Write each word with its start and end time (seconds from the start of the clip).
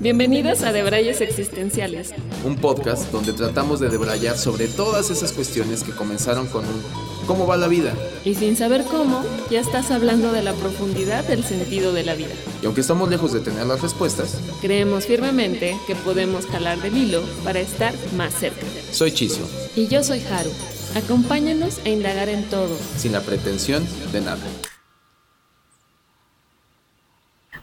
Bienvenidos 0.00 0.62
a 0.62 0.72
Debrayes 0.72 1.20
Existenciales. 1.20 2.14
Un 2.44 2.56
podcast 2.56 3.10
donde 3.10 3.32
tratamos 3.32 3.80
de 3.80 3.88
debrayar 3.88 4.38
sobre 4.38 4.68
todas 4.68 5.10
esas 5.10 5.32
cuestiones 5.32 5.82
que 5.82 5.92
comenzaron 5.92 6.46
con 6.46 6.64
un 6.64 6.82
¿cómo 7.26 7.46
va 7.46 7.56
la 7.56 7.68
vida? 7.68 7.94
Y 8.24 8.34
sin 8.34 8.56
saber 8.56 8.84
cómo, 8.84 9.22
ya 9.50 9.60
estás 9.60 9.90
hablando 9.90 10.32
de 10.32 10.42
la 10.42 10.54
profundidad 10.54 11.24
del 11.24 11.44
sentido 11.44 11.92
de 11.92 12.04
la 12.04 12.14
vida. 12.14 12.34
Y 12.62 12.66
aunque 12.66 12.80
estamos 12.80 13.10
lejos 13.10 13.32
de 13.32 13.40
tener 13.40 13.66
las 13.66 13.82
respuestas, 13.82 14.40
creemos 14.60 15.06
firmemente 15.06 15.76
que 15.86 15.94
podemos 15.96 16.46
jalar 16.46 16.80
del 16.80 16.96
hilo 16.96 17.22
para 17.44 17.60
estar 17.60 17.92
más 18.16 18.32
cerca. 18.34 18.66
Soy 18.90 19.12
Chiso. 19.12 19.48
Y 19.76 19.86
yo 19.88 20.02
soy 20.02 20.20
Haru. 20.20 20.50
Acompáñanos 20.94 21.78
a 21.84 21.88
indagar 21.90 22.28
en 22.28 22.44
todo. 22.44 22.76
Sin 22.96 23.12
la 23.12 23.20
pretensión 23.20 23.86
de 24.12 24.20
nada. 24.20 24.40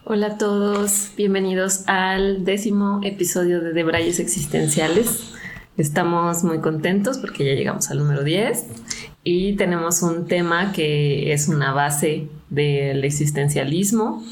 Hola 0.03 0.27
a 0.27 0.37
todos, 0.37 1.09
bienvenidos 1.17 1.81
al 1.87 2.45
décimo 2.45 3.01
episodio 3.03 3.59
de 3.59 3.73
Debrayes 3.73 4.19
Existenciales. 4.19 5.31
Estamos 5.77 6.43
muy 6.43 6.59
contentos 6.59 7.17
porque 7.17 7.43
ya 7.43 7.53
llegamos 7.53 7.89
al 7.89 7.97
número 7.97 8.23
10 8.23 8.65
y 9.23 9.55
tenemos 9.55 10.03
un 10.03 10.27
tema 10.27 10.71
que 10.71 11.33
es 11.33 11.47
una 11.47 11.73
base 11.73 12.29
del 12.51 13.03
existencialismo. 13.03 14.23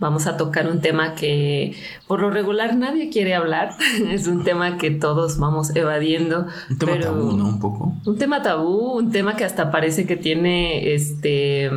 Vamos 0.00 0.26
a 0.26 0.38
tocar 0.38 0.66
un 0.66 0.80
tema 0.80 1.14
que 1.14 1.76
por 2.06 2.20
lo 2.20 2.30
regular 2.30 2.74
nadie 2.74 3.10
quiere 3.10 3.34
hablar. 3.34 3.76
es 4.10 4.26
un 4.26 4.42
tema 4.44 4.78
que 4.78 4.90
todos 4.90 5.38
vamos 5.38 5.76
evadiendo. 5.76 6.46
Un 6.70 6.78
tema 6.78 6.98
tabú, 6.98 7.36
¿no? 7.36 7.46
Un 7.46 7.60
poco. 7.60 7.94
Un 8.06 8.18
tema 8.18 8.42
tabú, 8.42 8.98
un 8.98 9.12
tema 9.12 9.36
que 9.36 9.44
hasta 9.44 9.70
parece 9.70 10.06
que 10.06 10.16
tiene 10.16 10.94
este 10.94 11.70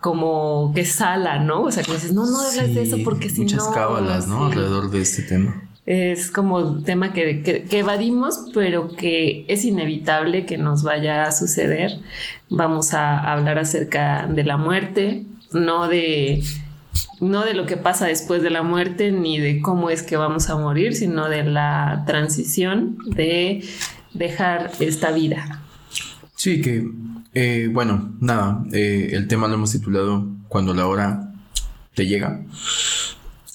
como 0.00 0.72
que 0.74 0.84
sala, 0.84 1.38
¿no? 1.38 1.62
O 1.62 1.70
sea, 1.70 1.82
que 1.82 1.92
dices, 1.92 2.12
no, 2.12 2.26
no 2.26 2.40
hables 2.40 2.74
de 2.74 2.82
eso 2.82 2.98
porque 3.04 3.30
si 3.30 3.42
muchas 3.42 3.58
no... 3.58 3.66
Muchas 3.66 3.82
cábalas, 3.82 4.28
¿no? 4.28 4.46
Alrededor 4.46 4.90
de 4.90 5.00
este 5.00 5.22
tema. 5.22 5.62
Es 5.86 6.30
como 6.30 6.56
un 6.56 6.84
tema 6.84 7.12
que, 7.14 7.42
que, 7.42 7.78
evadimos, 7.78 8.50
pero 8.52 8.94
que 8.94 9.46
es 9.48 9.64
inevitable 9.64 10.44
que 10.44 10.58
nos 10.58 10.82
vaya 10.82 11.24
a 11.24 11.32
suceder. 11.32 11.92
Vamos 12.50 12.92
a 12.92 13.18
hablar 13.32 13.58
acerca 13.58 14.26
de 14.26 14.44
la 14.44 14.58
muerte, 14.58 15.24
no 15.52 15.88
de, 15.88 16.42
no 17.20 17.44
de 17.44 17.54
lo 17.54 17.66
que 17.66 17.76
pasa 17.76 18.06
después 18.06 18.42
de 18.42 18.50
la 18.50 18.62
muerte, 18.62 19.12
ni 19.12 19.38
de 19.38 19.60
cómo 19.60 19.90
es 19.90 20.02
que 20.02 20.16
vamos 20.16 20.50
a 20.50 20.56
morir, 20.56 20.94
sino 20.94 21.28
de 21.28 21.44
la 21.44 22.04
transición 22.06 22.98
de 23.06 23.64
dejar 24.14 24.72
esta 24.80 25.10
vida. 25.10 25.62
Sí, 26.36 26.60
que 26.60 26.88
eh, 27.34 27.68
bueno, 27.72 28.14
nada, 28.20 28.64
eh, 28.72 29.10
el 29.12 29.28
tema 29.28 29.48
lo 29.48 29.54
hemos 29.54 29.72
titulado 29.72 30.26
Cuando 30.48 30.74
la 30.74 30.86
hora 30.86 31.32
te 31.94 32.06
llega. 32.06 32.42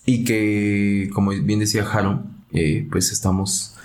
Y 0.05 0.23
que, 0.25 1.09
como 1.13 1.31
bien 1.31 1.59
decía 1.59 1.85
Jaro, 1.85 2.23
eh, 2.51 2.87
pues 2.91 3.11
estamos 3.11 3.75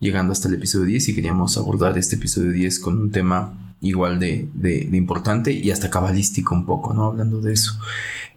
llegando 0.00 0.32
hasta 0.32 0.48
el 0.48 0.54
episodio 0.54 0.86
10 0.86 1.08
y 1.08 1.14
queríamos 1.14 1.56
abordar 1.56 1.96
este 1.96 2.16
episodio 2.16 2.50
10 2.50 2.80
con 2.80 2.98
un 2.98 3.10
tema 3.10 3.54
igual 3.82 4.18
de, 4.18 4.48
importante 4.92 5.52
y 5.52 5.70
hasta 5.70 5.90
cabalístico 5.90 6.54
un 6.54 6.64
poco, 6.64 6.94
¿no? 6.94 7.06
Hablando 7.06 7.40
de 7.40 7.52
eso. 7.52 7.78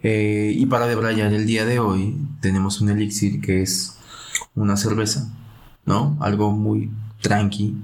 y 0.02 0.66
para 0.66 0.86
debrayar 0.86 1.32
el 1.32 1.46
día 1.46 1.64
de 1.64 1.78
hoy 1.78 2.16
tenemos 2.40 2.80
un 2.80 2.90
elixir 2.90 3.40
que 3.40 3.62
es 3.62 3.96
una 4.54 4.76
cerveza, 4.76 5.32
¿no? 5.86 6.16
Algo 6.20 6.52
muy 6.52 6.90
tranqui, 7.22 7.74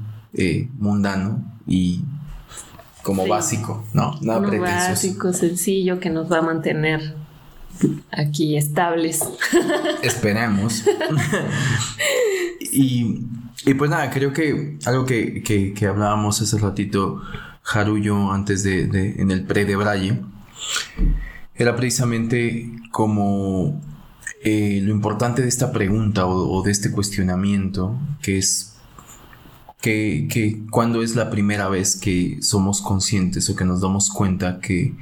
mundano 0.78 1.42
y 1.66 2.02
como 3.02 3.26
básico, 3.26 3.84
¿no? 3.92 4.18
Nada 4.20 4.40
Uno 4.40 4.60
básico, 4.60 5.32
sencillo, 5.32 5.98
que 6.00 6.10
nos 6.10 6.30
va 6.30 6.38
a 6.38 6.42
mantener 6.42 7.14
aquí 8.10 8.56
estables. 8.56 9.22
Esperemos. 10.02 10.84
y, 12.60 13.26
y, 13.66 13.74
pues 13.74 13.90
nada, 13.90 14.10
creo 14.10 14.32
que 14.32 14.78
algo 14.84 15.04
que, 15.04 15.42
que, 15.42 15.86
hablábamos 15.86 16.40
hace 16.40 16.58
ratito, 16.58 17.22
Haru 17.64 18.30
antes 18.30 18.62
de, 18.62 18.86
de 18.86 19.20
en 19.20 19.30
el 19.30 19.44
pre 19.44 19.64
de 19.64 19.76
Braille, 19.76 20.20
era 21.54 21.76
precisamente 21.76 22.70
como 22.90 23.80
eh, 24.42 24.80
lo 24.82 24.90
importante 24.92 25.42
de 25.42 25.48
esta 25.48 25.72
pregunta 25.72 26.26
o 26.26 26.62
de 26.62 26.70
este 26.70 26.90
cuestionamiento, 26.90 27.96
que 28.20 28.38
es 28.38 28.72
que, 29.82 30.28
que 30.30 30.62
cuando 30.70 31.02
es 31.02 31.16
la 31.16 31.28
primera 31.28 31.68
vez 31.68 31.96
que 31.96 32.38
somos 32.40 32.80
conscientes 32.80 33.50
o 33.50 33.56
que 33.56 33.64
nos 33.64 33.82
damos 33.82 34.10
cuenta 34.10 34.60
que 34.60 34.94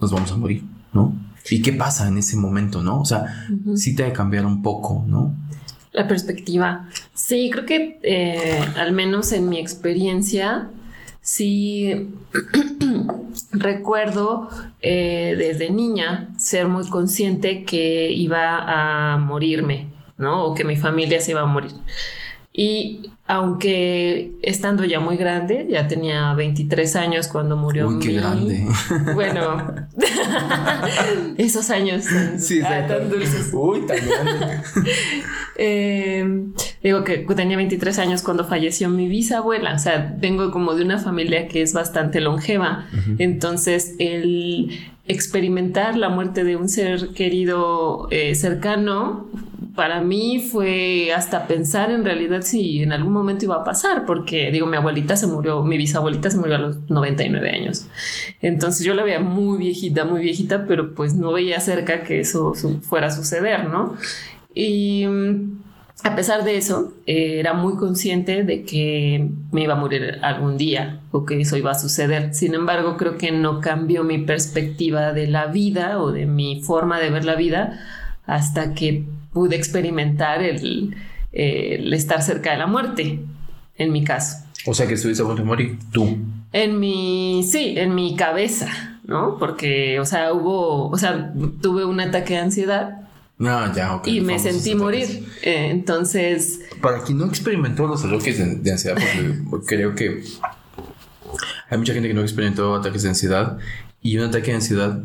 nos 0.00 0.10
vamos 0.10 0.32
a 0.32 0.36
morir, 0.36 0.64
¿no? 0.92 1.14
¿Y 1.48 1.62
qué 1.62 1.72
pasa 1.72 2.08
en 2.08 2.18
ese 2.18 2.36
momento, 2.36 2.82
no? 2.82 3.00
O 3.00 3.04
sea, 3.04 3.46
sí 3.76 3.94
te 3.94 4.02
ha 4.02 4.06
de 4.06 4.12
cambiar 4.12 4.46
un 4.46 4.62
poco, 4.62 5.04
¿no? 5.06 5.34
La 5.92 6.08
perspectiva. 6.08 6.88
Sí, 7.14 7.50
creo 7.52 7.66
que 7.66 8.00
eh, 8.02 8.60
al 8.76 8.92
menos 8.92 9.30
en 9.32 9.48
mi 9.48 9.58
experiencia, 9.58 10.70
sí 11.26 12.08
recuerdo 13.50 14.48
eh, 14.80 15.34
desde 15.36 15.70
niña 15.70 16.28
ser 16.38 16.68
muy 16.68 16.88
consciente 16.88 17.64
que 17.64 18.12
iba 18.12 18.58
a 18.58 19.18
morirme, 19.18 19.88
¿no? 20.18 20.44
O 20.44 20.54
que 20.54 20.62
mi 20.62 20.76
familia 20.76 21.20
se 21.20 21.32
iba 21.32 21.40
a 21.40 21.46
morir. 21.46 21.72
Y 22.52 23.10
aunque 23.28 24.32
estando 24.42 24.84
ya 24.84 25.00
muy 25.00 25.16
grande, 25.16 25.66
ya 25.68 25.88
tenía 25.88 26.32
23 26.34 26.94
años 26.96 27.26
cuando 27.26 27.56
murió. 27.56 27.88
Uy, 27.88 27.98
qué 27.98 28.12
grande. 28.12 28.64
Bueno, 29.14 29.74
esos 31.36 31.70
años 31.70 32.04
sí, 32.38 32.60
tan 32.60 33.10
dulces. 33.10 33.50
Uy, 33.52 33.84
tan 33.86 33.98
grande. 34.06 34.60
Em, 35.58 36.52
digo 36.82 37.02
que 37.02 37.26
tenía 37.34 37.56
23 37.56 37.98
años 37.98 38.22
cuando 38.22 38.44
falleció 38.44 38.90
mi 38.90 39.08
bisabuela. 39.08 39.74
O 39.74 39.78
sea, 39.78 40.14
vengo 40.18 40.50
como 40.50 40.74
de 40.74 40.84
una 40.84 40.98
familia 40.98 41.48
que 41.48 41.62
es 41.62 41.72
bastante 41.72 42.20
longeva. 42.20 42.86
Entonces, 43.18 43.94
el 43.98 44.78
experimentar 45.08 45.96
la 45.96 46.10
muerte 46.10 46.44
de 46.44 46.56
un 46.56 46.68
ser 46.68 47.08
querido 47.08 48.08
eh, 48.10 48.34
cercano 48.34 49.26
para 49.76 50.00
mí 50.00 50.40
fue 50.40 51.12
hasta 51.12 51.46
pensar 51.46 51.90
en 51.90 52.04
realidad 52.04 52.42
si 52.42 52.82
en 52.82 52.92
algún 52.92 53.12
momento 53.12 53.44
iba 53.44 53.56
a 53.56 53.64
pasar, 53.64 54.04
porque 54.06 54.50
digo, 54.50 54.66
mi 54.66 54.76
abuelita 54.76 55.16
se 55.16 55.26
murió, 55.26 55.62
mi 55.62 55.76
bisabuelita 55.76 56.30
se 56.30 56.38
murió 56.38 56.56
a 56.56 56.58
los 56.58 56.90
99 56.90 57.50
años. 57.50 57.86
Entonces 58.40 58.84
yo 58.84 58.94
la 58.94 59.04
veía 59.04 59.20
muy 59.20 59.58
viejita, 59.58 60.04
muy 60.04 60.22
viejita, 60.22 60.66
pero 60.66 60.94
pues 60.94 61.14
no 61.14 61.32
veía 61.32 61.60
cerca 61.60 62.02
que 62.02 62.20
eso 62.20 62.54
fuera 62.82 63.08
a 63.08 63.10
suceder, 63.10 63.68
¿no? 63.68 63.96
Y 64.54 65.06
mm, 65.06 65.58
a 66.04 66.14
pesar 66.16 66.44
de 66.44 66.56
eso, 66.56 66.94
eh, 67.06 67.38
era 67.40 67.52
muy 67.52 67.76
consciente 67.76 68.44
de 68.44 68.64
que 68.64 69.28
me 69.52 69.62
iba 69.62 69.74
a 69.74 69.76
morir 69.76 70.18
algún 70.22 70.56
día 70.56 71.00
o 71.10 71.24
que 71.24 71.40
eso 71.40 71.56
iba 71.56 71.70
a 71.70 71.78
suceder. 71.78 72.34
Sin 72.34 72.54
embargo, 72.54 72.96
creo 72.96 73.18
que 73.18 73.32
no 73.32 73.60
cambió 73.60 74.04
mi 74.04 74.18
perspectiva 74.18 75.12
de 75.12 75.26
la 75.26 75.46
vida 75.46 76.00
o 76.00 76.12
de 76.12 76.26
mi 76.26 76.62
forma 76.62 77.00
de 77.00 77.10
ver 77.10 77.24
la 77.24 77.34
vida 77.34 77.80
hasta 78.26 78.74
que 78.74 79.04
pude 79.36 79.54
experimentar 79.54 80.42
el, 80.42 80.96
estar 81.30 82.22
cerca 82.22 82.52
de 82.52 82.56
la 82.56 82.66
muerte, 82.66 83.20
en 83.76 83.92
mi 83.92 84.02
caso. 84.02 84.46
O 84.64 84.72
sea 84.72 84.86
que 84.86 84.94
estuviste 84.94 85.22
a 85.22 85.26
punto 85.26 85.42
de 85.42 85.46
morir, 85.46 85.78
tú. 85.92 86.16
En 86.54 86.80
mi, 86.80 87.46
sí, 87.46 87.74
en 87.76 87.94
mi 87.94 88.16
cabeza, 88.16 88.98
¿no? 89.04 89.36
Porque, 89.38 90.00
o 90.00 90.06
sea, 90.06 90.32
hubo, 90.32 90.88
o 90.88 90.96
sea, 90.96 91.34
tuve 91.60 91.84
un 91.84 92.00
ataque 92.00 92.32
de 92.32 92.40
ansiedad. 92.40 93.02
No, 93.36 93.74
ya, 93.74 94.00
Y 94.06 94.22
me 94.22 94.38
sentí 94.38 94.74
morir. 94.74 95.28
Eh, 95.42 95.68
entonces. 95.70 96.60
Para 96.80 97.02
quien 97.02 97.18
no 97.18 97.26
experimentó 97.26 97.86
los 97.86 98.02
ataques 98.06 98.38
de, 98.38 98.72
ansiedad, 98.72 98.96
porque 99.50 99.66
creo 99.76 99.94
que 99.94 100.22
hay 101.68 101.76
mucha 101.76 101.92
gente 101.92 102.08
que 102.08 102.14
no 102.14 102.22
experimentó 102.22 102.74
ataques 102.74 103.02
de 103.02 103.10
ansiedad 103.10 103.58
y 104.00 104.16
un 104.16 104.24
ataque 104.24 104.46
de 104.46 104.54
ansiedad, 104.54 104.98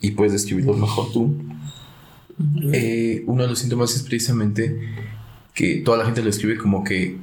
y 0.00 0.12
puedes 0.12 0.32
describirlo 0.32 0.72
mejor 0.72 1.12
tú, 1.12 1.36
eh, 2.72 3.24
uno 3.26 3.42
de 3.42 3.48
los 3.48 3.58
síntomas 3.58 3.94
es 3.94 4.02
precisamente 4.02 4.78
que 5.54 5.76
toda 5.84 5.98
la 5.98 6.04
gente 6.04 6.22
lo 6.22 6.28
escribe 6.28 6.58
como 6.58 6.84
que 6.84 7.16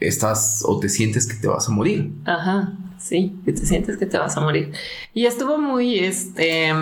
estás 0.00 0.64
o 0.66 0.80
te 0.80 0.88
sientes 0.88 1.26
que 1.26 1.36
te 1.36 1.46
vas 1.46 1.68
a 1.68 1.70
morir. 1.70 2.10
Ajá, 2.24 2.72
sí, 2.98 3.36
que 3.44 3.52
te 3.52 3.64
sientes 3.64 3.96
que 3.96 4.06
te 4.06 4.18
vas 4.18 4.36
a 4.36 4.40
morir. 4.40 4.72
Y 5.14 5.26
estuvo 5.26 5.58
muy, 5.58 6.00
este, 6.00 6.72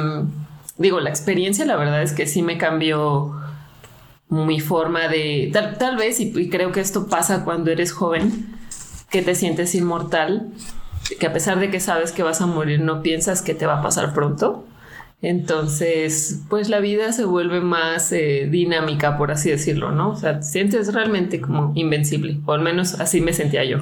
digo, 0.79 1.01
la 1.01 1.11
experiencia 1.11 1.67
la 1.67 1.77
verdad 1.77 2.03
es 2.03 2.13
que 2.13 2.27
sí 2.27 2.43
me 2.43 2.57
cambió 2.57 3.35
mi 4.31 4.61
forma 4.61 5.09
de, 5.09 5.51
tal, 5.79 5.97
vez, 5.97 6.21
y, 6.21 6.33
y 6.39 6.49
creo 6.49 6.73
que 6.73 6.81
esto 6.81 7.09
pasa 7.09 7.45
cuando 7.45 7.71
eres 7.71 7.93
joven, 7.93 8.57
que 9.11 9.23
te 9.23 9.35
sientes 9.35 9.75
inmortal, 9.75 10.53
que 11.19 11.27
a 11.27 11.33
pesar 11.33 11.59
de 11.59 11.71
que 11.71 11.81
sabes 11.81 12.13
que 12.13 12.23
vas 12.23 12.41
a 12.41 12.47
morir, 12.47 12.81
no 12.81 13.03
piensas 13.03 13.43
que 13.43 13.55
te 13.55 13.67
va 13.67 13.81
a 13.81 13.83
pasar 13.83 14.15
pronto 14.15 14.65
Entonces, 15.21 16.43
pues 16.49 16.69
la 16.69 16.79
vida 16.79 17.13
se 17.13 17.25
vuelve 17.25 17.61
más 17.61 18.13
eh, 18.13 18.47
dinámica, 18.49 19.19
por 19.19 19.33
así 19.33 19.51
decirlo, 19.51 19.91
¿no? 19.91 20.11
O 20.11 20.17
sea, 20.17 20.39
te 20.39 20.47
sientes 20.47 20.93
realmente 20.95 21.41
como 21.41 21.73
invencible, 21.75 22.39
o 22.47 22.53
al 22.53 22.63
menos 22.63 23.01
así 23.01 23.21
me 23.21 23.33
sentía 23.33 23.65
yo. 23.65 23.79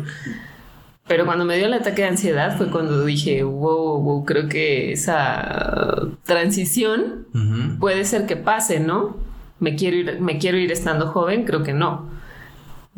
Pero 1.06 1.27
cuando 1.27 1.44
me 1.44 1.56
dio 1.56 1.67
el 1.67 1.75
ataque 1.75 2.03
de 2.03 2.09
ansiedad 2.09 2.56
fue 2.56 2.71
cuando 2.71 3.05
dije, 3.05 3.43
wow, 3.43 4.00
wow 4.00 4.25
creo 4.25 4.49
que 4.49 4.93
esa 4.93 6.09
transición 6.25 7.27
puede 7.79 8.05
ser 8.05 8.27
que 8.27 8.37
pase, 8.37 8.81
¿no? 8.81 9.17
Me 9.61 9.77
quiero 9.77 9.97
ir, 9.97 10.21
me 10.21 10.38
quiero 10.38 10.59
ir 10.59 10.73
estando 10.73 11.09
joven, 11.09 11.44
creo 11.44 11.62
que 11.62 11.75
no. 11.75 12.09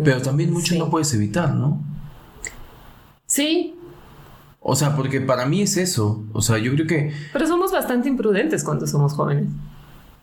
Pero 0.03 0.23
también 0.23 0.53
mucho 0.53 0.77
no 0.77 0.91
puedes 0.91 1.13
evitar, 1.13 1.55
¿no? 1.55 1.83
Sí. 3.27 3.75
O 4.71 4.77
sea, 4.77 4.95
porque 4.95 5.23
para 5.23 5.47
mí 5.47 5.63
es 5.63 5.79
eso. 5.79 6.27
O 6.35 6.43
sea, 6.43 6.59
yo 6.59 6.73
creo 6.75 6.87
que. 6.87 7.11
Pero 7.33 7.47
somos 7.47 7.73
bastante 7.73 8.07
imprudentes 8.07 8.63
cuando 8.63 8.87
somos 8.87 9.15
jóvenes. 9.15 9.47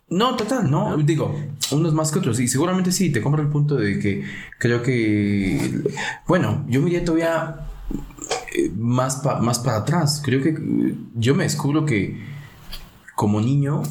No, 0.08 0.36
total, 0.36 0.70
no. 0.70 0.96
Digo, 0.98 1.36
unos 1.72 1.96
más 1.96 2.12
que 2.12 2.20
otros. 2.20 2.40
Y 2.40 2.48
seguramente 2.48 2.92
sí, 2.92 3.12
te 3.12 3.24
compro 3.24 3.42
el 3.42 3.48
punto 3.48 3.76
de 3.76 3.98
que 3.98 4.24
creo 4.60 4.84
que. 4.84 5.82
Bueno, 6.28 6.64
yo 6.70 6.80
me 6.80 6.90
iría 6.90 7.04
todavía 7.04 7.66
eh, 8.56 8.72
más, 8.78 9.24
más 9.42 9.58
para 9.58 9.78
atrás. 9.78 10.22
Creo 10.24 10.44
que 10.44 10.56
yo 11.16 11.34
me 11.34 11.46
descubro 11.46 11.84
que 11.84 12.22
como 13.16 13.42
niño, 13.42 13.82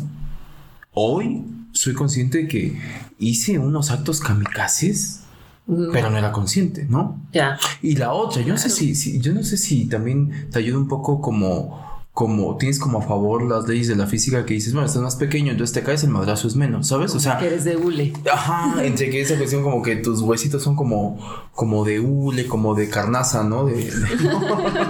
hoy 0.92 1.46
soy 1.72 1.94
consciente 1.94 2.38
de 2.42 2.46
que 2.46 2.80
hice 3.18 3.58
unos 3.58 3.90
actos 3.90 4.20
kamikazes 4.20 5.23
pero 5.66 6.10
no 6.10 6.18
era 6.18 6.32
consciente, 6.32 6.86
¿no? 6.88 7.20
Ya. 7.32 7.58
Y 7.80 7.96
la 7.96 8.12
otra, 8.12 8.42
yo 8.42 8.52
no 8.52 8.58
sé 8.58 8.70
si, 8.70 9.20
yo 9.20 9.32
no 9.32 9.42
sé 9.42 9.56
si 9.56 9.86
también 9.86 10.48
te 10.50 10.58
ayuda 10.58 10.78
un 10.78 10.88
poco 10.88 11.20
como 11.20 11.84
como 12.14 12.56
tienes 12.58 12.78
como 12.78 12.98
a 12.98 13.02
favor 13.02 13.42
las 13.42 13.66
leyes 13.66 13.88
de 13.88 13.96
la 13.96 14.06
física 14.06 14.46
que 14.46 14.54
dices, 14.54 14.72
bueno, 14.72 14.86
estás 14.86 15.02
más 15.02 15.16
pequeño, 15.16 15.50
entonces 15.50 15.74
te 15.74 15.82
caes, 15.82 16.04
el 16.04 16.10
madrazo 16.10 16.46
es 16.46 16.54
menos, 16.54 16.86
¿sabes? 16.86 17.12
O 17.12 17.18
sea, 17.18 17.38
que 17.38 17.48
eres 17.48 17.64
de 17.64 17.76
hule. 17.76 18.12
Ajá, 18.32 18.84
entre 18.84 19.10
que 19.10 19.20
esa 19.20 19.36
cuestión 19.36 19.64
como 19.64 19.82
que 19.82 19.96
tus 19.96 20.20
huesitos 20.20 20.62
son 20.62 20.76
como, 20.76 21.18
como 21.52 21.84
de 21.84 21.98
hule, 21.98 22.46
como 22.46 22.76
de 22.76 22.88
carnaza, 22.88 23.42
¿no? 23.42 23.66
De, 23.66 23.92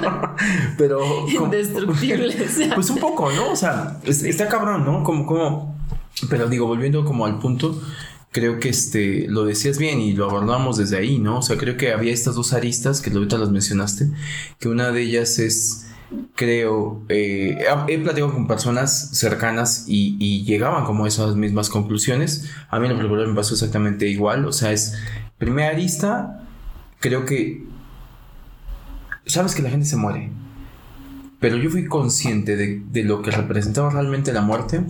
pero... 0.76 1.00
Indestructibles. 1.26 2.36
pues 2.74 2.90
un 2.90 2.98
poco, 2.98 3.32
¿no? 3.32 3.52
O 3.52 3.56
sea, 3.56 3.98
está 4.04 4.46
cabrón, 4.46 4.84
¿no? 4.84 5.02
Como, 5.02 5.24
como... 5.24 5.78
Pero 6.28 6.48
digo, 6.48 6.66
volviendo 6.66 7.06
como 7.06 7.24
al 7.24 7.38
punto, 7.38 7.80
creo 8.34 8.58
que 8.58 8.68
este, 8.68 9.28
lo 9.28 9.44
decías 9.44 9.78
bien 9.78 10.00
y 10.00 10.12
lo 10.12 10.28
abordamos 10.28 10.76
desde 10.76 10.98
ahí, 10.98 11.20
¿no? 11.20 11.38
O 11.38 11.42
sea, 11.42 11.56
creo 11.56 11.76
que 11.76 11.92
había 11.92 12.12
estas 12.12 12.34
dos 12.34 12.52
aristas 12.52 13.00
que 13.00 13.10
ahorita 13.10 13.38
las 13.38 13.50
mencionaste, 13.50 14.10
que 14.58 14.68
una 14.68 14.90
de 14.90 15.02
ellas 15.02 15.38
es, 15.38 15.86
creo, 16.34 17.00
eh, 17.08 17.64
he 17.86 17.98
platicado 17.98 18.32
con 18.32 18.48
personas 18.48 19.16
cercanas 19.16 19.84
y, 19.86 20.42
llegaban 20.42 20.84
como 20.84 21.04
a 21.04 21.08
esas 21.08 21.36
mismas 21.36 21.68
conclusiones. 21.68 22.50
A 22.70 22.80
mí 22.80 22.88
en 22.88 23.00
lo 23.00 23.08
me 23.28 23.34
pasó 23.36 23.54
exactamente 23.54 24.08
igual, 24.08 24.46
o 24.46 24.52
sea, 24.52 24.72
es, 24.72 24.94
primera 25.38 25.68
arista, 25.68 26.44
creo 26.98 27.26
que, 27.26 27.64
sabes 29.26 29.54
que 29.54 29.62
la 29.62 29.70
gente 29.70 29.86
se 29.86 29.94
muere. 29.94 30.32
Pero 31.38 31.56
yo 31.56 31.70
fui 31.70 31.86
consciente 31.86 32.56
de, 32.56 32.82
de 32.90 33.04
lo 33.04 33.22
que 33.22 33.30
representaba 33.30 33.90
realmente 33.90 34.32
la 34.32 34.40
muerte 34.40 34.80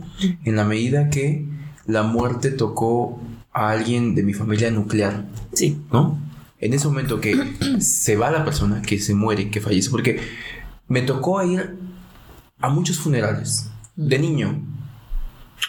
en 0.45 0.57
la 0.57 0.65
medida 0.65 1.11
que 1.11 1.45
la 1.87 2.05
muerte 2.05 2.51
tocó 2.51 3.21
a 3.55 3.71
alguien 3.71 4.15
de 4.15 4.23
mi 4.23 4.35
familia 4.35 4.71
nuclear. 4.71 5.25
Sí. 5.53 5.81
¿No? 5.93 6.19
En 6.59 6.75
ese 6.75 6.89
momento 6.89 7.21
que 7.21 7.37
se 7.79 8.17
va 8.17 8.31
la 8.31 8.45
persona, 8.45 8.83
que 8.83 8.99
se 8.99 9.15
muere, 9.15 9.51
que 9.51 9.61
fallece, 9.61 9.91
porque 9.91 10.21
me 10.89 11.03
tocó 11.03 11.43
ir 11.43 11.77
a 12.59 12.69
muchos 12.69 12.99
funerales 12.99 13.71
de 13.97 14.19
niño. 14.19 14.61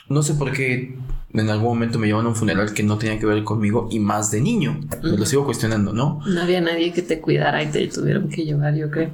No 0.09 0.23
sé 0.23 0.33
por 0.33 0.51
qué 0.51 0.97
en 1.33 1.49
algún 1.49 1.67
momento 1.67 1.99
me 1.99 2.07
llevaron 2.07 2.27
a 2.27 2.29
un 2.29 2.35
funeral 2.35 2.73
que 2.73 2.83
no 2.83 2.97
tenía 2.97 3.19
que 3.19 3.25
ver 3.25 3.43
conmigo 3.43 3.89
y 3.91 3.99
más 3.99 4.31
de 4.31 4.41
niño. 4.41 4.79
Me 5.03 5.17
lo 5.17 5.25
sigo 5.25 5.45
cuestionando, 5.45 5.91
¿no? 5.91 6.21
No 6.25 6.41
había 6.41 6.61
nadie 6.61 6.93
que 6.93 7.01
te 7.01 7.19
cuidara 7.19 7.61
y 7.61 7.67
te 7.67 7.87
tuvieron 7.87 8.29
que 8.29 8.45
llevar, 8.45 8.73
yo 8.75 8.89
creo. 8.89 9.11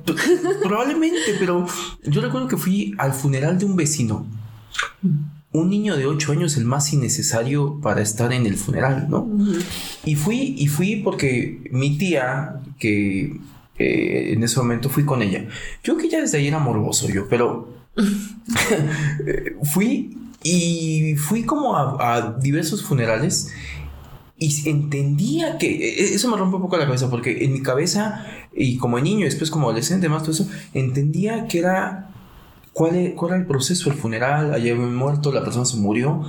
Probablemente, 0.64 1.36
pero 1.40 1.66
yo 2.04 2.22
recuerdo 2.22 2.48
que 2.48 2.58
fui 2.58 2.94
al 2.98 3.14
funeral 3.14 3.58
de 3.58 3.66
un 3.66 3.76
vecino 3.76 4.28
un 5.54 5.70
niño 5.70 5.98
de 5.98 6.06
8 6.06 6.32
años 6.32 6.58
el 6.58 6.66
más 6.66 6.94
innecesario 6.94 7.80
para 7.82 8.02
estar 8.02 8.32
en 8.32 8.46
el 8.46 8.56
funeral, 8.56 9.08
¿no? 9.10 9.30
Y 10.06 10.16
fui, 10.16 10.56
y 10.58 10.68
fui 10.68 10.98
porque 10.98 11.70
mi 11.72 11.98
tía, 11.98 12.62
que 12.80 13.38
eh, 13.78 14.34
en 14.34 14.44
ese 14.44 14.60
momento 14.60 14.90
fui 14.90 15.04
con 15.04 15.22
ella, 15.22 15.46
yo 15.84 15.98
que 15.98 16.10
ya 16.10 16.22
desde 16.22 16.38
ahí 16.38 16.48
era 16.48 16.60
morboso 16.60 17.10
yo, 17.10 17.28
pero 17.28 17.74
fui 19.74 20.18
y 20.44 21.16
fui 21.16 21.44
como 21.44 21.76
a, 21.76 22.38
diversos 22.42 22.84
funerales 22.84 23.52
y 24.38 24.70
entendía 24.70 25.58
que 25.58 25.68
e, 25.68 26.16
eso 26.16 26.30
me 26.30 26.38
rompe 26.38 26.56
un 26.56 26.64
poco 26.64 26.78
la 26.78 26.86
cabeza 26.86 27.10
porque 27.10 27.44
en 27.44 27.54
mi 27.54 27.62
cabeza 27.62 28.26
y 28.54 28.78
como 28.78 29.00
niño, 29.00 29.26
después 29.26 29.52
como 29.52 29.68
adolescente, 29.68 30.10
más 30.10 30.24
todo 30.24 30.32
eso, 30.32 30.50
entendía 30.74 31.48
que 31.48 31.60
era 31.60 32.11
cuál, 32.74 32.96
e-, 32.96 33.14
cuál 33.14 33.32
era 33.32 33.42
el 33.42 33.48
proceso 33.48 33.90
del 33.90 34.00
funeral, 34.00 34.54
ayer 34.54 34.78
me 34.78 34.88
muerto, 34.88 35.32
la 35.32 35.44
persona 35.44 35.66
se 35.66 35.78
murió, 35.78 36.24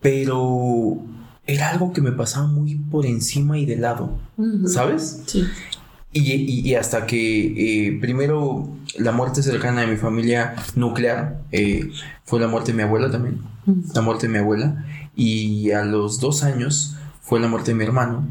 pero 0.00 0.98
era 1.46 1.70
algo 1.70 1.92
que 1.92 2.00
me 2.00 2.12
pasaba 2.12 2.46
muy 2.46 2.76
por 2.76 3.06
encima 3.06 3.58
y 3.58 3.66
de 3.66 3.76
lado, 3.76 4.18
¿sabes? 4.66 5.22
Sí. 5.26 5.44
Y, 6.10 6.74
hasta 6.74 7.06
que 7.06 7.88
eh, 7.88 7.98
primero 8.00 8.68
la 8.98 9.12
muerte 9.12 9.42
cercana 9.42 9.82
de 9.82 9.86
mi 9.86 9.96
familia 9.96 10.54
nuclear 10.74 11.42
eh, 11.52 11.90
fue 12.24 12.40
la 12.40 12.48
muerte 12.48 12.72
de 12.72 12.78
mi 12.78 12.82
abuela 12.82 13.10
también, 13.10 13.40
la 13.94 14.00
muerte 14.00 14.26
de 14.26 14.32
mi 14.32 14.38
abuela, 14.38 14.84
y 15.14 15.70
a 15.72 15.84
los 15.84 16.20
dos 16.20 16.42
años 16.42 16.96
fue 17.20 17.40
la 17.40 17.48
muerte 17.48 17.72
de 17.72 17.76
mi 17.76 17.84
hermano. 17.84 18.26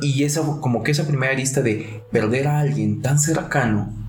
Y 0.00 0.24
esa, 0.24 0.42
como 0.60 0.82
que 0.82 0.90
esa 0.90 1.06
primera 1.06 1.32
lista 1.34 1.62
de 1.62 2.02
perder 2.10 2.48
a 2.48 2.60
alguien 2.60 3.00
tan 3.00 3.18
cercano 3.18 4.01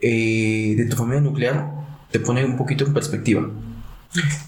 eh, 0.00 0.74
de 0.76 0.84
tu 0.86 0.96
familia 0.96 1.20
nuclear 1.20 1.70
te 2.10 2.20
pone 2.20 2.44
un 2.44 2.56
poquito 2.56 2.84
en 2.84 2.94
perspectiva. 2.94 3.50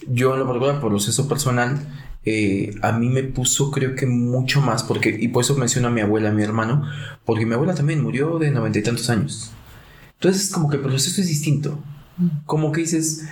Yo 0.08 0.34
en 0.34 0.40
lo 0.40 0.46
particular, 0.46 0.80
por 0.80 0.90
proceso 0.90 1.28
personal, 1.28 1.80
eh, 2.24 2.74
a 2.82 2.92
mí 2.92 3.08
me 3.08 3.24
puso 3.24 3.70
creo 3.70 3.94
que 3.94 4.06
mucho 4.06 4.60
más, 4.60 4.82
porque, 4.82 5.16
y 5.20 5.28
por 5.28 5.42
eso 5.42 5.56
menciono 5.56 5.88
a 5.88 5.90
mi 5.90 6.00
abuela, 6.00 6.30
a 6.30 6.32
mi 6.32 6.42
hermano, 6.42 6.82
porque 7.24 7.46
mi 7.46 7.54
abuela 7.54 7.74
también 7.74 8.02
murió 8.02 8.38
de 8.38 8.50
noventa 8.50 8.78
y 8.78 8.82
tantos 8.82 9.10
años. 9.10 9.50
Entonces 10.14 10.50
como 10.50 10.68
que 10.68 10.76
el 10.76 10.82
proceso 10.82 11.20
es 11.20 11.28
distinto. 11.28 11.78
Como 12.46 12.72
que 12.72 12.82
dices, 12.82 13.26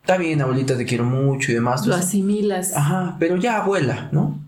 está 0.00 0.16
bien, 0.16 0.40
abuelita, 0.40 0.76
te 0.76 0.84
quiero 0.84 1.04
mucho 1.04 1.52
y 1.52 1.54
demás. 1.54 1.86
Lo 1.86 1.94
asimilas. 1.94 2.74
Ajá, 2.74 3.16
pero 3.20 3.36
ya 3.36 3.62
abuela, 3.62 4.08
¿no? 4.12 4.40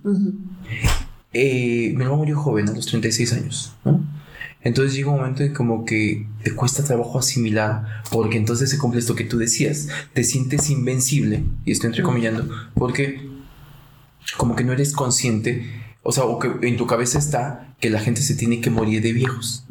Eh, 1.32 1.92
mi 1.94 2.02
hermano 2.02 2.16
murió 2.16 2.38
joven, 2.38 2.68
a 2.68 2.72
los 2.72 2.86
36 2.86 3.32
años, 3.34 3.72
¿no? 3.84 4.00
Entonces 4.68 4.94
llega 4.94 5.10
un 5.10 5.16
momento 5.16 5.42
en 5.42 5.54
como 5.54 5.86
que 5.86 6.26
te 6.44 6.54
cuesta 6.54 6.84
trabajo 6.84 7.18
asimilar, 7.18 8.02
porque 8.10 8.36
entonces 8.36 8.68
se 8.68 8.76
cumple 8.76 9.00
esto 9.00 9.14
que 9.14 9.24
tú 9.24 9.38
decías, 9.38 9.88
te 10.12 10.24
sientes 10.24 10.68
invencible, 10.68 11.42
y 11.64 11.72
estoy 11.72 11.86
entrecomillando, 11.86 12.46
porque 12.74 13.26
como 14.36 14.54
que 14.56 14.64
no 14.64 14.74
eres 14.74 14.92
consciente, 14.92 15.64
o 16.02 16.12
sea, 16.12 16.24
o 16.24 16.38
que 16.38 16.68
en 16.68 16.76
tu 16.76 16.86
cabeza 16.86 17.18
está 17.18 17.74
que 17.80 17.88
la 17.88 17.98
gente 17.98 18.20
se 18.20 18.34
tiene 18.34 18.60
que 18.60 18.68
morir 18.68 19.00
de 19.00 19.14
viejos. 19.14 19.64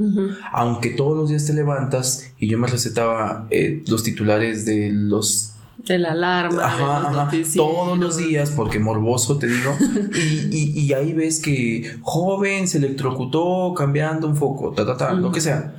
Aunque 0.51 0.89
todos 0.89 1.15
los 1.15 1.29
días 1.29 1.45
te 1.45 1.53
levantas 1.53 2.31
y 2.39 2.47
yo 2.47 2.57
me 2.57 2.65
recetaba 2.65 3.45
eh, 3.51 3.83
los 3.85 4.01
titulares 4.01 4.65
de 4.65 4.89
los 4.91 5.53
de 5.93 5.99
la 5.99 6.11
alarma. 6.11 7.29
todos 7.55 7.97
los 7.97 8.17
días, 8.17 8.51
porque 8.51 8.79
morboso 8.79 9.37
te 9.37 9.47
digo. 9.47 9.75
y, 10.51 10.93
ahí 10.93 11.13
ves 11.13 11.39
que 11.39 11.97
joven 12.01 12.67
se 12.67 12.77
electrocutó 12.77 13.73
cambiando 13.75 14.27
un 14.27 14.35
foco, 14.35 14.71
ta, 14.71 14.85
ta, 14.85 14.97
ta, 14.97 15.13
lo 15.13 15.31
que 15.31 15.41
sea. 15.41 15.73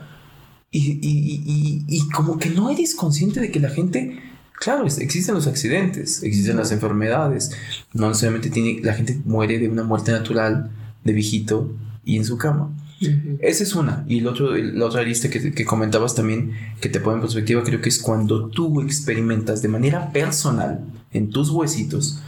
Y, 0.70 2.08
como 2.14 2.38
que 2.38 2.50
no 2.50 2.70
eres 2.70 2.94
consciente 2.94 3.40
de 3.40 3.50
que 3.50 3.60
la 3.60 3.70
gente, 3.70 4.18
claro, 4.52 4.86
existen 4.86 5.34
los 5.34 5.46
accidentes, 5.46 6.22
existen 6.22 6.56
las 6.56 6.72
enfermedades. 6.72 7.52
No 7.92 8.08
necesariamente 8.08 8.50
tiene, 8.50 8.80
la 8.82 8.94
gente 8.94 9.18
muere 9.24 9.58
de 9.58 9.68
una 9.68 9.84
muerte 9.84 10.12
natural, 10.12 10.70
de 11.04 11.12
viejito 11.12 11.70
y 12.04 12.16
en 12.16 12.24
su 12.24 12.36
cama. 12.36 12.70
Esa 13.40 13.62
es 13.62 13.74
una. 13.74 14.04
Y 14.08 14.18
el 14.18 14.26
otro, 14.26 14.56
la 14.56 14.86
otra 14.86 15.02
lista 15.02 15.28
que, 15.30 15.64
comentabas 15.64 16.14
también, 16.14 16.52
que 16.80 16.88
te 16.88 17.00
pone 17.00 17.16
en 17.16 17.22
perspectiva, 17.22 17.62
creo 17.62 17.80
que 17.80 17.88
es 17.88 18.00
cuando 18.00 18.48
tú 18.48 18.80
experimentas 18.80 19.62
de 19.62 19.68
manera 19.68 20.12
personal, 20.12 20.84
en 21.12 21.30
tus 21.30 21.50
huesitos, 21.50 22.20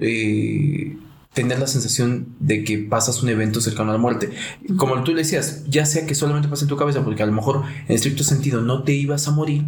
eh, 0.00 0.96
tener 1.32 1.58
la 1.58 1.66
sensación 1.66 2.28
de 2.40 2.64
que 2.64 2.78
pasas 2.78 3.22
un 3.22 3.28
evento 3.28 3.60
cercano 3.60 3.90
a 3.90 3.92
la 3.94 3.98
muerte. 3.98 4.30
Como 4.76 5.02
tú 5.04 5.12
le 5.12 5.18
decías, 5.18 5.64
ya 5.68 5.84
sea 5.84 6.06
que 6.06 6.14
solamente 6.14 6.48
pasa 6.48 6.64
en 6.64 6.68
tu 6.68 6.76
cabeza, 6.76 7.04
porque 7.04 7.22
a 7.22 7.26
lo 7.26 7.32
mejor 7.32 7.62
en 7.88 7.94
estricto 7.94 8.24
sentido 8.24 8.62
no 8.62 8.84
te 8.84 8.92
ibas 8.92 9.28
a 9.28 9.32
morir, 9.32 9.64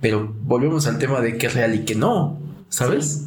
pero 0.00 0.34
volvemos 0.44 0.86
al 0.86 0.98
tema 0.98 1.20
de 1.20 1.36
que 1.36 1.46
es 1.46 1.54
real 1.54 1.74
y 1.74 1.84
que 1.84 1.94
no, 1.94 2.38
¿sabes? 2.68 3.26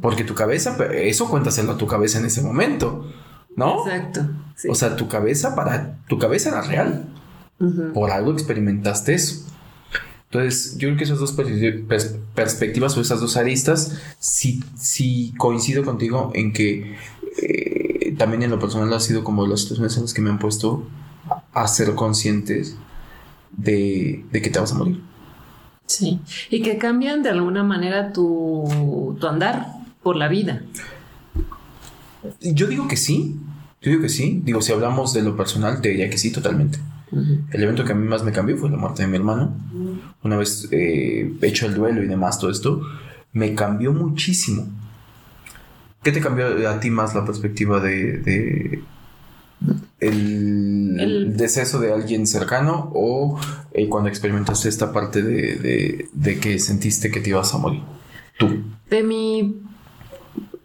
Porque 0.00 0.22
tu 0.22 0.34
cabeza, 0.34 0.76
eso 0.92 1.28
cuéntaselo 1.28 1.72
a 1.72 1.78
tu 1.78 1.86
cabeza 1.86 2.18
en 2.20 2.26
ese 2.26 2.42
momento. 2.42 3.10
¿No? 3.58 3.84
Exacto. 3.86 4.20
O 4.68 4.74
sea, 4.74 4.96
tu 4.96 5.08
cabeza 5.08 5.54
para 5.54 5.98
tu 6.08 6.18
cabeza 6.18 6.50
era 6.50 6.62
real. 6.62 7.08
Por 7.92 8.12
algo 8.12 8.32
experimentaste 8.32 9.14
eso. 9.14 9.44
Entonces, 10.30 10.76
yo 10.78 10.88
creo 10.88 10.96
que 10.96 11.04
esas 11.04 11.18
dos 11.18 11.34
perspectivas 12.34 12.96
o 12.96 13.00
esas 13.00 13.20
dos 13.20 13.36
aristas, 13.36 13.98
sí, 14.20 14.62
sí 14.76 15.34
coincido 15.38 15.84
contigo 15.84 16.30
en 16.34 16.52
que 16.52 16.96
eh, 17.42 18.14
también 18.16 18.42
en 18.42 18.50
lo 18.50 18.60
personal 18.60 18.92
ha 18.92 19.00
sido 19.00 19.24
como 19.24 19.46
las 19.46 19.60
situaciones 19.60 19.96
en 19.96 20.02
las 20.02 20.14
que 20.14 20.20
me 20.20 20.30
han 20.30 20.38
puesto 20.38 20.86
a 21.52 21.66
ser 21.66 21.94
conscientes 21.94 22.76
de, 23.56 24.24
de 24.30 24.42
que 24.42 24.50
te 24.50 24.60
vas 24.60 24.70
a 24.72 24.76
morir. 24.76 25.02
Sí, 25.86 26.20
y 26.50 26.62
que 26.62 26.78
cambian 26.78 27.22
de 27.22 27.30
alguna 27.30 27.64
manera 27.64 28.12
tu, 28.12 29.16
tu 29.18 29.26
andar 29.26 29.66
por 30.02 30.14
la 30.14 30.28
vida. 30.28 30.62
Yo 32.40 32.66
digo 32.66 32.86
que 32.86 32.96
sí, 32.96 33.36
yo 33.80 33.90
digo 33.90 34.02
que 34.02 34.08
sí. 34.08 34.40
Digo, 34.44 34.60
si 34.60 34.72
hablamos 34.72 35.12
de 35.12 35.22
lo 35.22 35.36
personal, 35.36 35.80
te 35.80 35.90
diría 35.90 36.10
que 36.10 36.18
sí, 36.18 36.32
totalmente. 36.32 36.78
El 37.50 37.62
evento 37.62 37.84
que 37.84 37.92
a 37.92 37.94
mí 37.94 38.06
más 38.06 38.22
me 38.22 38.32
cambió 38.32 38.56
fue 38.56 38.70
la 38.70 38.76
muerte 38.76 39.02
de 39.02 39.08
mi 39.08 39.16
hermano. 39.16 39.56
Una 40.22 40.36
vez 40.36 40.68
eh, 40.72 41.32
hecho 41.42 41.66
el 41.66 41.74
duelo 41.74 42.02
y 42.02 42.06
demás, 42.06 42.38
todo 42.38 42.50
esto, 42.50 42.82
me 43.32 43.54
cambió 43.54 43.92
muchísimo. 43.92 44.68
¿Qué 46.02 46.12
te 46.12 46.20
cambió 46.20 46.68
a 46.68 46.80
ti 46.80 46.90
más 46.90 47.14
la 47.14 47.24
perspectiva 47.24 47.80
de, 47.80 48.82
el, 50.00 51.36
deceso 51.36 51.80
de 51.80 51.92
alguien 51.92 52.26
cercano 52.26 52.90
o 52.94 53.38
eh, 53.72 53.88
cuando 53.88 54.08
experimentaste 54.08 54.68
esta 54.68 54.92
parte 54.92 55.22
de, 55.22 56.08
de, 56.12 56.38
que 56.38 56.58
sentiste 56.58 57.10
que 57.10 57.20
te 57.20 57.30
ibas 57.30 57.54
a 57.54 57.58
morir? 57.58 57.82
Tú. 58.38 58.62
De 58.90 59.02
mi 59.02 59.62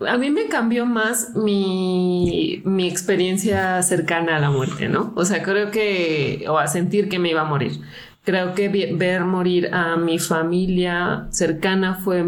a 0.08 0.18
mí 0.18 0.30
me 0.30 0.48
cambió 0.48 0.86
más 0.86 1.36
mi, 1.36 2.62
mi, 2.66 2.88
experiencia 2.88 3.82
cercana 3.84 4.38
a 4.38 4.40
la 4.40 4.50
muerte, 4.50 4.90
¿no? 4.90 5.14
O 5.16 5.26
sea, 5.26 5.44
creo 5.44 5.72
que, 5.72 6.46
o 6.48 6.58
a 6.58 6.68
sentir 6.68 7.10
que 7.10 7.20
me 7.20 7.30
iba 7.30 7.42
a 7.42 7.46
morir. 7.46 7.82
Creo 8.24 8.54
que 8.54 8.70
ver 8.70 9.26
morir 9.26 9.70
a 9.74 9.98
mi 9.98 10.20
familia 10.20 11.28
cercana 11.32 11.96
fue 11.96 12.26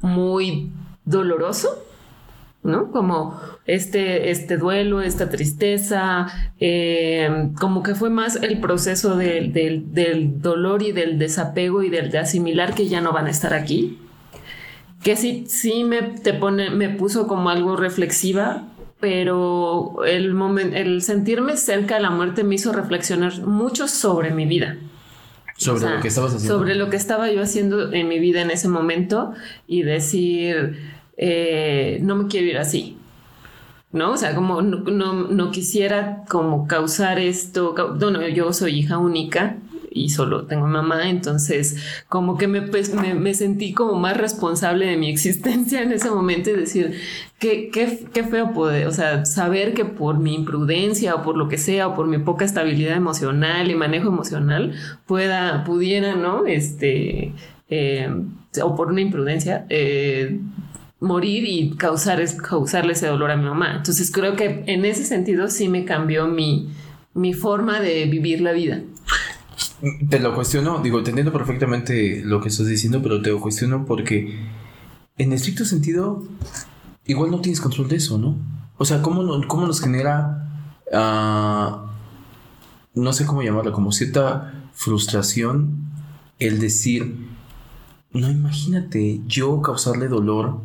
muy 0.00 0.72
doloroso, 1.04 1.82
¿no? 2.62 2.90
Como 2.90 3.40
este, 3.64 4.30
este 4.30 4.56
duelo, 4.56 5.00
esta 5.00 5.30
tristeza, 5.30 6.26
eh, 6.60 7.50
como 7.58 7.82
que 7.82 7.94
fue 7.94 8.10
más 8.10 8.36
el 8.36 8.60
proceso 8.60 9.16
del, 9.16 9.52
del, 9.52 9.94
del 9.94 10.42
dolor 10.42 10.82
y 10.82 10.92
del 10.92 11.18
desapego 11.18 11.82
y 11.82 11.90
del 11.90 12.10
de 12.10 12.18
asimilar 12.18 12.74
que 12.74 12.88
ya 12.88 13.00
no 13.00 13.12
van 13.12 13.26
a 13.26 13.30
estar 13.30 13.54
aquí 13.54 13.98
que 15.06 15.14
sí, 15.14 15.44
sí 15.46 15.84
me, 15.84 16.02
te 16.02 16.34
pone, 16.34 16.70
me 16.70 16.88
puso 16.88 17.28
como 17.28 17.48
algo 17.48 17.76
reflexiva, 17.76 18.64
pero 18.98 20.04
el, 20.04 20.34
el 20.74 21.00
sentirme 21.00 21.56
cerca 21.56 21.94
de 21.94 22.00
la 22.00 22.10
muerte 22.10 22.42
me 22.42 22.56
hizo 22.56 22.72
reflexionar 22.72 23.40
mucho 23.42 23.86
sobre 23.86 24.32
mi 24.32 24.46
vida. 24.46 24.76
Sobre 25.58 25.94
lo 25.94 26.00
que 26.00 26.08
estabas 26.08 26.34
haciendo. 26.34 26.58
Sobre 26.58 26.74
lo 26.74 26.90
que 26.90 26.96
estaba 26.96 27.30
yo 27.30 27.40
haciendo 27.40 27.92
en 27.92 28.08
mi 28.08 28.18
vida 28.18 28.42
en 28.42 28.50
ese 28.50 28.66
momento 28.66 29.32
y 29.68 29.84
decir, 29.84 30.76
eh, 31.16 32.00
no 32.02 32.16
me 32.16 32.26
quiero 32.26 32.48
ir 32.48 32.58
así. 32.58 32.98
¿No? 33.92 34.10
O 34.10 34.16
sea, 34.16 34.34
como 34.34 34.60
no, 34.60 35.12
no 35.28 35.50
quisiera 35.52 36.24
como 36.28 36.66
causar 36.66 37.20
esto. 37.20 37.76
Bueno, 37.96 38.26
yo 38.26 38.52
soy 38.52 38.80
hija 38.80 38.98
única 38.98 39.56
y 39.96 40.08
solo 40.10 40.46
tengo 40.46 40.66
mamá, 40.66 41.08
entonces 41.08 42.04
como 42.08 42.36
que 42.36 42.48
pues, 42.48 42.94
me, 42.94 43.14
me, 43.14 43.34
sentí 43.34 43.72
como 43.72 43.94
más 43.94 44.16
responsable 44.16 44.86
de 44.86 44.96
mi 44.96 45.08
existencia 45.10 45.82
en 45.82 45.92
ese 45.92 46.10
momento 46.10 46.50
y 46.50 46.54
decir, 46.54 46.98
qué, 47.38 47.70
qué, 47.70 48.06
qué 48.12 48.24
feo 48.24 48.52
poder, 48.52 48.86
o 48.86 48.92
sea, 48.92 49.24
saber 49.24 49.74
que 49.74 49.84
por 49.84 50.18
mi 50.18 50.34
imprudencia 50.34 51.14
o 51.14 51.22
por 51.22 51.36
lo 51.36 51.48
que 51.48 51.58
sea, 51.58 51.88
o 51.88 51.94
por 51.94 52.06
mi 52.06 52.18
poca 52.18 52.44
estabilidad 52.44 52.96
emocional 52.96 53.70
y 53.70 53.74
manejo 53.74 54.08
emocional, 54.08 54.74
pueda, 55.06 55.64
pudiera, 55.64 56.14
¿no? 56.14 56.46
Este, 56.46 57.32
eh, 57.68 58.08
o 58.62 58.76
por 58.76 58.88
una 58.88 59.00
imprudencia, 59.00 59.66
eh, 59.68 60.38
morir 61.00 61.44
y 61.46 61.70
causar, 61.76 62.22
causarle 62.36 62.92
ese 62.92 63.06
dolor 63.06 63.30
a 63.30 63.36
mi 63.36 63.44
mamá. 63.44 63.74
Entonces 63.76 64.10
creo 64.10 64.36
que 64.36 64.64
en 64.66 64.84
ese 64.84 65.04
sentido 65.04 65.48
sí 65.48 65.68
me 65.68 65.84
cambió 65.84 66.26
mi, 66.26 66.68
mi 67.14 67.32
forma 67.32 67.80
de 67.80 68.06
vivir 68.06 68.40
la 68.40 68.52
vida. 68.52 68.80
Te 70.08 70.20
lo 70.20 70.34
cuestiono, 70.34 70.78
digo, 70.78 70.98
entendiendo 70.98 71.32
perfectamente 71.32 72.22
lo 72.24 72.40
que 72.40 72.48
estás 72.48 72.66
diciendo, 72.66 73.02
pero 73.02 73.20
te 73.20 73.30
lo 73.30 73.40
cuestiono 73.40 73.84
porque 73.84 74.38
en 75.18 75.32
estricto 75.32 75.64
sentido, 75.64 76.24
igual 77.06 77.30
no 77.30 77.40
tienes 77.40 77.60
control 77.60 77.88
de 77.88 77.96
eso, 77.96 78.16
¿no? 78.16 78.36
O 78.78 78.84
sea, 78.84 79.02
¿cómo, 79.02 79.46
cómo 79.48 79.66
nos 79.66 79.80
genera, 79.80 80.48
uh, 80.92 81.86
no 82.94 83.12
sé 83.12 83.26
cómo 83.26 83.42
llamarlo, 83.42 83.72
como 83.72 83.92
cierta 83.92 84.70
frustración 84.72 85.90
el 86.38 86.58
decir, 86.58 87.28
no 88.12 88.30
imagínate 88.30 89.20
yo 89.26 89.60
causarle 89.62 90.08
dolor 90.08 90.60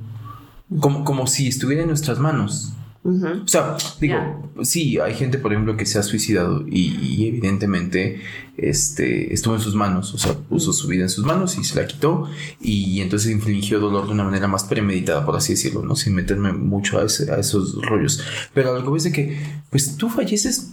como, 0.80 1.03
como 1.03 1.27
si 1.27 1.48
estuviera 1.48 1.82
en 1.82 1.89
nuestras 1.89 2.20
manos. 2.20 2.74
O 3.03 3.48
sea, 3.48 3.77
digo, 4.00 4.15
sí, 4.62 5.00
hay 5.00 5.15
gente, 5.15 5.39
por 5.39 5.51
ejemplo, 5.51 5.75
que 5.75 5.88
se 5.88 5.98
ha 5.98 6.03
suicidado 6.03 6.63
y, 6.67 7.27
evidentemente 7.27 8.22
este, 8.58 9.34
estuvo 9.34 9.55
en 9.55 9.62
sus 9.62 9.74
manos, 9.74 10.13
o 10.13 10.20
sea, 10.20 10.38
puso 10.38 10.72
su 10.72 10.88
vida 10.88 11.03
en 11.03 11.10
sus 11.10 11.25
manos 11.25 11.58
y 11.58 11.63
se 11.63 11.81
la 11.81 11.88
quitó 11.88 12.29
y 12.60 13.01
entonces 13.01 13.31
infligió 13.31 13.79
dolor 13.79 14.05
de 14.05 14.13
una 14.13 14.24
manera 14.24 14.48
más 14.48 14.65
premeditada, 14.65 15.25
por 15.25 15.36
así 15.36 15.53
decirlo, 15.53 15.81
¿no? 15.81 15.96
Sin 15.96 16.13
meterme 16.13 16.53
mucho 16.53 17.00
a, 17.00 17.05
esos 17.05 17.81
rollos. 17.81 18.24
Pero 18.53 18.75
algo 18.75 18.96
es 18.96 19.05
de 19.05 19.12
que, 19.12 19.39
pues 19.72 19.98
tú 19.98 20.08
falleces, 20.08 20.70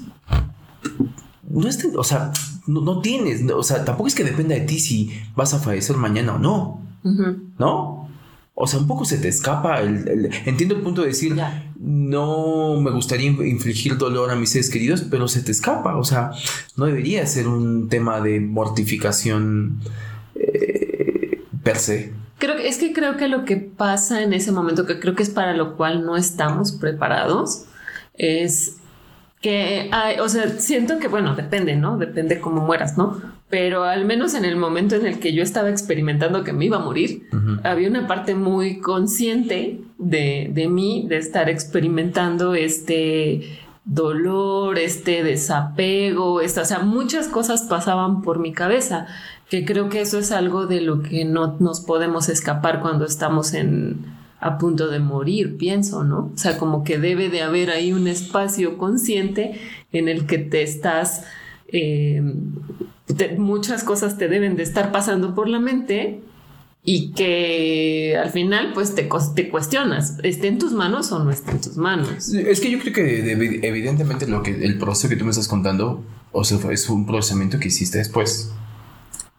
no 1.49 1.67
es, 1.67 1.83
o 1.97 2.05
sea, 2.05 2.31
no, 2.67 3.01
tienes, 3.01 3.51
o 3.51 3.63
sea, 3.63 3.87
tampoco 3.87 4.07
es 4.07 4.15
que 4.15 4.25
dependa 4.25 4.55
de 4.55 4.63
ti 4.63 4.79
si 4.81 5.11
vas 5.35 5.55
a 5.55 5.61
fallecer 5.61 5.97
mañana 5.97 6.35
o 6.35 6.39
no, 6.39 6.83
¿no? 7.59 7.98
O 8.61 8.67
sea, 8.67 8.81
un 8.81 8.89
poco 8.89 9.05
se 9.05 9.19
te 9.19 9.29
escapa. 9.29 9.81
El, 9.81 10.31
entiendo 10.45 10.75
el 10.75 10.83
punto 10.83 11.03
de 11.03 11.09
decir, 11.09 11.37
no 11.79 12.81
me 12.81 12.91
gustaría 12.91 13.29
infligir 13.29 13.97
dolor 13.97 14.33
a 14.33 14.35
mis 14.35 14.51
seres 14.51 14.69
queridos, 14.69 15.03
pero 15.09 15.29
se 15.29 15.43
te 15.43 15.53
escapa. 15.53 15.97
O 15.97 16.03
sea, 16.03 16.33
no 16.77 16.87
debería 16.87 17.25
ser 17.25 17.47
un 17.47 17.89
tema 17.89 18.21
de 18.21 18.41
mortificación 18.41 19.79
eh, 20.35 21.41
per 21.63 21.77
se. 21.77 22.13
Creo 22.39 22.57
que, 22.57 22.67
es 22.67 22.79
que 22.79 22.93
creo 22.93 23.17
que 23.17 23.29
lo 23.29 23.45
que 23.45 23.59
pasa 23.59 24.25
en 24.25 24.33
ese 24.33 24.51
momento, 24.51 24.87
que 24.87 24.99
creo 24.99 25.15
que 25.15 25.23
es 25.23 25.31
para 25.31 25.55
lo 25.55 25.77
cual 25.77 26.05
no 26.05 26.17
estamos 26.17 26.73
preparados, 26.73 27.67
es 28.15 28.78
que 29.41 29.89
hay, 29.93 30.19
o 30.19 30.29
sea, 30.29 30.49
siento 30.49 30.99
que, 30.99 31.09
bueno, 31.09 31.37
depende, 31.37 31.77
¿no? 31.77 31.97
Depende 31.97 32.41
cómo 32.41 32.61
mueras, 32.63 32.99
¿no? 32.99 33.21
Pero 33.49 33.85
al 33.85 34.05
menos 34.05 34.35
en 34.35 34.45
el 34.45 34.57
momento 34.57 34.97
en 34.97 35.07
el 35.07 35.21
que 35.21 35.33
yo 35.33 35.43
estaba 35.43 35.71
experimentando 35.71 36.45
que 36.45 36.53
me 36.53 36.67
iba 36.67 36.79
a 36.79 36.81
morir, 36.81 37.29
había 37.63 37.89
una 37.89 38.07
parte 38.07 38.35
muy 38.35 38.81
consciente 38.81 39.81
de, 39.97 40.51
de 40.53 40.69
mí, 40.69 41.07
de 41.09 41.19
estar 41.19 41.49
experimentando 41.49 42.55
este 42.55 43.59
dolor, 43.85 44.79
este 44.79 45.23
desapego, 45.23 46.43
esta, 46.43 46.63
o 46.63 46.65
sea, 46.67 46.81
muchas 46.81 47.29
cosas 47.29 47.63
pasaban 47.63 48.21
por 48.21 48.39
mi 48.39 48.53
cabeza, 48.53 49.07
que 49.49 49.65
creo 49.65 49.89
que 49.89 50.03
eso 50.03 50.19
es 50.19 50.31
algo 50.31 50.67
de 50.67 50.83
lo 50.83 51.03
que 51.03 51.25
no 51.25 51.57
nos 51.59 51.81
podemos 51.81 52.29
escapar 52.29 52.81
cuando 52.81 53.07
estamos 53.07 53.55
en 53.55 54.18
a 54.41 54.59
punto 54.59 54.89
de 54.89 55.01
morir, 55.01 55.57
pienso, 55.57 56.05
¿no? 56.05 56.31
O 56.35 56.39
sea, 56.39 56.59
como 56.59 56.85
que 56.85 56.99
debe 56.99 57.29
de 57.29 57.43
haber 57.43 57.71
ahí 57.71 57.93
un 57.93 58.07
espacio 58.07 58.79
consciente 58.79 59.61
en 59.93 60.09
el 60.09 60.27
que 60.27 60.39
te 60.39 60.63
estás, 60.63 61.25
eh, 61.69 62.23
muchas 63.37 63.83
cosas 63.83 64.17
te 64.17 64.29
deben 64.29 64.57
de 64.57 64.63
estar 64.63 64.93
pasando 64.93 65.35
por 65.35 65.49
la 65.49 65.59
mente 65.59 66.21
y 66.85 67.11
que 67.13 68.17
al 68.17 68.31
final 68.31 68.73
pues 68.73 68.95
te, 68.95 69.09
te 69.35 69.49
cuestionas, 69.51 70.19
¿está 70.23 70.47
en 70.47 70.59
tus 70.59 70.73
manos 70.73 71.11
o 71.13 71.23
no 71.23 71.31
está 71.31 71.53
en 71.53 71.61
tus 71.61 71.77
manos? 71.77 72.33
Es 72.33 72.61
que 72.61 72.71
yo 72.71 72.79
creo 72.79 72.95
que 72.95 73.33
evidentemente 73.63 74.27
lo 74.27 74.43
que 74.43 74.53
el 74.65 74.79
proceso 74.79 75.09
que 75.09 75.17
tú 75.17 75.25
me 75.25 75.31
estás 75.31 75.49
contando, 75.49 76.03
o 76.33 76.45
sea, 76.45 76.59
es 76.71 76.89
un 76.89 77.07
procesamiento 77.07 77.59
que 77.59 77.69
hiciste 77.69 77.99
después. 77.99 78.53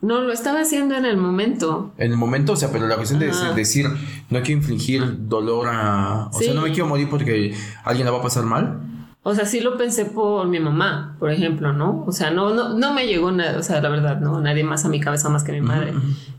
No, 0.01 0.22
lo 0.22 0.32
estaba 0.32 0.62
haciendo 0.62 0.96
en 0.96 1.06
el 1.06 1.18
momento. 1.18 1.91
En 1.98 2.12
el 2.12 2.18
momento, 2.18 2.53
o 2.53 2.56
sea, 2.56 2.72
pero 2.72 2.88
la 2.88 2.96
cuestión 2.96 3.20
de 3.20 3.32
decir, 3.53 3.86
no 4.29 4.41
quiero 4.41 4.62
infligir 4.62 5.27
dolor 5.27 5.68
a... 5.70 6.29
O 6.32 6.39
sea, 6.39 6.53
no 6.53 6.62
me 6.62 6.72
quiero 6.72 6.88
morir 6.88 7.10
porque 7.10 7.53
alguien 7.84 8.06
la 8.06 8.12
va 8.12 8.20
a 8.20 8.22
pasar 8.22 8.44
mal. 8.44 8.79
O 9.24 9.36
sea, 9.36 9.46
sí 9.46 9.60
lo 9.60 9.77
pensé 9.77 10.06
por 10.06 10.48
mi 10.48 10.62
mamá, 10.62 11.18
por 11.20 11.29
ejemplo, 11.32 11.74
¿no? 11.74 12.06
O 12.08 12.13
sea, 12.13 12.32
no, 12.32 12.53
no, 12.53 12.77
no 12.77 12.94
me 12.94 13.06
llegó 13.06 13.32
nada, 13.32 13.60
o 13.60 13.63
sea, 13.63 13.82
la 13.82 13.89
verdad, 13.89 14.22
¿no? 14.22 14.39
Nadie 14.39 14.63
más 14.63 14.86
a 14.86 14.89
mi 14.89 15.01
cabeza 15.01 15.27
más 15.27 15.44
que 15.44 15.51
mi 15.51 15.60
madre. 15.60 15.94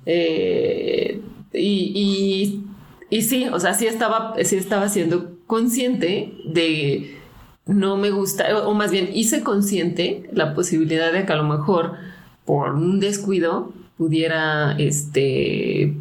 Eh, 0.07 1.21
y, 1.53 1.93
y, 1.95 2.65
y, 3.11 3.23
sí, 3.23 3.47
o 3.53 3.61
sea, 3.61 3.75
sí 3.75 3.87
estaba, 3.87 4.35
sí 4.43 4.57
estaba 4.57 4.89
siendo 4.89 5.37
consciente 5.47 6.33
de 6.47 7.19
no 7.67 7.97
me 7.99 8.11
gusta, 8.11 8.67
o 8.67 8.73
más 8.73 8.91
bien 8.91 9.11
hice 9.13 9.43
consciente 9.43 10.29
la 10.33 10.55
posibilidad 10.55 11.13
de 11.13 11.27
que 11.27 11.33
a 11.33 11.37
lo 11.37 11.45
mejor 11.45 11.95
por 12.51 12.75
un 12.75 12.99
descuido 12.99 13.73
pudiera 13.97 14.73
este, 14.77 15.95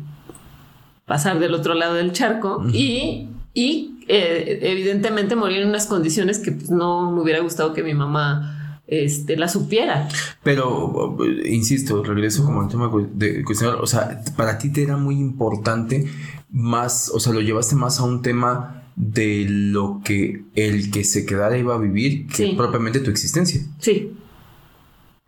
pasar 1.06 1.38
del 1.38 1.53
otro 1.53 1.75
lado 1.75 1.94
del 1.94 2.12
charco 2.12 2.65
y, 2.74 3.27
y 3.53 4.00
eh, 4.08 4.58
evidentemente 4.63 5.36
morir 5.36 5.60
en 5.60 5.70
unas 5.70 5.86
condiciones 5.86 6.39
que 6.39 6.53
pues, 6.53 6.72
no 6.72 7.12
me 7.12 7.22
hubiera 7.22 7.39
gustado 7.41 7.72
que 7.75 7.84
mi 7.84 7.94
mamá 7.94 8.82
este, 8.88 9.38
la 9.38 9.48
supiera. 9.48 10.10
Pero, 10.41 11.20
insisto, 11.46 12.03
regreso 12.03 12.44
como 12.44 12.62
al 12.62 12.68
tema 12.68 12.91
de 13.13 13.44
cuestionar, 13.44 13.75
o 13.75 13.86
sea, 13.86 14.20
para 14.36 14.58
ti 14.58 14.74
te 14.74 14.82
era 14.82 14.98
muy 14.98 15.20
importante 15.20 16.08
más, 16.50 17.12
o 17.13 17.20
sea, 17.20 17.32
lo 17.32 17.41
llevaste 17.41 17.75
más 17.75 18.00
a 18.00 18.06
un 18.06 18.24
tema 18.24 18.86
de 18.96 19.46
lo 19.48 20.01
que 20.03 20.46
el 20.56 20.89
que 20.89 21.03
se 21.03 21.27
quedara 21.27 21.60
iba 21.60 21.75
a 21.75 21.77
vivir 21.77 22.25
que 22.25 22.56
propiamente 22.58 23.01
tu 23.01 23.12
existencia. 23.12 23.62
Sí. 23.77 24.13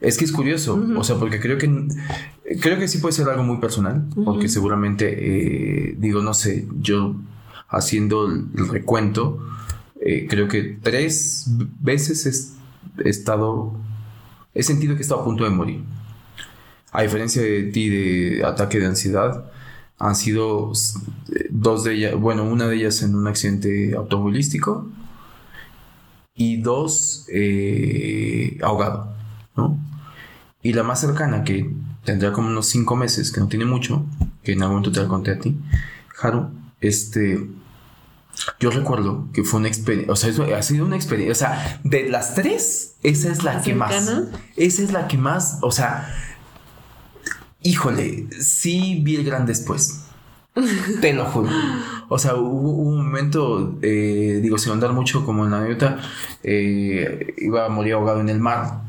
Es 0.02 0.18
que 0.18 0.26
es 0.26 0.32
curioso, 0.32 0.84
o 0.98 1.04
sea, 1.04 1.18
porque 1.18 1.40
creo 1.40 1.60
que 1.60 1.88
creo 2.60 2.80
que 2.80 2.88
sí 2.88 2.98
puede 2.98 3.14
ser 3.14 3.30
algo 3.30 3.44
muy 3.44 3.58
personal, 3.58 4.08
porque 4.26 4.50
seguramente, 4.50 5.06
eh, 5.92 5.96
digo, 5.98 6.22
no 6.22 6.34
sé, 6.34 6.68
yo 6.80 7.16
haciendo 7.70 8.26
el 8.28 8.68
recuento, 8.68 9.40
eh, 10.02 10.26
creo 10.28 10.48
que 10.48 10.80
tres 10.82 11.46
veces 11.80 12.56
he 12.98 13.10
estado, 13.10 13.74
he 14.56 14.64
sentido 14.64 14.96
que 14.96 15.00
he 15.00 15.04
estado 15.04 15.22
a 15.22 15.26
punto 15.26 15.44
de 15.44 15.52
morir. 15.52 15.84
A 16.92 17.04
diferencia 17.04 17.42
de 17.42 17.64
ti 17.64 17.90
de 17.90 18.44
ataque 18.44 18.80
de 18.80 18.88
ansiedad, 18.88 19.52
han 20.00 20.16
sido 20.16 20.74
dos 21.52 21.84
de 21.84 21.94
ellas, 21.94 22.16
bueno, 22.16 22.44
una 22.44 22.68
de 22.68 22.76
ellas 22.76 23.04
en 23.04 23.14
un 23.14 23.28
accidente 23.28 23.94
automovilístico 23.96 24.90
y 26.34 26.58
dos 26.58 27.28
eh, 27.32 28.58
ahogado, 28.64 29.14
¿no? 29.56 29.91
Y 30.64 30.74
la 30.74 30.84
más 30.84 31.02
cercana, 31.02 31.44
que 31.44 31.74
tendrá 32.04 32.32
como 32.32 32.48
unos 32.48 32.68
cinco 32.68 32.96
meses, 32.96 33.32
que 33.32 33.40
no 33.40 33.48
tiene 33.48 33.66
mucho, 33.66 34.06
que 34.44 34.54
en 34.54 34.62
algún 34.62 34.78
momento 34.78 34.92
te 34.92 35.02
la 35.02 35.08
conté 35.08 35.32
a 35.32 35.40
ti, 35.40 35.58
Haru, 36.22 36.50
este, 36.80 37.48
yo 38.60 38.72
recuerdo 38.72 39.28
que 39.34 39.44
fue 39.44 39.60
una 39.60 39.70
experiencia, 39.70 40.12
o 40.12 40.16
sea, 40.16 40.58
ha 40.58 40.62
sido 40.62 40.86
una 40.86 40.96
experiencia, 40.96 41.32
o 41.32 41.36
sea, 41.36 41.82
de 41.84 42.10
las 42.10 42.36
tres, 42.36 42.96
esa 43.04 43.32
es 43.32 43.44
la 43.44 43.62
que 43.62 43.74
más, 43.74 44.12
esa 44.56 44.82
es 44.82 44.92
la 44.92 45.08
que 45.08 45.18
más, 45.18 45.60
o 45.62 45.72
sea, 45.72 46.14
híjole, 47.62 48.28
sí 48.40 49.02
vi 49.04 49.16
el 49.16 49.24
gran 49.24 49.46
después. 49.46 50.06
Te 51.02 51.14
lo 51.14 51.26
juro. 51.26 51.50
O 52.10 52.20
sea, 52.20 52.36
hubo, 52.36 52.72
un 52.72 53.06
momento, 53.06 53.78
eh, 53.82 54.40
digo, 54.42 54.58
sin 54.58 54.74
andar 54.74 54.92
mucho 54.92 55.26
como 55.26 55.46
en 55.46 55.52
la 55.52 55.60
anécdota, 55.60 56.00
eh, 56.44 57.36
iba 57.38 57.66
a 57.66 57.70
morir 57.70 57.94
ahogado 57.94 58.20
en 58.20 58.28
el 58.28 58.40
mar. 58.40 58.82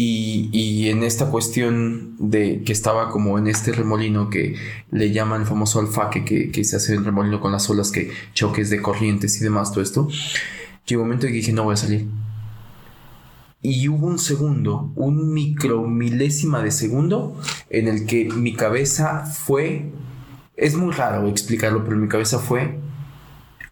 Y, 0.00 0.88
en 0.90 1.02
esta 1.02 1.28
cuestión 1.28 2.14
de 2.20 2.62
que 2.62 2.72
estaba 2.72 3.10
como 3.10 3.36
en 3.36 3.48
este 3.48 3.72
remolino 3.72 4.30
que 4.30 4.54
le 4.92 5.10
llaman 5.10 5.40
el 5.40 5.46
famoso 5.48 5.80
alfaque, 5.80 6.24
que, 6.24 6.52
que 6.52 6.62
se 6.62 6.76
hace 6.76 6.94
el 6.94 7.04
remolino 7.04 7.40
con 7.40 7.50
las 7.50 7.68
olas, 7.68 7.90
que 7.90 8.12
choques 8.32 8.70
de 8.70 8.80
corrientes 8.80 9.40
y 9.40 9.44
demás, 9.44 9.72
todo 9.72 9.82
esto, 9.82 10.08
llegó 10.86 11.02
un 11.02 11.08
momento 11.08 11.26
en 11.26 11.32
que 11.32 11.38
dije, 11.38 11.52
no 11.52 11.64
voy 11.64 11.74
a 11.74 11.76
salir. 11.76 12.06
Y 13.60 13.88
hubo 13.88 14.06
un 14.06 14.20
segundo, 14.20 14.92
un 14.94 15.34
micro 15.34 15.82
milésima 15.82 16.62
de 16.62 16.70
segundo, 16.70 17.36
en 17.68 17.88
el 17.88 18.06
que 18.06 18.26
mi 18.26 18.54
cabeza 18.54 19.26
fue, 19.26 19.90
es 20.56 20.76
muy 20.76 20.92
raro 20.92 21.26
explicarlo, 21.26 21.82
pero 21.82 21.96
mi 21.96 22.06
cabeza 22.06 22.38
fue, 22.38 22.78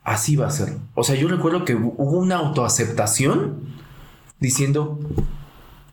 así 0.02 0.34
va 0.34 0.48
a 0.48 0.50
ser. 0.50 0.76
O 0.96 1.04
sea, 1.04 1.14
yo 1.14 1.28
recuerdo 1.28 1.64
que 1.64 1.76
hubo 1.76 2.18
una 2.18 2.34
autoaceptación 2.34 3.60
diciendo, 4.40 4.98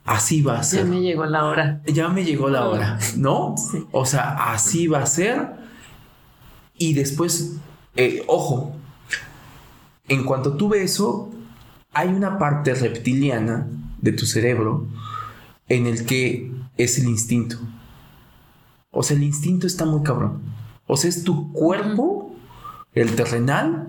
así 0.05 0.41
va 0.41 0.59
a 0.59 0.63
ser. 0.63 0.85
Ya 0.85 0.89
me 0.89 1.01
llegó 1.01 1.25
la 1.25 1.45
hora. 1.45 1.81
Ya 1.85 2.09
me 2.09 2.23
llegó 2.23 2.49
la 2.49 2.67
hora, 2.67 2.99
¿no? 3.17 3.55
O 3.91 4.05
sea, 4.05 4.53
así 4.53 4.87
va 4.87 5.03
a 5.03 5.05
ser. 5.05 5.51
Y 6.77 6.93
después, 6.93 7.57
eh, 7.95 8.23
ojo, 8.27 8.75
en 10.07 10.23
cuanto 10.23 10.57
tuve 10.57 10.83
eso, 10.83 11.31
hay 11.93 12.09
una 12.09 12.37
parte 12.37 12.73
reptiliana 12.73 13.67
de 14.01 14.11
tu 14.11 14.25
cerebro 14.25 14.87
en 15.69 15.87
el 15.87 16.05
que 16.05 16.51
es 16.77 16.97
el 16.97 17.05
instinto. 17.05 17.57
O 18.91 19.03
sea, 19.03 19.15
el 19.15 19.23
instinto 19.23 19.67
está 19.67 19.85
muy 19.85 20.03
cabrón. 20.03 20.41
O 20.87 20.97
sea, 20.97 21.09
es 21.09 21.23
tu 21.23 21.51
cuerpo, 21.51 22.35
el 22.93 23.15
terrenal, 23.15 23.87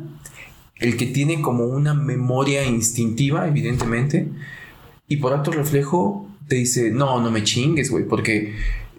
el 0.76 0.96
que 0.96 1.06
tiene 1.06 1.42
como 1.42 1.64
una 1.64 1.94
memoria 1.94 2.64
instintiva, 2.64 3.46
evidentemente, 3.46 4.30
y 5.08 5.18
por 5.18 5.32
acto 5.32 5.52
reflejo 5.52 6.28
te 6.48 6.56
dice, 6.56 6.90
no, 6.90 7.20
no 7.20 7.30
me 7.30 7.42
chingues, 7.42 7.90
güey, 7.90 8.04
porque 8.04 8.54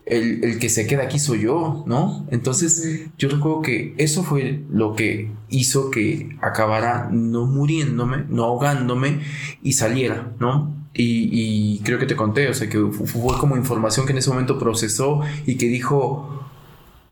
el, 0.05 0.59
que 0.59 0.69
se 0.69 0.85
queda 0.87 1.03
aquí 1.03 1.19
soy 1.19 1.41
yo, 1.41 1.83
¿no? 1.87 2.25
Entonces 2.31 3.07
yo 3.17 3.29
recuerdo 3.29 3.61
que 3.61 3.95
eso 3.97 4.23
fue 4.23 4.63
lo 4.69 4.95
que 4.95 5.31
hizo 5.49 5.89
que 5.89 6.37
acabara 6.41 7.09
no 7.11 7.45
muriéndome, 7.45 8.25
no 8.29 8.43
ahogándome 8.43 9.21
y 9.63 9.73
saliera, 9.73 10.31
¿no? 10.39 10.73
Y, 10.93 11.29
y 11.31 11.79
creo 11.79 11.99
que 11.99 12.05
te 12.05 12.15
conté, 12.15 12.47
o 12.47 12.53
sea, 12.53 12.69
que 12.69 12.79
fue 12.79 13.37
como 13.37 13.57
información 13.57 14.05
que 14.05 14.13
en 14.13 14.19
ese 14.19 14.29
momento 14.29 14.57
procesó 14.57 15.21
y 15.45 15.55
que 15.55 15.67
dijo, 15.67 16.47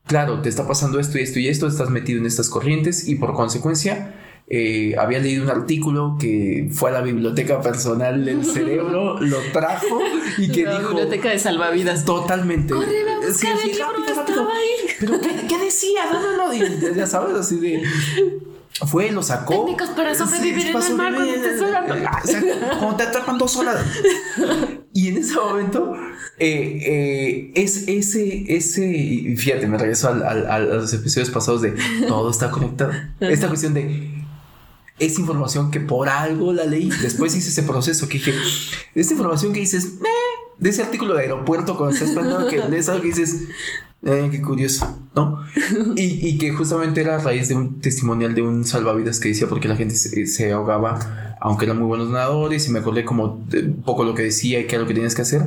claro, 0.06 0.42
te 0.42 0.50
está 0.50 0.68
pasando 0.68 1.00
esto 1.00 1.18
y 1.18 1.22
esto 1.22 1.40
y 1.40 1.48
esto, 1.48 1.68
estás 1.68 1.90
metido 1.90 2.20
en 2.20 2.26
estas 2.26 2.50
corrientes 2.50 3.08
y 3.08 3.16
por 3.16 3.34
consecuencia 3.34 4.14
eh, 4.48 4.96
había 4.98 5.20
leído 5.20 5.44
un 5.44 5.50
artículo 5.50 6.18
que 6.20 6.70
fue 6.72 6.90
a 6.90 6.94
la 6.94 7.02
biblioteca 7.02 7.62
personal 7.62 8.26
del 8.26 8.46
cerebro, 8.54 9.20
lo 9.20 9.38
trajo 9.52 10.00
y 10.38 10.50
que 10.52 10.64
la 10.64 10.80
biblioteca 10.80 11.30
de 11.30 11.40
salvavidas. 11.40 12.06
Totalmente. 12.06 12.74
sí, 13.34 13.48
Pero 15.00 15.20
¿qué, 15.20 15.58
decía? 15.58 16.02
No, 16.12 16.22
no, 16.22 16.54
no. 16.54 16.94
Ya 16.96 17.08
sabes, 17.08 17.36
así 17.36 17.58
de 17.58 17.84
fue, 18.88 19.12
lo 19.12 19.22
sacó. 19.22 19.66
Técnicos 19.66 19.90
para 19.90 20.16
sobrevivir 20.16 20.68
en 20.68 20.82
el 20.82 20.96
mar 20.96 21.14
cuando 21.14 21.34
te 21.34 22.06
ah, 22.06 22.22
O 22.24 22.28
sea, 22.28 22.80
como 22.80 22.96
te 22.96 23.04
atrapan 23.04 23.38
dos 23.38 23.56
horas. 23.56 23.86
Y 24.94 25.10
en 25.10 25.18
ese 25.18 25.36
momento, 25.36 25.96
eh, 26.40 26.80
eh, 26.86 27.52
es 27.56 27.88
ese, 27.88 28.46
ese, 28.48 29.36
fíjate, 29.38 29.68
me 29.68 29.78
regreso 29.78 30.10
al, 30.10 30.24
al, 30.24 30.48
a 30.48 30.60
los 30.60 30.94
episodios 30.94 31.30
pasados 31.30 31.62
de 31.62 31.76
todo 32.08 32.30
está 32.30 32.50
conectado. 32.50 32.92
Esta 33.20 33.48
cuestión 33.48 33.74
de 33.76 34.13
esa 35.00 35.22
información 35.22 35.72
que 35.72 35.80
por 35.80 36.10
algo 36.10 36.54
la 36.54 36.66
leí. 36.66 36.90
Después 37.02 37.36
hice 37.36 37.50
ese 37.50 37.64
proceso 37.64 38.08
que 38.08 38.18
dije, 38.18 38.34
esta 38.96 39.14
información 39.14 39.54
que 39.54 39.60
dices, 39.60 39.94
de 40.58 40.70
ese 40.70 40.84
artículo 40.84 41.16
de 41.16 41.24
aeropuerto 41.24 41.76
cuando 41.78 41.94
estás 41.94 42.10
esperando 42.10 42.48
que 42.48 42.58
lees 42.70 42.90
algo 42.90 43.02
que 43.02 43.08
dices, 43.08 43.48
eh, 44.06 44.28
qué 44.32 44.42
curioso, 44.42 45.00
¿no? 45.16 45.40
Y, 45.96 46.28
y, 46.28 46.38
que 46.38 46.52
justamente 46.52 47.02
era 47.02 47.16
a 47.16 47.20
raíz 47.20 47.48
de 47.48 47.56
un 47.56 47.80
testimonial 47.80 48.36
de 48.36 48.42
un 48.42 48.66
salvavidas 48.66 49.20
que 49.20 49.30
decía 49.30 49.48
porque 49.48 49.68
la 49.68 49.76
gente 49.76 49.96
se, 49.96 50.52
ahogaba, 50.52 51.36
aunque 51.40 51.66
eran 51.66 51.78
muy 51.78 51.88
buenos 51.88 52.10
nadadores, 52.10 52.68
y 52.68 52.72
me 52.72 52.80
acordé 52.80 53.06
como 53.06 53.46
poco 53.86 54.04
lo 54.04 54.14
que 54.14 54.24
decía 54.24 54.60
y 54.60 54.68
qué 54.68 54.76
era 54.76 54.82
lo 54.84 54.88
que 54.88 54.94
tenías 54.94 55.16
que 55.16 55.22
hacer. 55.22 55.44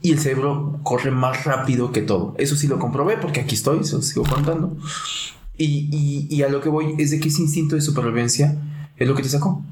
Y 0.00 0.12
el 0.12 0.20
cerebro 0.20 0.80
corre 0.84 1.10
más 1.10 1.44
rápido 1.44 1.90
que 1.92 2.02
todo. 2.02 2.34
Eso 2.38 2.56
sí 2.56 2.66
lo 2.68 2.78
comprobé 2.78 3.16
porque 3.16 3.40
aquí 3.40 3.56
estoy, 3.56 3.84
se 3.84 3.96
lo 3.96 4.02
sigo 4.02 4.24
contando. 4.24 4.76
Y, 5.56 5.88
y, 5.90 6.34
y 6.34 6.42
a 6.44 6.48
lo 6.48 6.60
que 6.60 6.68
voy 6.68 6.94
es 6.98 7.10
de 7.10 7.18
que 7.18 7.28
ese 7.28 7.42
instinto 7.42 7.74
de 7.74 7.80
supervivencia 7.80 8.56
es 8.98 9.08
lo 9.08 9.14
que 9.14 9.22
te 9.22 9.28
sacó. 9.28 9.62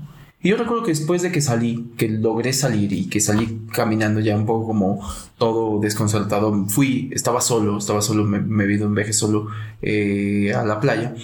Y 0.43 0.51
yo 0.51 0.57
recuerdo 0.57 0.85
que 0.85 0.93
después 0.93 1.23
de 1.23 1.33
que 1.33 1.41
salí, 1.41 1.93
que 1.97 2.09
logré 2.09 2.53
salir 2.53 2.93
y 2.93 3.09
que 3.09 3.21
salí 3.21 3.63
caminando 3.73 4.21
ya 4.21 4.37
un 4.37 4.47
poco 4.47 4.67
como 4.67 5.01
todo 5.39 5.81
desconcertado, 5.81 6.67
fui, 6.67 7.11
estaba 7.13 7.41
solo, 7.41 7.79
estaba 7.79 8.03
solo, 8.03 8.25
me, 8.25 8.41
me 8.41 8.67
vi 8.67 8.75
en 8.75 8.95
viaje 8.95 9.13
solo 9.13 9.49
eh, 9.83 10.53
a 10.55 10.65
la 10.65 10.79
playa 10.79 11.15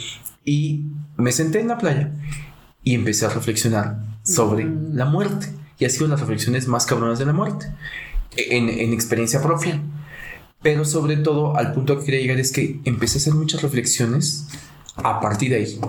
y 0.45 0.87
me 1.17 1.31
senté 1.31 1.61
en 1.61 1.69
la 1.69 1.79
playa 1.79 2.11
y 2.83 2.95
empecé 2.95 3.27
a 3.27 3.29
reflexionar 3.29 3.99
sobre 4.25 4.65
mm. 4.65 4.95
la 4.95 5.05
muerte. 5.05 5.47
Y 5.79 5.85
ha 5.85 5.91
sido 5.91 6.09
las 6.09 6.21
reflexiones 6.21 6.69
más 6.69 6.87
cabronas 6.87 7.19
de 7.19 7.27
la 7.27 7.33
muerte, 7.33 7.67
en, 8.37 8.69
en 8.69 8.93
experiencia 8.93 9.43
propia. 9.43 9.81
Pero 10.62 10.85
sobre 10.85 11.17
todo, 11.17 11.57
al 11.57 11.73
punto 11.73 11.99
que 11.99 12.07
quería 12.07 12.21
llegar 12.21 12.38
es 12.38 12.53
que 12.53 12.81
empecé 12.85 13.19
a 13.19 13.21
hacer 13.21 13.35
muchas 13.35 13.62
reflexiones 13.62 14.47
a 14.97 15.21
partir 15.21 15.51
de 15.51 15.57
ahí. 15.57 15.81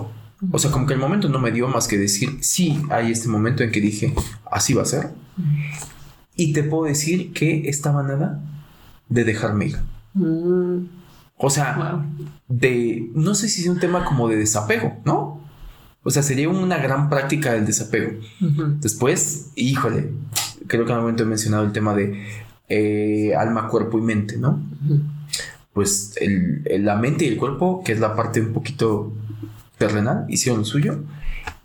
O 0.52 0.58
sea, 0.58 0.70
como 0.70 0.86
que 0.86 0.94
el 0.94 1.00
momento 1.00 1.28
no 1.28 1.38
me 1.38 1.52
dio 1.52 1.68
más 1.68 1.88
que 1.88 1.98
decir, 1.98 2.38
sí, 2.40 2.82
hay 2.90 3.10
este 3.10 3.28
momento 3.28 3.62
en 3.62 3.70
que 3.70 3.80
dije, 3.80 4.14
así 4.50 4.74
va 4.74 4.82
a 4.82 4.86
ser. 4.86 5.10
Y 6.36 6.52
te 6.52 6.62
puedo 6.62 6.84
decir 6.84 7.32
que 7.32 7.68
estaba 7.68 8.02
nada 8.02 8.42
de 9.08 9.24
dejarme 9.24 9.66
ir. 9.66 9.78
Mm. 10.14 10.86
O 11.36 11.50
sea, 11.50 12.04
de, 12.48 13.10
no 13.14 13.34
sé 13.34 13.48
si 13.48 13.62
es 13.62 13.68
un 13.68 13.78
tema 13.78 14.04
como 14.04 14.28
de 14.28 14.36
desapego, 14.36 15.00
¿no? 15.04 15.40
O 16.02 16.10
sea, 16.10 16.22
sería 16.22 16.48
una 16.48 16.78
gran 16.78 17.08
práctica 17.08 17.54
del 17.54 17.66
desapego. 17.66 18.20
Después, 18.80 19.50
híjole, 19.56 20.10
creo 20.66 20.84
que 20.84 20.92
en 20.92 20.98
momento 20.98 21.22
he 21.22 21.26
mencionado 21.26 21.64
el 21.64 21.72
tema 21.72 21.94
de 21.94 22.22
eh, 22.68 23.34
alma, 23.34 23.68
cuerpo 23.68 23.98
y 23.98 24.02
mente, 24.02 24.36
¿no? 24.36 24.62
Pues 25.72 26.14
la 26.20 26.96
mente 26.96 27.24
y 27.24 27.28
el 27.28 27.36
cuerpo, 27.38 27.82
que 27.84 27.92
es 27.92 28.00
la 28.00 28.14
parte 28.14 28.40
un 28.40 28.52
poquito 28.52 29.12
terrenal, 29.78 30.26
hicieron 30.28 30.60
lo 30.60 30.64
suyo 30.64 31.04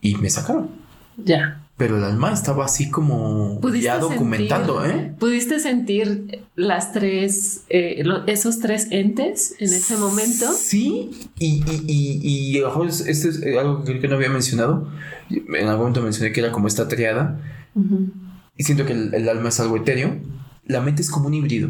y 0.02 0.16
me 0.16 0.30
sacaron. 0.30 0.70
Ya. 1.18 1.62
Pero 1.78 1.98
el 1.98 2.04
alma 2.04 2.34
estaba 2.34 2.66
así 2.66 2.90
como 2.90 3.62
ya 3.82 4.00
documentando, 4.00 4.86
¿eh? 4.86 5.14
¿Pudiste 5.18 5.60
sentir 5.60 6.42
las 6.56 6.92
tres, 6.92 7.64
eh, 7.70 8.04
esos 8.28 8.60
tres 8.60 8.88
entes 8.92 9.56
en 9.60 9.74
ese 9.74 9.96
momento? 9.96 10.52
Sí, 10.52 11.10
y, 11.38 11.64
y, 11.66 11.84
y, 11.88 12.58
y 12.58 12.64
este 13.08 13.30
es 13.30 13.58
algo 13.58 13.86
que 13.86 13.92
creo 13.92 14.02
que 14.02 14.08
no 14.10 14.16
había 14.16 14.30
mencionado. 14.30 14.90
En 15.30 15.68
algún 15.68 15.78
momento 15.78 16.02
mencioné 16.02 16.34
que 16.34 16.42
era 16.42 16.52
como 16.52 16.68
esta 16.68 16.90
triada. 16.90 17.40
y 18.58 18.64
siento 18.64 18.86
que 18.86 18.92
el, 18.92 19.14
el 19.14 19.30
alma 19.30 19.48
es 19.48 19.60
algo 19.62 19.78
etéreo, 19.78 20.18
la 20.66 20.82
mente 20.82 21.02
es 21.02 21.10
como 21.10 21.28
un 21.28 21.34
híbrido. 21.34 21.70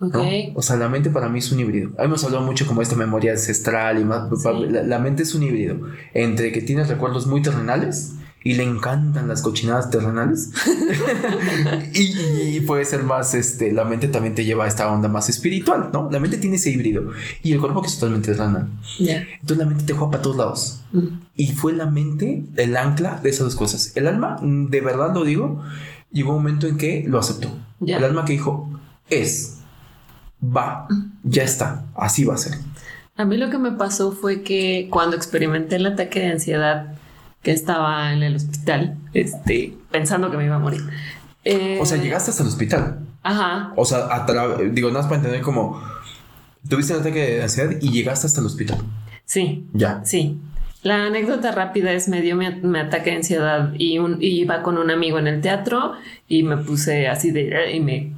Ok. 0.00 0.14
¿no? 0.14 0.22
O 0.54 0.62
sea, 0.62 0.76
la 0.76 0.88
mente 0.88 1.10
para 1.10 1.28
mí 1.28 1.38
es 1.38 1.50
un 1.52 1.60
híbrido. 1.60 1.90
Hemos 1.98 2.24
hablado 2.24 2.44
mucho 2.44 2.66
como 2.66 2.82
esta 2.82 2.96
memoria 2.96 3.32
ancestral 3.32 4.00
y 4.00 4.04
más. 4.04 4.28
Sí. 4.40 4.48
La, 4.68 4.82
la 4.82 4.98
mente 4.98 5.22
es 5.22 5.34
un 5.34 5.42
híbrido 5.42 5.80
entre 6.14 6.52
que 6.52 6.62
tienes 6.62 6.88
recuerdos 6.88 7.26
muy 7.26 7.42
terrenales 7.42 8.14
y 8.44 8.54
le 8.54 8.62
encantan 8.62 9.28
las 9.28 9.42
cochinadas 9.42 9.90
terrenales. 9.90 10.50
y, 11.94 12.56
y 12.56 12.60
puede 12.60 12.84
ser 12.84 13.02
más, 13.02 13.34
este, 13.34 13.72
la 13.72 13.84
mente 13.84 14.08
también 14.08 14.34
te 14.34 14.44
lleva 14.44 14.64
a 14.64 14.68
esta 14.68 14.90
onda 14.90 15.08
más 15.08 15.28
espiritual, 15.28 15.90
¿no? 15.92 16.08
La 16.10 16.20
mente 16.20 16.38
tiene 16.38 16.56
ese 16.56 16.70
híbrido 16.70 17.10
y 17.42 17.52
el 17.52 17.60
cuerpo 17.60 17.82
que 17.82 17.88
es 17.88 17.98
totalmente 17.98 18.32
terrenal. 18.32 18.68
Ya. 18.98 19.26
Entonces 19.40 19.58
la 19.58 19.66
mente 19.66 19.84
te 19.84 19.92
juega 19.92 20.12
para 20.12 20.22
todos 20.22 20.36
lados. 20.36 20.82
Mm. 20.92 21.06
Y 21.34 21.48
fue 21.52 21.72
la 21.72 21.86
mente 21.86 22.44
el 22.56 22.76
ancla 22.76 23.20
de 23.22 23.30
esas 23.30 23.44
dos 23.44 23.56
cosas. 23.56 23.92
El 23.96 24.06
alma, 24.06 24.38
mm, 24.40 24.70
de 24.70 24.80
verdad 24.80 25.12
lo 25.12 25.24
digo, 25.24 25.62
llegó 26.10 26.30
un 26.30 26.36
momento 26.36 26.66
en 26.66 26.78
que 26.78 27.04
lo 27.06 27.18
aceptó. 27.18 27.50
Ya. 27.80 27.98
El 27.98 28.04
alma 28.04 28.24
que 28.24 28.32
dijo, 28.34 28.70
es, 29.10 29.57
va, 30.42 30.86
ya 31.22 31.42
está, 31.42 31.84
así 31.96 32.24
va 32.24 32.34
a 32.34 32.38
ser. 32.38 32.54
A 33.16 33.24
mí 33.24 33.36
lo 33.36 33.50
que 33.50 33.58
me 33.58 33.72
pasó 33.72 34.12
fue 34.12 34.42
que 34.42 34.88
cuando 34.90 35.16
experimenté 35.16 35.76
el 35.76 35.86
ataque 35.86 36.20
de 36.20 36.26
ansiedad 36.32 36.94
que 37.42 37.50
estaba 37.52 38.12
en 38.12 38.22
el 38.22 38.36
hospital, 38.36 38.96
este, 39.14 39.74
pensando 39.90 40.30
que 40.30 40.36
me 40.36 40.44
iba 40.44 40.56
a 40.56 40.60
morir. 40.60 40.82
eh, 41.44 41.78
O 41.80 41.86
sea, 41.86 41.98
llegaste 41.98 42.30
hasta 42.30 42.42
el 42.42 42.48
hospital. 42.48 42.98
Ajá. 43.22 43.72
O 43.76 43.84
sea, 43.84 44.08
digo, 44.72 44.88
nada 44.88 45.00
más 45.00 45.06
para 45.08 45.16
entender 45.16 45.40
como, 45.42 45.82
tuviste 46.68 46.94
un 46.94 47.00
ataque 47.00 47.18
de 47.36 47.42
ansiedad 47.42 47.70
y 47.80 47.90
llegaste 47.90 48.26
hasta 48.26 48.40
el 48.40 48.46
hospital. 48.46 48.78
Sí, 49.24 49.66
Ya. 49.72 50.00
sí. 50.04 50.38
La 50.82 51.06
anécdota 51.06 51.50
rápida 51.50 51.90
es 51.92 52.08
me 52.08 52.20
dio 52.22 52.36
mi, 52.36 52.48
mi 52.62 52.78
ataque 52.78 53.10
de 53.10 53.16
ansiedad 53.16 53.72
y, 53.76 53.98
un, 53.98 54.22
y 54.22 54.28
iba 54.42 54.62
con 54.62 54.78
un 54.78 54.92
amigo 54.92 55.18
en 55.18 55.26
el 55.26 55.40
teatro 55.40 55.94
y 56.28 56.44
me 56.44 56.56
puse 56.56 57.08
así 57.08 57.32
de 57.32 57.72
y 57.74 57.80
me 57.80 58.12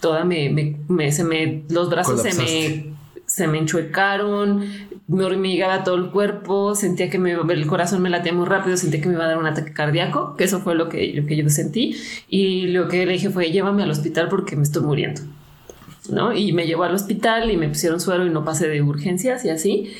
toda 0.00 0.24
me, 0.24 0.48
me, 0.50 0.76
me- 0.88 1.12
se 1.12 1.24
me 1.24 1.62
los 1.68 1.90
brazos 1.90 2.22
se 2.22 2.34
me 2.34 2.90
se 3.26 3.46
me 3.46 3.58
enchuecaron, 3.58 4.64
me 5.06 5.24
hormigaba 5.24 5.84
todo 5.84 5.94
el 5.94 6.10
cuerpo, 6.10 6.74
sentía 6.74 7.08
que 7.10 7.18
me, 7.20 7.30
el 7.32 7.66
corazón 7.68 8.02
me 8.02 8.10
latía 8.10 8.32
muy 8.32 8.44
rápido, 8.46 8.76
sentía 8.76 9.00
que 9.00 9.06
me 9.08 9.14
iba 9.14 9.24
a 9.24 9.28
dar 9.28 9.38
un 9.38 9.46
ataque 9.46 9.72
cardíaco, 9.72 10.34
que 10.36 10.42
eso 10.44 10.58
fue 10.60 10.74
lo 10.74 10.88
que, 10.88 11.12
lo 11.14 11.24
que 11.26 11.36
yo 11.36 11.48
sentí. 11.48 11.94
Y 12.28 12.66
lo 12.68 12.88
que 12.88 13.06
le 13.06 13.12
dije 13.12 13.30
fue, 13.30 13.52
llévame 13.52 13.84
al 13.84 13.90
hospital 13.92 14.28
porque 14.28 14.56
me 14.56 14.64
estoy 14.64 14.82
muriendo. 14.82 15.20
¿No? 16.10 16.32
Y 16.32 16.52
me 16.52 16.66
llevó 16.66 16.82
al 16.82 16.94
hospital 16.94 17.52
y 17.52 17.56
me 17.56 17.68
pusieron 17.68 18.00
suero 18.00 18.26
y 18.26 18.30
no 18.30 18.44
pasé 18.44 18.66
de 18.66 18.82
urgencias 18.82 19.44
y 19.44 19.50
así. 19.50 19.92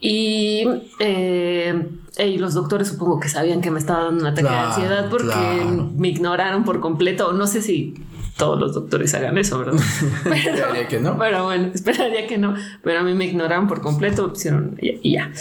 Y, 0.00 0.64
eh, 0.98 1.86
y 2.18 2.38
los 2.38 2.54
doctores 2.54 2.88
supongo 2.88 3.20
que 3.20 3.28
sabían 3.28 3.60
que 3.60 3.70
me 3.70 3.78
estaba 3.78 4.04
dando 4.06 4.22
un 4.22 4.26
ataque 4.26 4.48
Claro, 4.48 4.60
de 4.68 4.74
ansiedad 4.74 5.08
porque 5.08 5.26
claro. 5.26 5.90
me 5.96 6.08
ignoraron 6.08 6.64
por 6.64 6.80
completo. 6.80 7.32
No 7.32 7.46
sé 7.46 7.62
si 7.62 7.94
todos 8.36 8.58
los 8.58 8.74
doctores 8.74 9.14
hagan 9.14 9.38
eso, 9.38 9.58
¿verdad? 9.58 9.74
Esperaría 10.34 10.88
que 10.88 11.00
no. 11.00 11.18
Pero 11.18 11.44
bueno, 11.44 11.70
esperaría 11.74 12.26
que 12.26 12.38
no. 12.38 12.54
Pero 12.82 13.00
a 13.00 13.02
mí 13.02 13.14
me 13.14 13.26
ignoraron 13.26 13.68
por 13.68 13.80
completo, 13.80 14.24
me 14.24 14.28
pusieron 14.30 14.78
y 14.80 14.98
y 15.02 15.12
ya. 15.12 15.32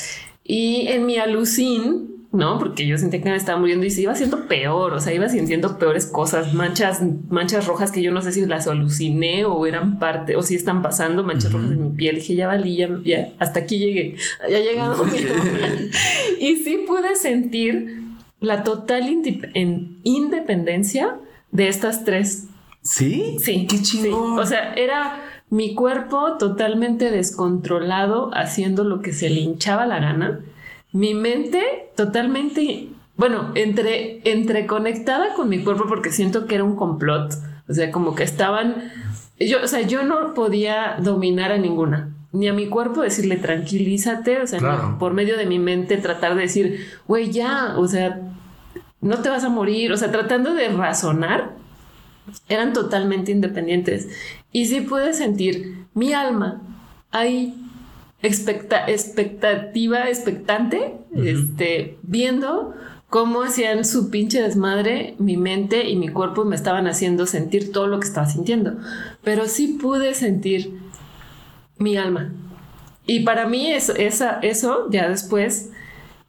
Y 0.44 0.88
en 0.88 1.06
mi 1.06 1.18
alucín, 1.18 2.28
¿no? 2.32 2.58
Porque 2.60 2.88
yo 2.88 2.98
sentía 2.98 3.22
que 3.22 3.30
me 3.30 3.36
estaba 3.36 3.60
muriendo 3.60 3.86
y 3.86 3.90
se 3.90 4.02
iba 4.02 4.14
haciendo 4.14 4.48
peor, 4.48 4.94
o 4.94 5.00
sea, 5.00 5.14
iba 5.14 5.30
sintiendo 5.30 5.78
peores 5.78 6.06
cosas, 6.06 6.54
manchas, 6.54 7.02
manchas 7.30 7.68
rojas 7.68 7.92
que 7.92 8.02
yo 8.02 8.12
no 8.12 8.22
sé 8.22 8.32
si 8.32 8.46
las 8.46 8.68
aluciné 8.68 9.46
o 9.46 9.66
eran 9.66 10.00
parte, 10.00 10.36
o 10.36 10.42
si 10.42 10.56
están 10.56 10.82
pasando 10.82 11.24
manchas 11.24 11.52
rojas 11.52 11.72
en 11.72 11.84
mi 11.84 11.90
piel. 11.96 12.16
Dije, 12.16 12.36
ya 12.36 12.48
valí, 12.48 12.78
ya, 12.78 12.90
ya, 13.04 13.30
hasta 13.40 13.62
aquí 13.62 13.80
llegué, 13.80 14.16
ya 14.50 14.58
ha 14.58 14.62
llegado. 14.62 15.06
y 16.40 16.56
sí 16.58 16.86
pude 16.88 17.16
sentir 17.16 18.02
la 18.40 18.64
total 18.64 19.10
independencia 20.04 21.18
de 21.52 21.68
estas 21.68 22.06
tres 22.06 22.48
¿Sí? 22.82 23.38
Sí, 23.40 23.68
Qué 23.68 23.78
sí. 23.78 23.84
chingón. 23.84 24.40
O 24.40 24.46
sea, 24.46 24.74
era 24.74 25.22
mi 25.50 25.76
cuerpo 25.76 26.38
totalmente 26.38 27.12
descontrolado, 27.12 28.32
haciendo 28.34 28.84
lo 28.84 29.02
que 29.02 29.14
se 29.14 29.30
le 29.30 29.42
hinchaba 29.42 29.86
la 29.86 30.00
gana. 30.00 30.40
Mi 30.94 31.14
mente 31.14 31.90
totalmente, 31.96 32.90
bueno, 33.18 33.52
entre, 33.56 34.22
entre 34.30 34.66
conectada 34.66 35.34
con 35.36 35.50
mi 35.50 35.64
cuerpo 35.64 35.86
porque 35.88 36.12
siento 36.12 36.48
que 36.48 36.56
era 36.56 36.64
un 36.64 36.76
complot. 36.76 37.34
O 37.70 37.74
sea, 37.74 37.92
como 37.92 38.16
que 38.16 38.24
estaban, 38.24 38.92
yo, 39.40 39.62
o 39.64 39.68
sea, 39.68 39.82
yo 39.82 40.04
no 40.04 40.34
podía 40.34 40.98
dominar 41.00 41.52
a 41.52 41.58
ninguna. 41.58 42.10
Ni 42.34 42.48
a 42.48 42.54
mi 42.54 42.68
cuerpo 42.68 43.02
decirle 43.02 43.36
tranquilízate, 43.36 44.42
o 44.42 44.48
sea, 44.48 44.60
no, 44.62 44.98
por 44.98 45.14
medio 45.14 45.38
de 45.38 45.46
mi 45.46 45.60
mente 45.60 45.98
tratar 45.98 46.36
de 46.36 46.44
decir, 46.44 46.88
güey, 47.08 47.30
ya, 47.30 47.76
o 47.78 47.88
sea, 47.88 48.22
no 49.02 49.18
te 49.18 49.30
vas 49.30 49.44
a 49.44 49.50
morir, 49.50 49.92
o 49.92 49.98
sea, 49.98 50.12
tratando 50.12 50.54
de 50.54 50.70
razonar, 50.70 51.56
eran 52.50 52.74
totalmente 52.74 53.32
independientes. 53.32 54.08
Y 54.52 54.66
sí 54.66 54.82
pude 54.82 55.14
sentir 55.14 55.86
mi 55.94 56.14
alma 56.14 56.62
ahí, 57.12 57.56
expecta- 58.22 58.86
expectativa, 58.88 60.08
expectante, 60.08 60.94
este, 61.16 61.98
viendo 62.04 62.74
cómo 63.10 63.42
hacían 63.44 63.84
su 63.84 64.10
pinche 64.10 64.42
desmadre, 64.42 65.16
mi 65.20 65.36
mente 65.36 65.90
y 65.90 65.98
mi 65.98 66.08
cuerpo 66.08 66.46
me 66.46 66.56
estaban 66.56 66.88
haciendo 66.88 67.26
sentir 67.26 67.72
todo 67.74 67.88
lo 67.88 68.00
que 68.00 68.08
estaba 68.08 68.28
sintiendo. 68.28 68.78
Pero 69.24 69.48
sí 69.48 69.78
pude 69.82 70.14
sentir 70.14 70.80
mi 71.78 71.98
alma. 71.98 72.32
Y 73.06 73.22
para 73.22 73.48
mí 73.48 73.72
eso, 73.72 73.94
esa, 73.96 74.40
eso 74.42 74.88
ya 74.90 75.10
después 75.10 75.72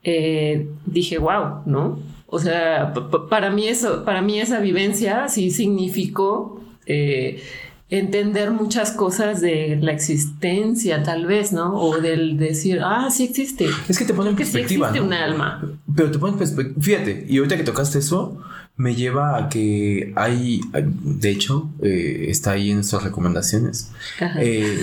eh, 0.03 0.69
dije, 0.87 1.19
wow, 1.19 1.63
¿no? 1.67 2.01
O 2.35 2.39
sea, 2.39 2.95
para 3.29 3.51
mí 3.51 3.69
eso, 3.69 4.05
para 4.07 4.23
mí 4.23 4.41
esa 4.41 4.59
vivencia 4.61 5.29
sí 5.29 5.51
significó 5.51 6.63
eh, 6.87 7.43
entender 7.91 8.51
muchas 8.53 8.91
cosas 8.93 9.43
de 9.43 9.79
la 9.83 9.93
existencia, 9.93 11.03
tal 11.03 11.27
vez, 11.27 11.53
¿no? 11.53 11.75
O 11.79 11.99
del 12.01 12.39
decir, 12.39 12.81
ah, 12.83 13.09
sí 13.11 13.25
existe. 13.25 13.67
Es 13.87 13.99
que 13.99 14.07
te 14.07 14.15
pone 14.15 14.31
en 14.31 14.37
Que 14.37 14.47
sí 14.47 14.53
perspectiva. 14.53 14.89
existe 14.89 15.01
¿no? 15.01 15.07
un 15.09 15.13
alma. 15.13 15.63
Pero 15.95 16.11
te 16.11 16.19
pone 16.19 16.33
en 16.33 16.39
perspectiva. 16.39 16.81
Fíjate, 16.83 17.27
y 17.29 17.37
ahorita 17.37 17.59
que 17.59 17.65
tocaste 17.65 17.99
eso, 17.99 18.39
me 18.77 18.95
lleva 18.95 19.37
a 19.37 19.49
que 19.51 20.15
hay, 20.17 20.63
de 20.73 21.31
hecho, 21.31 21.69
eh, 21.83 22.27
está 22.29 22.53
ahí 22.53 22.71
en 22.71 22.77
nuestras 22.77 23.03
recomendaciones. 23.05 23.91
Eh, 24.39 24.79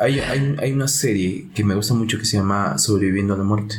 hay, 0.00 0.20
hay- 0.20 0.56
hay 0.58 0.72
una 0.72 0.88
serie 0.88 1.48
que 1.54 1.62
me 1.62 1.74
gusta 1.74 1.92
mucho 1.92 2.18
que 2.18 2.24
se 2.24 2.38
llama 2.38 2.78
Sobreviviendo 2.78 3.34
a 3.34 3.36
la 3.36 3.44
muerte. 3.44 3.74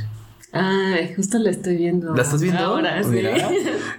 Ay, 0.53 1.13
justo 1.15 1.37
la 1.39 1.49
estoy 1.49 1.75
viendo. 1.75 2.15
¿La 2.15 2.23
estás 2.23 2.41
viendo? 2.41 2.59
Ahora, 2.59 3.03
sí. 3.03 3.09
Mira, 3.09 3.35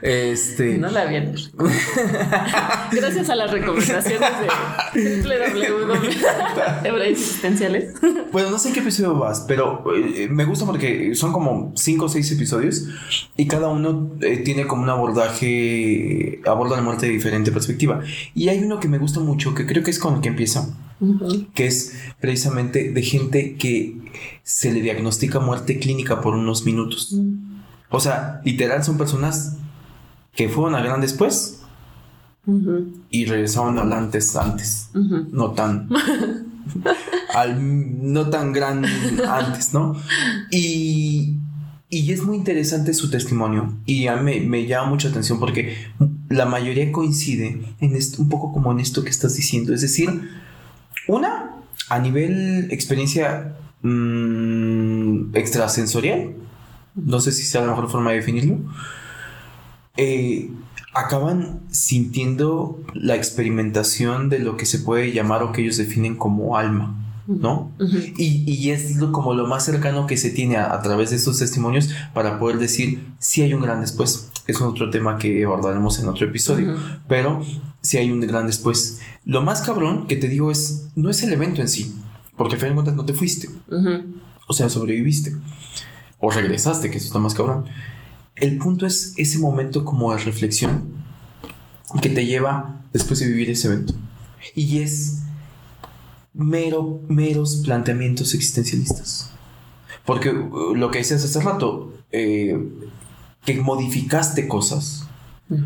este. 0.00 0.78
No 0.78 0.90
la 0.90 1.04
vi. 1.04 1.16
Gracias 2.92 3.28
a 3.28 3.34
las 3.34 3.50
recomendaciones 3.50 4.20
de 4.20 4.48
existenciales. 7.10 7.94
Bueno, 8.32 8.50
no 8.50 8.58
sé 8.58 8.68
en 8.68 8.74
qué 8.74 8.80
episodio 8.80 9.14
vas, 9.14 9.44
pero 9.46 9.84
eh, 9.94 10.28
me 10.28 10.44
gusta 10.44 10.64
porque 10.64 11.14
son 11.14 11.32
como 11.32 11.72
cinco 11.76 12.06
o 12.06 12.08
seis 12.08 12.30
episodios 12.32 12.84
y 13.36 13.46
cada 13.46 13.68
uno 13.68 14.12
eh, 14.20 14.38
tiene 14.38 14.66
como 14.66 14.82
un 14.82 14.90
abordaje, 14.90 16.40
aborda 16.46 16.76
la 16.76 16.82
muerte 16.82 17.06
de 17.06 17.12
diferente 17.12 17.52
perspectiva. 17.52 18.00
Y 18.34 18.48
hay 18.48 18.62
uno 18.62 18.80
que 18.80 18.88
me 18.88 18.98
gusta 18.98 19.20
mucho, 19.20 19.54
que 19.54 19.66
creo 19.66 19.82
que 19.82 19.90
es 19.90 19.98
con 19.98 20.16
el 20.16 20.20
que 20.20 20.28
empieza, 20.28 20.68
que 21.54 21.66
es 21.66 21.94
precisamente 22.20 22.92
de 22.92 23.02
gente 23.02 23.56
que 23.56 23.96
se 24.42 24.72
le 24.72 24.80
diagnostica 24.80 25.40
muerte 25.40 25.78
clínica 25.78 26.20
por 26.20 26.34
unos 26.34 26.64
minutos. 26.64 27.16
O 27.90 28.00
sea, 28.00 28.40
literal 28.44 28.82
son 28.84 28.98
personas 28.98 29.56
que 30.34 30.48
fueron 30.48 30.74
a 30.74 30.82
gran 30.82 31.00
después 31.00 31.60
y 33.10 33.24
regresaron 33.26 33.78
al 33.78 33.92
antes 33.92 34.34
antes. 34.36 34.90
No 34.94 35.52
tan. 35.52 35.88
al 37.34 38.12
no 38.12 38.30
tan 38.30 38.52
gran 38.52 38.84
antes, 39.28 39.72
¿no? 39.74 39.96
Y. 40.50 41.36
Y 41.90 42.12
es 42.12 42.22
muy 42.22 42.36
interesante 42.36 42.92
su 42.92 43.08
testimonio. 43.08 43.78
Y 43.86 44.08
a 44.08 44.16
mí 44.16 44.22
me, 44.22 44.40
me 44.40 44.66
llama 44.66 44.90
mucha 44.90 45.08
atención 45.08 45.40
porque 45.40 45.74
la 46.28 46.44
mayoría 46.44 46.92
coincide 46.92 47.62
en 47.80 47.96
esto, 47.96 48.20
un 48.20 48.28
poco 48.28 48.52
como 48.52 48.70
en 48.72 48.80
esto 48.80 49.02
que 49.02 49.08
estás 49.08 49.36
diciendo. 49.36 49.72
Es 49.72 49.80
decir, 49.80 50.28
una, 51.08 51.56
a 51.88 51.98
nivel 51.98 52.68
experiencia 52.70 53.56
mm, 53.82 55.34
extrasensorial, 55.34 56.34
no 56.94 57.20
sé 57.20 57.32
si 57.32 57.42
sea 57.42 57.62
la 57.62 57.68
mejor 57.68 57.88
forma 57.90 58.10
de 58.10 58.16
definirlo, 58.16 58.58
eh, 59.96 60.50
acaban 60.94 61.60
sintiendo 61.70 62.80
la 62.94 63.14
experimentación 63.16 64.28
de 64.28 64.38
lo 64.38 64.56
que 64.56 64.66
se 64.66 64.78
puede 64.80 65.12
llamar 65.12 65.42
o 65.42 65.52
que 65.52 65.62
ellos 65.62 65.76
definen 65.76 66.16
como 66.16 66.56
alma, 66.56 66.94
¿no? 67.26 67.72
Ujú. 67.78 67.98
Y, 68.16 68.44
y 68.50 68.70
es 68.70 68.96
lo- 68.96 69.12
como 69.12 69.34
lo 69.34 69.46
más 69.46 69.64
cercano 69.64 70.06
que 70.06 70.16
se 70.16 70.30
tiene 70.30 70.56
a, 70.56 70.72
a 70.72 70.82
través 70.82 71.10
de 71.10 71.16
estos 71.16 71.38
testimonios 71.38 71.90
para 72.14 72.38
poder 72.38 72.58
decir 72.58 73.06
si 73.18 73.42
hay 73.42 73.54
un 73.54 73.62
gran 73.62 73.80
después. 73.80 74.30
Es 74.46 74.60
otro 74.60 74.88
tema 74.90 75.18
que 75.18 75.44
abordaremos 75.44 75.98
en 76.00 76.08
otro 76.08 76.26
episodio, 76.26 76.72
Ujú. 76.74 76.80
pero 77.06 77.42
si 77.88 77.96
hay 77.96 78.12
un 78.12 78.20
gran 78.20 78.46
después. 78.46 79.00
Lo 79.24 79.40
más 79.40 79.62
cabrón 79.62 80.06
que 80.06 80.16
te 80.16 80.28
digo 80.28 80.50
es, 80.50 80.88
no 80.94 81.08
es 81.08 81.22
el 81.22 81.32
evento 81.32 81.62
en 81.62 81.68
sí, 81.68 81.96
porque 82.36 82.56
al 82.56 82.60
final 82.60 82.72
de 82.72 82.74
cuentas 82.74 82.96
no 82.96 83.06
te 83.06 83.14
fuiste, 83.14 83.48
o 84.46 84.52
sea, 84.52 84.68
sobreviviste, 84.68 85.34
o 86.18 86.30
regresaste, 86.30 86.90
que 86.90 86.98
eso 86.98 87.06
está 87.06 87.18
más 87.18 87.32
cabrón. 87.32 87.64
El 88.36 88.58
punto 88.58 88.84
es 88.84 89.14
ese 89.16 89.38
momento 89.38 89.86
como 89.86 90.12
de 90.12 90.18
reflexión 90.18 90.92
que 92.02 92.10
te 92.10 92.26
lleva 92.26 92.82
después 92.92 93.20
de 93.20 93.28
vivir 93.28 93.48
ese 93.48 93.68
evento. 93.68 93.94
Y 94.54 94.80
es 94.80 95.22
mero, 96.34 97.00
meros 97.08 97.62
planteamientos 97.64 98.34
existencialistas. 98.34 99.30
Porque 100.04 100.28
uh, 100.28 100.74
lo 100.74 100.90
que 100.90 100.98
decías 100.98 101.24
hace 101.24 101.40
rato, 101.40 101.94
eh, 102.12 102.68
que 103.46 103.54
modificaste 103.54 104.46
cosas. 104.46 105.06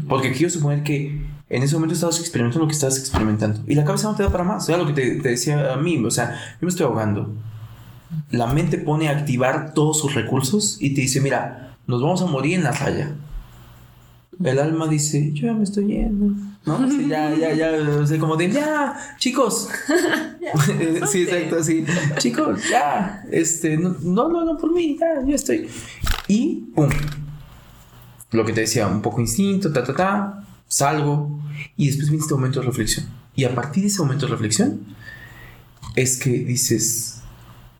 Porque 0.08 0.30
quiero 0.30 0.48
suponer 0.48 0.84
que 0.84 1.26
en 1.52 1.62
ese 1.62 1.74
momento 1.74 1.94
estabas 1.94 2.18
experimentando 2.18 2.64
lo 2.64 2.66
que 2.66 2.72
estabas 2.72 2.98
experimentando. 2.98 3.60
Y 3.66 3.74
la 3.74 3.84
cabeza 3.84 4.08
no 4.08 4.16
te 4.16 4.22
da 4.22 4.30
para 4.30 4.42
más. 4.42 4.62
O 4.62 4.66
sea, 4.66 4.78
lo 4.78 4.86
que 4.86 4.94
te, 4.94 5.20
te 5.20 5.28
decía 5.28 5.74
a 5.74 5.76
mí, 5.76 6.02
o 6.02 6.10
sea, 6.10 6.34
yo 6.52 6.58
me 6.62 6.68
estoy 6.68 6.86
ahogando. 6.86 7.30
La 8.30 8.46
mente 8.46 8.78
pone 8.78 9.08
a 9.08 9.12
activar 9.12 9.74
todos 9.74 10.00
sus 10.00 10.14
recursos 10.14 10.78
y 10.80 10.94
te 10.94 11.02
dice, 11.02 11.20
mira, 11.20 11.76
nos 11.86 12.00
vamos 12.00 12.22
a 12.22 12.26
morir 12.26 12.54
en 12.54 12.64
la 12.64 12.72
raya. 12.72 13.12
El 14.42 14.58
alma 14.58 14.88
dice, 14.88 15.30
yo 15.34 15.48
ya 15.48 15.52
me 15.52 15.64
estoy 15.64 15.88
yendo. 15.88 16.34
¿No? 16.64 16.88
ya, 17.06 17.34
ya, 17.34 17.52
ya, 17.52 17.70
o 18.00 18.06
sea, 18.06 18.18
como 18.18 18.36
de, 18.36 18.50
ya, 18.50 18.96
chicos. 19.18 19.68
sí, 21.10 21.22
exacto, 21.24 21.56
así. 21.56 21.84
Chicos, 22.16 22.60
ya, 22.70 23.24
este, 23.30 23.76
no, 23.76 23.94
no 24.00 24.40
hagan 24.40 24.56
por 24.56 24.72
mí, 24.72 24.96
ya, 24.98 25.22
yo 25.26 25.34
estoy. 25.34 25.68
Y, 26.28 26.64
pum. 26.74 26.88
Lo 28.30 28.44
que 28.46 28.54
te 28.54 28.62
decía, 28.62 28.86
un 28.86 29.02
poco 29.02 29.20
instinto, 29.20 29.70
ta, 29.70 29.84
ta, 29.84 29.94
ta, 29.94 30.44
salgo. 30.72 31.38
Y 31.76 31.86
después 31.86 32.08
viene 32.08 32.22
este 32.22 32.34
momento 32.34 32.60
de 32.60 32.66
reflexión. 32.66 33.06
Y 33.36 33.44
a 33.44 33.54
partir 33.54 33.82
de 33.82 33.88
ese 33.88 34.00
momento 34.00 34.26
de 34.26 34.32
reflexión, 34.32 34.80
es 35.94 36.16
que 36.18 36.30
dices, 36.30 37.20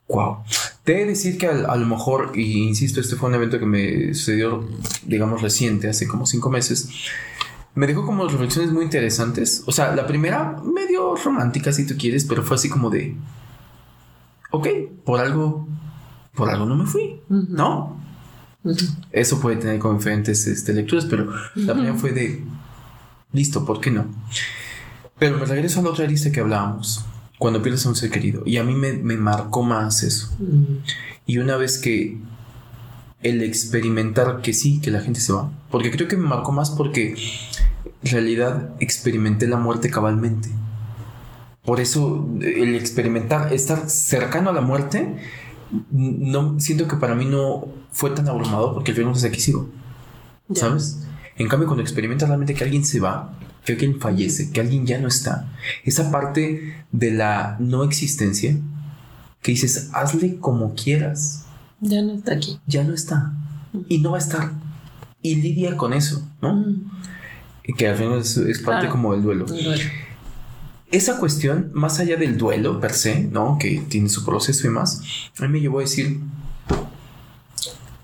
wow. 0.07 0.37
Te 0.83 0.95
he 0.95 0.99
de 0.99 1.05
decir 1.07 1.37
que 1.37 1.47
a, 1.47 1.75
lo 1.75 1.85
mejor, 1.85 2.31
y 2.35 2.63
insisto, 2.67 2.99
este 2.99 3.15
fue 3.15 3.29
un 3.29 3.35
evento 3.35 3.59
que 3.59 3.65
me 3.65 4.13
sucedió, 4.13 4.67
digamos, 5.05 5.41
reciente, 5.41 5.89
hace 5.89 6.07
como 6.07 6.25
cinco 6.25 6.49
meses. 6.49 6.89
Me 7.75 7.87
dejó 7.87 8.05
como 8.05 8.27
reflexiones 8.27 8.71
muy 8.71 8.83
interesantes. 8.83 9.63
O 9.65 9.71
sea, 9.71 9.95
la 9.95 10.05
primera, 10.05 10.61
medio 10.63 11.15
romántica 11.15 11.71
si 11.71 11.87
tú 11.87 11.95
quieres, 11.97 12.25
pero 12.25 12.43
fue 12.43 12.55
así 12.55 12.69
como 12.69 12.89
de, 12.89 13.15
ok, 14.51 14.67
por 15.03 15.19
algo, 15.19 15.67
por 16.35 16.49
algo 16.49 16.65
no 16.65 16.75
me 16.75 16.85
fui, 16.85 17.19
¿no? 17.29 17.97
Eso 19.11 19.39
puede 19.39 19.57
tener 19.57 19.79
como 19.79 19.97
diferentes 19.97 20.47
este, 20.47 20.73
lecturas, 20.73 21.05
pero 21.05 21.31
la 21.55 21.73
primera 21.73 21.95
fue 21.95 22.11
de, 22.11 22.43
listo, 23.33 23.65
¿por 23.65 23.81
qué 23.81 23.91
no? 23.91 24.05
Pero 25.19 25.37
me 25.37 25.45
regreso 25.45 25.79
a 25.79 25.83
la 25.83 25.89
otra 25.89 26.05
lista 26.05 26.31
que 26.31 26.39
hablábamos 26.39 27.05
cuando 27.37 27.61
pierdes 27.61 27.85
a 27.85 27.89
un 27.89 27.95
ser 27.95 28.09
querido. 28.09 28.43
Y 28.45 28.57
a 28.57 28.63
mí 28.63 28.73
me, 28.73 28.93
marcó 29.17 29.63
más 29.63 30.03
eso. 30.03 30.33
Mm. 30.39 30.77
Y 31.25 31.37
una 31.39 31.57
vez 31.57 31.77
que 31.77 32.17
el 33.21 33.41
experimentar 33.41 34.41
que 34.41 34.53
sí, 34.53 34.79
que 34.79 34.91
la 34.91 35.01
gente 35.01 35.19
se 35.19 35.33
va. 35.33 35.51
Porque 35.71 35.91
creo 35.91 36.07
que 36.07 36.17
me 36.17 36.27
marcó 36.27 36.51
más 36.51 36.71
porque 36.71 37.15
en 38.03 38.11
realidad 38.11 38.71
experimenté 38.79 39.47
la 39.47 39.57
muerte 39.57 39.89
cabalmente. 39.89 40.49
Por 41.65 41.79
eso 41.79 42.27
el 42.41 42.75
experimentar, 42.75 43.53
estar 43.53 43.89
cercano 43.89 44.49
a 44.49 44.53
la 44.53 44.61
muerte, 44.61 45.15
no 45.91 46.59
siento 46.59 46.87
que 46.87 46.97
para 46.97 47.15
mí 47.15 47.25
no 47.25 47.67
fue 47.91 48.09
tan 48.11 48.27
abrumador 48.27 48.73
porque 48.73 48.93
yo 48.93 49.03
no 49.03 49.15
sé 49.15 49.27
aquí 49.27 49.39
sigo. 49.39 49.69
¿Sabes? 50.53 50.99
En 51.37 51.47
cambio, 51.47 51.67
cuando 51.67 51.81
experimentas 51.81 52.29
realmente 52.29 52.53
que 52.53 52.63
alguien 52.63 52.85
se 52.85 52.99
va, 52.99 53.37
que 53.65 53.73
alguien 53.73 53.99
fallece, 53.99 54.51
que 54.51 54.61
alguien 54.61 54.85
ya 54.85 54.99
no 54.99 55.07
está, 55.07 55.51
esa 55.83 56.11
parte 56.11 56.85
de 56.91 57.11
la 57.11 57.57
no 57.59 57.83
existencia, 57.83 58.55
que 59.41 59.51
dices, 59.51 59.89
hazle 59.93 60.37
como 60.37 60.73
quieras. 60.73 61.45
Ya 61.81 62.01
no 62.01 62.13
está 62.13 62.33
aquí. 62.33 62.59
Ya 62.65 62.83
no 62.83 62.93
está. 62.93 63.33
Y 63.89 63.99
no 63.99 64.11
va 64.11 64.17
a 64.17 64.21
estar. 64.21 64.51
Y 65.21 65.35
lidia 65.35 65.75
con 65.75 65.93
eso, 65.93 66.27
¿no? 66.41 66.65
Y 67.65 67.73
que 67.73 67.87
al 67.87 67.97
final 67.97 68.19
es, 68.19 68.59
parte 68.63 68.89
como 68.89 69.13
del 69.13 69.23
duelo. 69.23 69.45
duelo. 69.45 69.71
Esa 70.91 71.17
cuestión, 71.17 71.71
más 71.73 71.99
allá 71.99 72.17
del 72.17 72.37
duelo 72.37 72.79
per 72.79 72.93
se, 72.93 73.23
¿no? 73.23 73.57
Que 73.59 73.83
tiene 73.89 74.09
su 74.09 74.23
proceso 74.23 74.67
y 74.67 74.69
más, 74.69 75.01
a 75.37 75.41
mí 75.41 75.47
me 75.47 75.59
llevó 75.59 75.79
a 75.79 75.81
decir, 75.81 76.19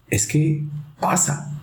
es 0.10 0.28
que 0.28 0.64
pasa. 1.00 1.59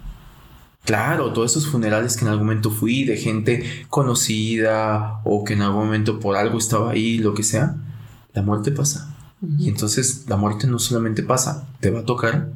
Claro, 0.87 1.33
todos 1.33 1.51
esos 1.51 1.67
funerales 1.67 2.17
que 2.17 2.25
en 2.25 2.31
algún 2.31 2.47
momento 2.47 2.71
fui 2.71 3.05
de 3.05 3.17
gente 3.17 3.85
conocida 3.91 5.21
o 5.25 5.43
que 5.43 5.55
en 5.55 5.63
algún 5.63 5.87
momento 5.87 6.21
por 6.21 6.37
algo 6.37 6.59
estaba 6.59 6.93
ahí, 6.93 7.19
lo 7.19 7.35
que 7.35 7.43
sea, 7.43 7.77
la 8.33 8.43
muerte 8.43 8.71
pasa. 8.71 9.13
Y 9.59 9.69
entonces 9.69 10.27
la 10.29 10.37
muerte 10.37 10.69
no 10.69 10.79
solamente 10.79 11.25
pasa, 11.25 11.67
te 11.81 11.91
va 11.91 12.01
a 12.01 12.05
tocar, 12.05 12.53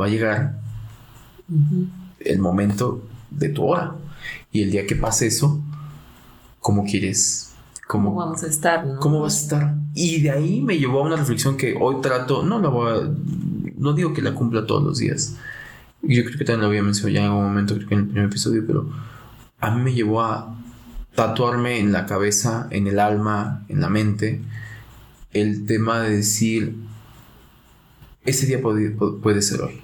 va 0.00 0.06
a 0.06 0.08
llegar 0.08 0.58
el 2.20 2.38
momento 2.38 3.02
de 3.30 3.50
tu 3.50 3.64
hora. 3.64 3.94
Y 4.50 4.62
el 4.62 4.70
día 4.70 4.86
que 4.86 4.96
pase 4.96 5.26
eso, 5.26 5.62
¿cómo 6.60 6.84
quieres? 6.84 7.52
¿Cómo, 7.86 8.14
vamos 8.14 8.42
a 8.42 8.46
estar? 8.46 8.96
¿Cómo 9.00 9.20
vas 9.20 9.36
a 9.36 9.40
estar? 9.40 9.74
Y 9.94 10.22
de 10.22 10.30
ahí 10.30 10.62
me 10.62 10.78
llevó 10.78 11.00
a 11.00 11.02
una 11.02 11.16
reflexión 11.16 11.58
que 11.58 11.76
hoy 11.78 11.96
trato, 12.00 12.42
no 12.42 12.58
la 12.58 12.68
voy 12.70 12.90
a, 12.90 13.10
no 13.76 13.92
digo 13.92 14.14
que 14.14 14.22
la 14.22 14.34
cumpla 14.34 14.66
todos 14.66 14.82
los 14.82 14.98
días, 14.98 15.36
yo 16.08 16.24
creo 16.24 16.38
que 16.38 16.44
también 16.44 16.60
lo 16.60 16.66
había 16.66 16.82
mencionado 16.82 17.14
ya 17.14 17.20
en 17.20 17.26
algún 17.26 17.44
momento, 17.44 17.74
creo 17.74 17.88
que 17.88 17.94
en 17.94 18.00
el 18.00 18.06
primer 18.06 18.24
episodio, 18.26 18.64
pero 18.66 18.88
a 19.60 19.70
mí 19.70 19.82
me 19.82 19.92
llevó 19.92 20.22
a 20.22 20.54
tatuarme 21.14 21.78
en 21.78 21.92
la 21.92 22.06
cabeza, 22.06 22.68
en 22.70 22.86
el 22.86 22.98
alma, 22.98 23.64
en 23.68 23.80
la 23.80 23.88
mente, 23.88 24.40
el 25.32 25.66
tema 25.66 26.00
de 26.00 26.16
decir, 26.16 26.76
ese 28.24 28.46
día 28.46 28.60
puede, 28.60 28.90
puede 28.90 29.42
ser 29.42 29.62
hoy. 29.62 29.80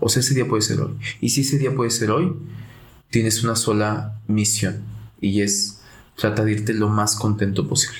O 0.00 0.08
sea, 0.08 0.20
ese 0.20 0.34
día 0.34 0.46
puede 0.46 0.62
ser 0.62 0.80
hoy. 0.80 0.94
Y 1.20 1.30
si 1.30 1.42
ese 1.42 1.58
día 1.58 1.74
puede 1.74 1.90
ser 1.90 2.10
hoy, 2.10 2.32
tienes 3.10 3.42
una 3.44 3.56
sola 3.56 4.20
misión 4.26 4.82
y 5.20 5.40
es 5.40 5.80
trata 6.16 6.44
de 6.44 6.52
irte 6.52 6.74
lo 6.74 6.88
más 6.88 7.16
contento 7.16 7.68
posible. 7.68 7.98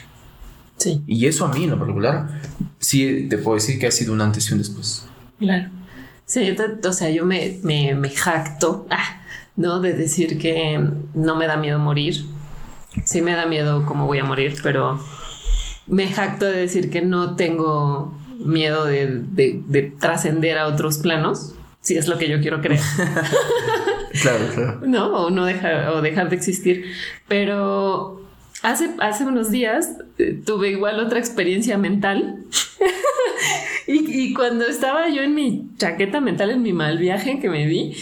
Sí. 0.76 1.02
Y 1.06 1.26
eso 1.26 1.46
a 1.46 1.52
mí 1.52 1.64
en 1.64 1.70
lo 1.70 1.78
particular, 1.78 2.40
sí 2.78 3.26
te 3.28 3.38
puedo 3.38 3.56
decir 3.56 3.78
que 3.78 3.86
ha 3.86 3.90
sido 3.90 4.12
un 4.12 4.20
antes 4.20 4.48
y 4.50 4.52
un 4.52 4.58
después. 4.58 5.06
Claro. 5.38 5.70
Sí, 6.34 6.44
yo 6.44 6.88
o 6.88 6.92
sea, 6.92 7.10
yo 7.10 7.24
me, 7.24 7.60
me, 7.62 8.10
jacto, 8.10 8.88
ah, 8.90 9.22
¿no? 9.54 9.78
De 9.78 9.92
decir 9.92 10.36
que 10.36 10.84
no 11.14 11.36
me 11.36 11.46
da 11.46 11.56
miedo 11.56 11.78
morir. 11.78 12.24
Sí 13.04 13.22
me 13.22 13.36
da 13.36 13.46
miedo 13.46 13.86
cómo 13.86 14.08
voy 14.08 14.18
a 14.18 14.24
morir, 14.24 14.56
pero 14.60 14.98
me 15.86 16.08
jacto 16.08 16.46
de 16.46 16.56
decir 16.56 16.90
que 16.90 17.02
no 17.02 17.36
tengo 17.36 18.18
miedo 18.40 18.84
de, 18.84 19.92
trascender 20.00 20.58
a 20.58 20.66
otros 20.66 20.98
planos, 20.98 21.54
si 21.80 21.96
es 21.96 22.08
lo 22.08 22.18
que 22.18 22.28
yo 22.28 22.40
quiero 22.40 22.60
creer. 22.60 22.80
claro, 24.20 24.44
claro. 24.52 24.80
No, 24.88 25.26
o 25.26 25.30
no 25.30 25.44
dejar, 25.44 25.90
o 25.90 26.02
dejar 26.02 26.30
de 26.30 26.34
existir. 26.34 26.84
Pero 27.28 28.23
hace, 28.64 28.90
hace 28.98 29.24
unos 29.24 29.50
días 29.50 29.98
eh, 30.18 30.40
tuve 30.44 30.70
igual 30.70 30.98
otra 30.98 31.18
experiencia 31.18 31.78
mental 31.78 32.44
y, 33.86 34.32
cuando 34.34 34.66
estaba 34.66 35.08
yo 35.08 35.22
en 35.22 35.34
mi 35.34 35.68
chaqueta 35.76 36.20
mental, 36.20 36.50
en 36.50 36.62
mi 36.62 36.72
mal 36.72 36.98
viaje 36.98 37.38
que 37.38 37.50
me 37.50 37.66
di, 37.66 37.94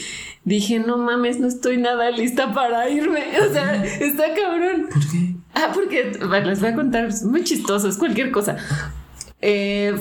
dije, 0.44 0.78
no 0.78 0.96
mames, 0.96 1.40
no 1.40 1.48
estoy 1.48 1.76
nada 1.76 2.10
lista 2.10 2.54
para 2.54 2.88
irme. 2.88 3.24
O 3.48 3.52
sea, 3.52 3.84
está 3.84 4.34
cabrón. 4.34 4.88
¿Por 4.90 5.10
qué? 5.10 5.34
Ah, 5.54 5.70
porque 5.74 6.12
les 6.44 6.60
voy 6.60 6.68
a 6.70 6.74
contar, 6.74 7.06
es 7.06 7.24
muy 7.24 7.44
chistoso, 7.44 7.88
es 7.88 7.98
cualquier 7.98 8.30
cosa. 8.30 8.56
Eh, 9.44 9.92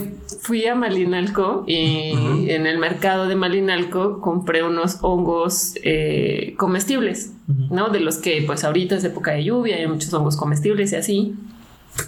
fui 0.41 0.67
a 0.67 0.75
Malinalco 0.75 1.63
y 1.65 2.11
en 2.49 2.67
el 2.67 2.77
mercado 2.77 3.27
de 3.27 3.35
Malinalco 3.35 4.21
compré 4.21 4.63
unos 4.63 4.99
hongos 5.01 5.73
eh, 5.83 6.53
comestibles, 6.57 7.33
¿no? 7.47 7.89
De 7.89 7.99
los 7.99 8.17
que 8.17 8.43
pues 8.45 8.63
ahorita 8.63 8.95
es 8.95 9.03
época 9.03 9.31
de 9.31 9.43
lluvia, 9.43 9.77
hay 9.77 9.87
muchos 9.87 10.13
hongos 10.13 10.37
comestibles 10.37 10.91
y 10.91 10.95
así 10.95 11.35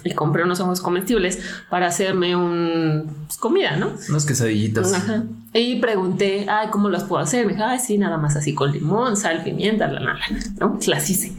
y 0.02 0.12
compré 0.12 0.44
unos 0.44 0.60
hongos 0.60 0.80
comestibles 0.80 1.38
para 1.68 1.86
hacerme 1.86 2.36
un 2.36 3.10
pues, 3.26 3.38
comida, 3.38 3.76
¿no? 3.76 3.92
Unas 4.08 4.24
quesadillitas. 4.26 4.92
Ajá. 4.92 5.24
Y 5.52 5.80
pregunté, 5.80 6.46
ay, 6.48 6.68
¿cómo 6.70 6.88
las 6.88 7.04
puedo 7.04 7.22
hacer? 7.22 7.46
Me 7.46 7.52
dijo, 7.52 7.64
ay, 7.64 7.78
sí, 7.78 7.98
nada 7.98 8.16
más 8.16 8.36
así 8.36 8.54
con 8.54 8.72
limón, 8.72 9.16
sal, 9.16 9.42
pimienta, 9.44 9.88
la, 9.88 10.00
la, 10.00 10.14
la, 10.14 10.26
¿no? 10.58 10.78
Las 10.86 11.10
hice. 11.10 11.32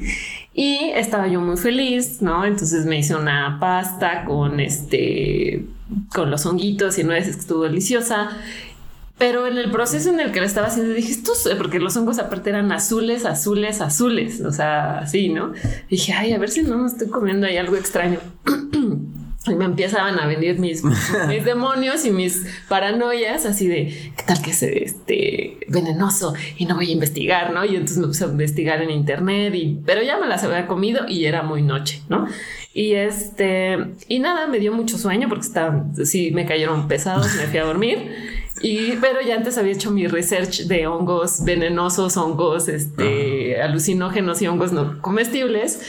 Y 0.53 0.91
estaba 0.93 1.27
yo 1.27 1.41
muy 1.41 1.57
feliz, 1.57 2.21
¿no? 2.21 2.45
Entonces 2.45 2.85
me 2.85 2.99
hice 2.99 3.15
una 3.15 3.57
pasta 3.59 4.23
con 4.25 4.59
este, 4.59 5.65
con 6.13 6.31
los 6.31 6.45
honguitos 6.45 6.97
y 6.97 7.03
nueces 7.03 7.35
que 7.35 7.41
estuvo 7.41 7.63
deliciosa. 7.63 8.29
Pero 9.17 9.47
en 9.47 9.57
el 9.57 9.71
proceso 9.71 10.09
en 10.09 10.19
el 10.19 10.33
que 10.33 10.41
lo 10.41 10.45
estaba 10.45 10.67
haciendo, 10.67 10.93
dije, 10.93 11.11
esto 11.11 11.31
porque 11.57 11.79
los 11.79 11.95
hongos 11.95 12.19
aparte 12.19 12.49
eran 12.49 12.71
azules, 12.73 13.25
azules, 13.25 13.79
azules, 13.79 14.41
o 14.41 14.51
sea, 14.51 14.99
así, 14.99 15.29
¿no? 15.29 15.53
dije, 15.89 16.11
ay, 16.11 16.33
a 16.33 16.37
ver 16.37 16.49
si 16.49 16.63
no 16.63 16.77
me 16.77 16.87
estoy 16.87 17.07
comiendo 17.07 17.47
ahí 17.47 17.55
algo 17.57 17.77
extraño. 17.77 18.19
y 19.47 19.55
me 19.55 19.65
empezaban 19.65 20.19
a 20.19 20.27
venir 20.27 20.59
mis, 20.59 20.83
mis 21.27 21.45
demonios 21.45 22.05
y 22.05 22.11
mis 22.11 22.45
paranoias, 22.67 23.45
así 23.45 23.67
de, 23.67 24.11
¿qué 24.15 24.23
tal 24.25 24.41
que 24.41 24.51
es 24.51 24.63
este 24.63 25.57
venenoso? 25.67 26.33
Y 26.57 26.65
no 26.65 26.75
voy 26.75 26.89
a 26.89 26.93
investigar, 26.93 27.53
¿no? 27.53 27.63
Y 27.65 27.75
entonces 27.75 27.97
me 27.97 28.07
puse 28.07 28.25
a 28.25 28.27
investigar 28.27 28.81
en 28.81 28.91
internet, 28.91 29.53
y, 29.55 29.79
pero 29.85 30.01
ya 30.01 30.17
me 30.17 30.27
las 30.27 30.43
había 30.43 30.67
comido 30.67 31.07
y 31.07 31.25
era 31.25 31.43
muy 31.43 31.61
noche, 31.61 32.01
¿no? 32.09 32.27
Y 32.73 32.93
este, 32.93 33.77
y 34.09 34.19
nada, 34.19 34.47
me 34.47 34.59
dio 34.59 34.73
mucho 34.73 34.97
sueño 34.97 35.29
porque 35.29 35.45
estaban, 35.45 35.95
sí, 36.05 36.31
me 36.31 36.45
cayeron 36.45 36.87
pesados, 36.87 37.33
me 37.35 37.43
fui 37.43 37.59
a 37.59 37.63
dormir. 37.63 38.11
Y, 38.61 38.93
pero 39.01 39.21
ya 39.21 39.35
antes 39.35 39.57
había 39.57 39.73
hecho 39.73 39.91
mi 39.91 40.07
research 40.07 40.61
de 40.61 40.87
hongos 40.87 41.43
venenosos, 41.43 42.17
hongos 42.17 42.67
este, 42.67 43.61
alucinógenos 43.61 44.41
y 44.41 44.47
hongos 44.47 44.71
no 44.71 45.01
comestibles. 45.01 45.81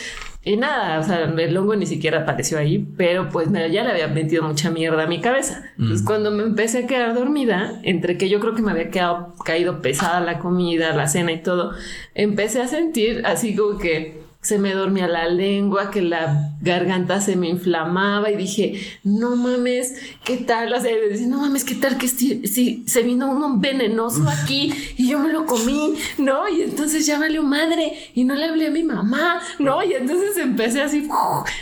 Y 0.47 0.57
nada, 0.57 1.01
o 1.01 1.03
sea, 1.03 1.25
el 1.25 1.57
hongo 1.57 1.75
ni 1.75 1.87
siquiera 1.87 2.21
apareció 2.21 2.57
ahí, 2.57 2.87
pero 2.97 3.31
pues 3.31 3.49
ya 3.51 3.83
le 3.83 3.91
había 3.91 4.07
metido 4.07 4.45
mucha 4.45 4.71
mierda 4.71 5.03
a 5.03 5.09
mi 5.09 5.21
cabeza. 5.21 5.73
Entonces, 5.77 6.07
cuando 6.07 6.31
me 6.31 6.45
empecé 6.45 6.85
a 6.85 6.87
quedar 6.87 7.15
dormida, 7.15 7.81
entre 7.83 8.17
que 8.17 8.29
yo 8.29 8.39
creo 8.39 8.55
que 8.55 8.63
me 8.63 8.71
había 8.71 8.91
quedado 8.91 9.35
caído 9.45 9.83
pesada 9.83 10.21
la 10.21 10.39
comida, 10.39 10.95
la 10.95 11.09
cena 11.09 11.33
y 11.33 11.43
todo, 11.43 11.73
empecé 12.15 12.63
a 12.63 12.69
sentir 12.69 13.23
así 13.27 13.57
como 13.57 13.79
que 13.79 14.23
se 14.47 14.61
me 14.61 14.75
dormía 14.75 15.09
la 15.09 15.27
lengua, 15.27 15.91
que 15.91 16.01
la 16.01 16.53
garganta 16.61 17.21
se 17.21 17.35
me 17.35 17.49
inflamaba 17.49 18.31
y 18.31 18.37
dije, 18.37 18.81
no 19.03 19.35
mames, 19.35 19.97
¿qué 20.25 20.37
tal? 20.37 20.73
O 20.73 20.81
sea, 20.81 20.93
no 21.27 21.41
mames, 21.41 21.65
¿qué 21.65 21.75
tal 21.75 21.99
que 21.99 22.07
si, 22.07 22.85
se 22.87 23.03
vino 23.03 23.29
uno 23.29 23.59
venenoso 23.59 24.25
aquí 24.29 24.73
y 24.97 25.09
yo 25.09 25.19
me 25.19 25.33
lo 25.33 25.47
comí, 25.47 25.95
¿no? 26.19 26.49
Y 26.49 26.63
entonces 26.63 27.05
ya 27.07 27.19
valió 27.19 27.43
madre 27.43 27.93
y 28.15 28.23
no 28.23 28.37
le 28.37 28.45
hablé 28.45 28.69
a 28.69 28.71
mi 28.71 28.85
mamá, 28.85 29.41
¿no? 29.59 29.83
Y 29.83 29.95
entonces 29.95 30.37
empecé 30.37 30.81
así, 30.81 31.09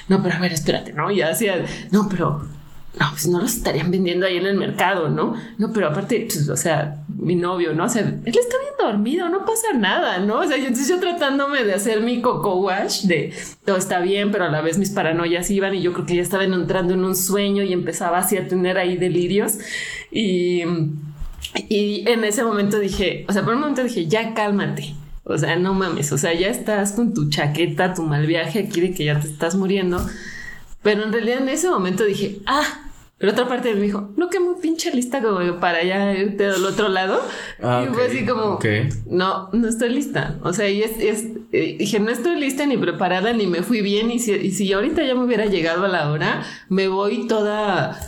no, 0.09 0.23
pero 0.23 0.35
a 0.35 0.41
ver, 0.41 0.53
espérate, 0.53 0.93
¿no? 0.93 1.11
Y 1.11 1.23
hacía, 1.23 1.65
no, 1.91 2.07
pero 2.11 2.47
no, 2.99 3.07
pues 3.11 3.27
no 3.27 3.41
los 3.41 3.57
estarían 3.57 3.91
vendiendo 3.91 4.25
ahí 4.25 4.37
en 4.37 4.47
el 4.47 4.57
mercado, 4.57 5.09
¿no? 5.09 5.35
No, 5.59 5.73
pero 5.73 5.89
aparte, 5.89 6.29
pues, 6.29 6.49
o 6.49 6.57
sea, 6.57 7.05
mi 7.09 7.35
novio, 7.35 7.75
¿no? 7.75 7.85
O 7.85 7.89
sea, 7.89 8.03
él 8.03 8.23
está 8.25 8.57
bien 8.59 8.75
dormido, 8.79 9.29
no 9.29 9.45
pasa 9.45 9.73
nada, 9.77 10.19
¿no? 10.19 10.41
O 10.41 10.47
sea, 10.47 10.57
yo, 10.57 10.67
entonces 10.67 10.89
yo 10.89 11.01
tratándome 11.01 11.65
de 11.65 11.75
hacer 11.75 12.03
mi 12.03 12.21
coco 12.21 12.61
wash 12.61 13.03
de 13.03 13.33
todo 13.65 13.77
está 13.77 13.99
bien, 13.99 14.31
pero 14.31 14.45
a 14.45 14.49
la 14.49 14.61
vez 14.61 14.79
mis 14.79 14.91
paranoias 14.91 15.51
iban 15.51 15.75
y 15.75 15.83
yo 15.83 15.93
creo 15.93 16.07
que 16.07 16.17
ya 16.17 16.23
estaba 16.23 16.45
entrando 16.45 16.95
en 16.95 17.05
un 17.05 17.17
sueño 17.17 17.65
y 17.65 17.73
empezaba 17.73 18.19
así 18.19 18.37
a 18.37 18.47
tener 18.47 18.79
ahí 18.79 18.97
delirios 18.97 19.59
y, 20.13 20.63
y 21.69 22.09
en 22.09 22.23
ese 22.23 22.45
momento 22.45 22.79
dije, 22.79 23.25
o 23.29 23.33
sea, 23.33 23.43
por 23.43 23.55
un 23.55 23.61
momento 23.61 23.83
dije, 23.83 24.07
ya 24.07 24.35
cálmate. 24.35 24.95
O 25.27 25.39
sea, 25.39 25.57
no 25.57 25.73
mames, 25.73 26.13
o 26.13 26.19
sea, 26.19 26.35
ya 26.35 26.49
estás 26.49 26.93
con 26.93 27.15
tu 27.15 27.31
chaqueta, 27.31 27.95
tu 27.95 28.03
mal 28.03 28.27
viaje 28.27 28.59
aquí 28.59 28.83
de 28.83 28.93
que 28.93 29.07
ya 29.07 29.19
te 29.19 29.27
estás 29.27 29.55
muriendo. 29.55 29.99
Pero 30.85 31.03
en 31.03 31.13
realidad 31.13 31.39
en 31.39 31.49
ese 31.49 31.69
momento 31.69 32.05
dije, 32.05 32.41
ah, 32.47 32.85
pero 33.17 33.33
otra 33.33 33.49
parte 33.49 33.75
me 33.75 33.81
dijo, 33.81 34.11
no, 34.19 34.29
que 34.29 34.39
muy 34.39 34.57
pinche 34.61 34.93
lista 34.93 35.23
como 35.23 35.59
para 35.59 35.83
ya 35.83 36.13
irte 36.13 36.45
del 36.45 36.63
otro 36.63 36.89
lado. 36.89 37.23
Ah, 37.63 37.83
y 37.83 37.95
fue 37.95 38.07
así 38.07 38.27
como, 38.27 38.59
no, 39.07 39.49
no 39.51 39.67
estoy 39.67 39.95
lista. 39.95 40.39
O 40.43 40.53
sea, 40.53 40.69
y 40.69 40.83
es, 40.83 40.99
es 40.99 41.25
eh, 41.51 41.77
dije, 41.79 42.01
no 42.01 42.11
estoy 42.11 42.39
lista 42.39 42.67
ni 42.67 42.77
preparada 42.77 43.33
ni 43.33 43.47
me 43.47 43.63
fui 43.63 43.81
bien. 43.81 44.11
Y 44.11 44.19
si, 44.19 44.33
y 44.33 44.51
si 44.51 44.71
ahorita 44.71 45.03
ya 45.05 45.15
me 45.15 45.25
hubiera 45.25 45.47
llegado 45.47 45.87
a 45.87 45.89
la 45.89 46.11
hora, 46.11 46.45
me 46.69 46.89
voy 46.89 47.27
toda 47.27 47.99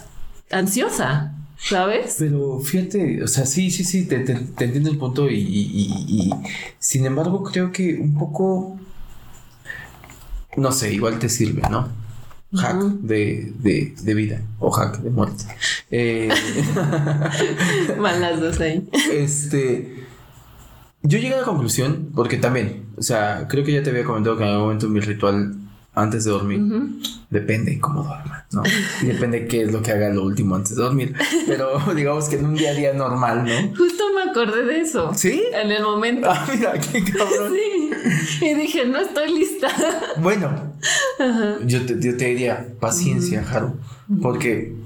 ansiosa. 0.50 1.32
¿Sabes? 1.58 2.16
Pero 2.18 2.60
fíjate, 2.60 3.22
o 3.22 3.26
sea, 3.26 3.46
sí, 3.46 3.70
sí, 3.70 3.82
sí, 3.84 4.06
te, 4.06 4.18
te, 4.18 4.34
entiendo 4.34 4.90
el 4.90 4.98
punto 4.98 5.30
y, 5.30 5.38
y, 5.38 6.30
sin 6.78 7.06
embargo 7.06 7.42
creo 7.42 7.72
que 7.72 7.94
un 7.94 8.18
poco, 8.18 8.78
no 10.58 10.70
sé, 10.70 10.92
igual 10.92 11.18
te 11.18 11.30
sirve, 11.30 11.62
¿no? 11.70 12.05
Hack 12.56 12.82
de, 12.82 13.52
de, 13.58 13.94
de, 14.02 14.14
vida 14.14 14.40
o 14.58 14.70
hack 14.70 14.98
de 14.98 15.10
muerte. 15.10 15.44
Eh, 15.90 16.28
Van 18.00 18.20
las 18.20 18.40
dos 18.40 18.60
ahí. 18.60 18.88
Este. 19.12 20.04
Yo 21.02 21.18
llegué 21.18 21.34
a 21.34 21.38
la 21.38 21.44
conclusión, 21.44 22.10
porque 22.14 22.36
también, 22.36 22.86
o 22.96 23.02
sea, 23.02 23.46
creo 23.48 23.64
que 23.64 23.72
ya 23.72 23.82
te 23.82 23.90
había 23.90 24.04
comentado 24.04 24.36
que 24.36 24.42
en 24.42 24.48
algún 24.48 24.64
momento 24.64 24.88
mi 24.88 25.00
ritual 25.00 25.54
antes 25.96 26.24
de 26.24 26.30
dormir. 26.30 26.60
Depende 27.30 27.80
cómo 27.80 28.04
duerma, 28.04 28.46
¿no? 28.52 28.62
Y 29.02 29.06
depende 29.06 29.48
qué 29.48 29.62
es 29.62 29.72
lo 29.72 29.82
que 29.82 29.90
haga 29.90 30.10
lo 30.10 30.22
último 30.22 30.54
antes 30.54 30.76
de 30.76 30.82
dormir. 30.82 31.14
Pero 31.46 31.80
digamos 31.96 32.28
que 32.28 32.36
en 32.36 32.44
un 32.44 32.54
día 32.54 32.70
a 32.70 32.74
día 32.74 32.92
normal, 32.92 33.44
¿no? 33.44 33.76
Justo 33.76 34.04
me 34.14 34.30
acordé 34.30 34.64
de 34.64 34.80
eso. 34.80 35.12
¿Sí? 35.14 35.42
En 35.52 35.72
el 35.72 35.82
momento. 35.82 36.28
Ah, 36.30 36.46
mira, 36.54 36.74
qué 36.78 37.02
cabrón. 37.02 37.52
Sí. 37.52 38.44
Y 38.44 38.54
dije, 38.54 38.86
no 38.86 38.98
estoy 39.00 39.32
lista. 39.36 39.68
Bueno, 40.18 40.74
Yo, 41.64 41.84
te, 41.84 41.98
yo 41.98 42.16
te 42.16 42.26
diría 42.26 42.68
paciencia, 42.78 43.44
Haru, 43.50 43.76
porque 44.22 44.76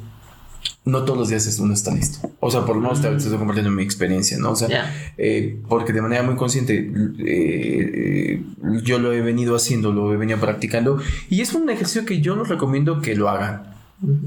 no 0.85 1.05
todos 1.05 1.19
los 1.19 1.29
días 1.29 1.59
uno 1.59 1.75
está 1.75 1.95
listo. 1.95 2.31
O 2.41 2.51
sea, 2.51 2.65
por 2.65 2.77
lo 2.77 2.83
menos 2.83 3.03
te, 3.03 3.15
estoy 3.15 3.37
compartiendo 3.37 3.71
mi 3.71 3.83
experiencia, 3.83 4.39
¿no? 4.39 4.53
O 4.53 4.57
sea, 4.57 4.93
eh, 5.19 5.61
porque 5.69 5.93
de 5.93 6.03
manera 6.03 6.23
muy 6.23 6.37
consciente 6.37 6.91
eh, 7.19 8.43
yo 8.83 8.99
lo 8.99 9.13
he 9.13 9.21
venido 9.21 9.55
haciendo, 9.55 9.93
lo 9.93 10.13
he 10.13 10.17
venido 10.17 10.39
practicando 10.39 10.99
y 11.29 11.43
es 11.43 11.53
un 11.55 11.69
ejercicio 11.69 12.05
que 12.05 12.21
yo 12.21 12.37
les 12.37 12.49
recomiendo 12.49 13.01
que 13.01 13.15
lo 13.15 13.29
hagan. 13.29 13.75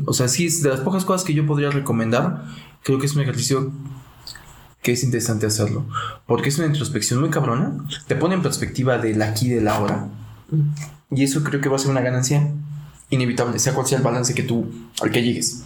O 0.05 0.13
sea, 0.13 0.27
sí, 0.27 0.45
es 0.45 0.61
de 0.61 0.69
las 0.69 0.81
pocas 0.81 1.03
cosas 1.05 1.25
que 1.25 1.33
yo 1.33 1.47
podría 1.47 1.71
recomendar, 1.71 2.45
creo 2.83 2.99
que 2.99 3.07
es 3.07 3.15
un 3.15 3.23
ejercicio 3.23 3.71
que 4.83 4.91
es 4.91 5.03
interesante 5.03 5.47
hacerlo, 5.47 5.87
porque 6.27 6.49
es 6.49 6.57
una 6.59 6.67
introspección 6.67 7.19
muy 7.19 7.29
cabrona, 7.29 7.77
te 8.05 8.15
pone 8.15 8.35
en 8.35 8.43
perspectiva 8.43 8.97
del 8.99 9.21
aquí 9.21 9.47
y 9.47 9.49
del 9.49 9.67
ahora. 9.67 10.09
Y 11.09 11.23
eso 11.23 11.43
creo 11.43 11.61
que 11.61 11.69
va 11.69 11.77
a 11.77 11.79
ser 11.79 11.89
una 11.89 12.01
ganancia 12.01 12.51
inevitable, 13.09 13.57
sea 13.57 13.73
cual 13.73 13.87
sea 13.87 13.97
el 13.97 14.03
balance 14.03 14.35
que 14.35 14.43
tú, 14.43 14.69
al 15.01 15.09
que 15.09 15.23
llegues. 15.23 15.63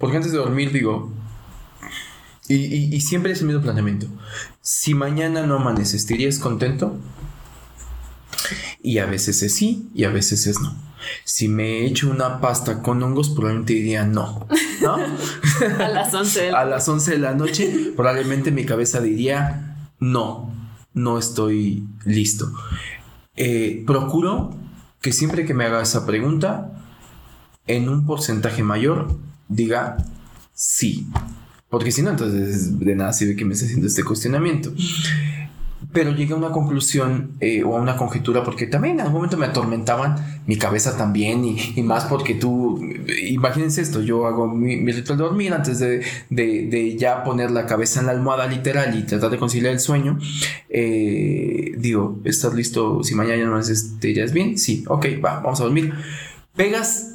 Porque 0.00 0.16
antes 0.16 0.32
de 0.32 0.38
dormir 0.38 0.72
digo, 0.72 1.12
y, 2.48 3.00
siempre 3.02 3.32
es 3.32 3.42
el 3.42 3.46
mismo 3.46 3.62
planteamiento, 3.62 4.06
si 4.60 4.94
mañana 4.94 5.46
no 5.46 5.56
amaneces, 5.56 6.02
¿estarías 6.02 6.38
contento? 6.38 6.96
Y 8.82 8.98
a 8.98 9.06
veces 9.06 9.42
es 9.42 9.54
sí 9.54 9.88
y 9.94 10.04
a 10.04 10.10
veces 10.10 10.46
es 10.46 10.58
no. 10.58 10.74
Si 11.24 11.48
me 11.48 11.84
echo 11.84 12.10
una 12.10 12.40
pasta 12.40 12.82
con 12.82 13.02
hongos, 13.02 13.28
probablemente 13.28 13.74
diría 13.74 14.04
no. 14.06 14.48
¿No? 14.80 14.96
a 15.78 15.88
las 15.88 16.12
11 16.12 16.40
de 16.40 16.50
la... 16.50 16.60
A 16.60 16.64
las 16.64 16.88
11 16.88 17.10
de 17.12 17.18
la 17.18 17.34
noche, 17.34 17.92
probablemente 17.94 18.50
mi 18.50 18.64
cabeza 18.64 19.00
diría 19.00 19.92
no, 20.00 20.50
no 20.94 21.18
estoy 21.18 21.86
listo. 22.06 22.50
Eh, 23.36 23.84
procuro 23.86 24.56
que 25.02 25.12
siempre 25.12 25.44
que 25.44 25.54
me 25.54 25.66
haga 25.66 25.82
esa 25.82 26.06
pregunta, 26.06 26.72
en 27.66 27.88
un 27.88 28.06
porcentaje 28.06 28.62
mayor, 28.62 29.16
diga 29.50 29.98
sí. 30.54 31.06
Porque 31.68 31.92
si 31.92 32.02
no, 32.02 32.10
entonces 32.10 32.78
de 32.78 32.94
nada 32.96 33.12
sirve 33.12 33.36
que 33.36 33.44
me 33.44 33.54
esté 33.54 33.66
haciendo 33.66 33.86
este 33.86 34.02
cuestionamiento. 34.02 34.72
Pero 35.92 36.12
llegué 36.12 36.34
a 36.34 36.36
una 36.36 36.50
conclusión 36.50 37.32
eh, 37.40 37.64
o 37.64 37.76
a 37.76 37.80
una 37.80 37.96
conjetura 37.96 38.44
porque 38.44 38.66
también 38.66 38.96
en 38.96 39.00
algún 39.00 39.14
momento 39.14 39.36
me 39.36 39.46
atormentaban 39.46 40.42
mi 40.46 40.56
cabeza 40.56 40.96
también 40.96 41.44
y, 41.44 41.82
más 41.82 42.04
porque 42.04 42.34
tú, 42.34 42.80
imagínense 43.22 43.80
esto, 43.80 44.02
yo 44.02 44.26
hago 44.26 44.46
mi, 44.46 44.76
ritual 44.92 45.18
de 45.18 45.24
dormir 45.24 45.52
antes 45.52 45.78
de, 45.78 46.04
de, 46.28 46.96
ya 46.96 47.24
poner 47.24 47.50
la 47.50 47.66
cabeza 47.66 48.00
en 48.00 48.06
la 48.06 48.12
almohada 48.12 48.46
literal 48.46 48.96
y 48.96 49.04
tratar 49.04 49.30
de 49.30 49.38
conciliar 49.38 49.72
el 49.72 49.80
sueño. 49.80 50.18
Eh, 50.68 51.72
digo, 51.78 52.20
¿estás 52.24 52.52
listo? 52.54 53.02
Si 53.02 53.14
mañana 53.14 53.46
no 53.46 53.60
te 53.60 54.08
dirías 54.08 54.32
bien, 54.32 54.58
sí, 54.58 54.84
ok, 54.86 55.06
va, 55.24 55.40
vamos 55.40 55.60
a 55.60 55.64
dormir. 55.64 55.94
Pegas 56.54 57.09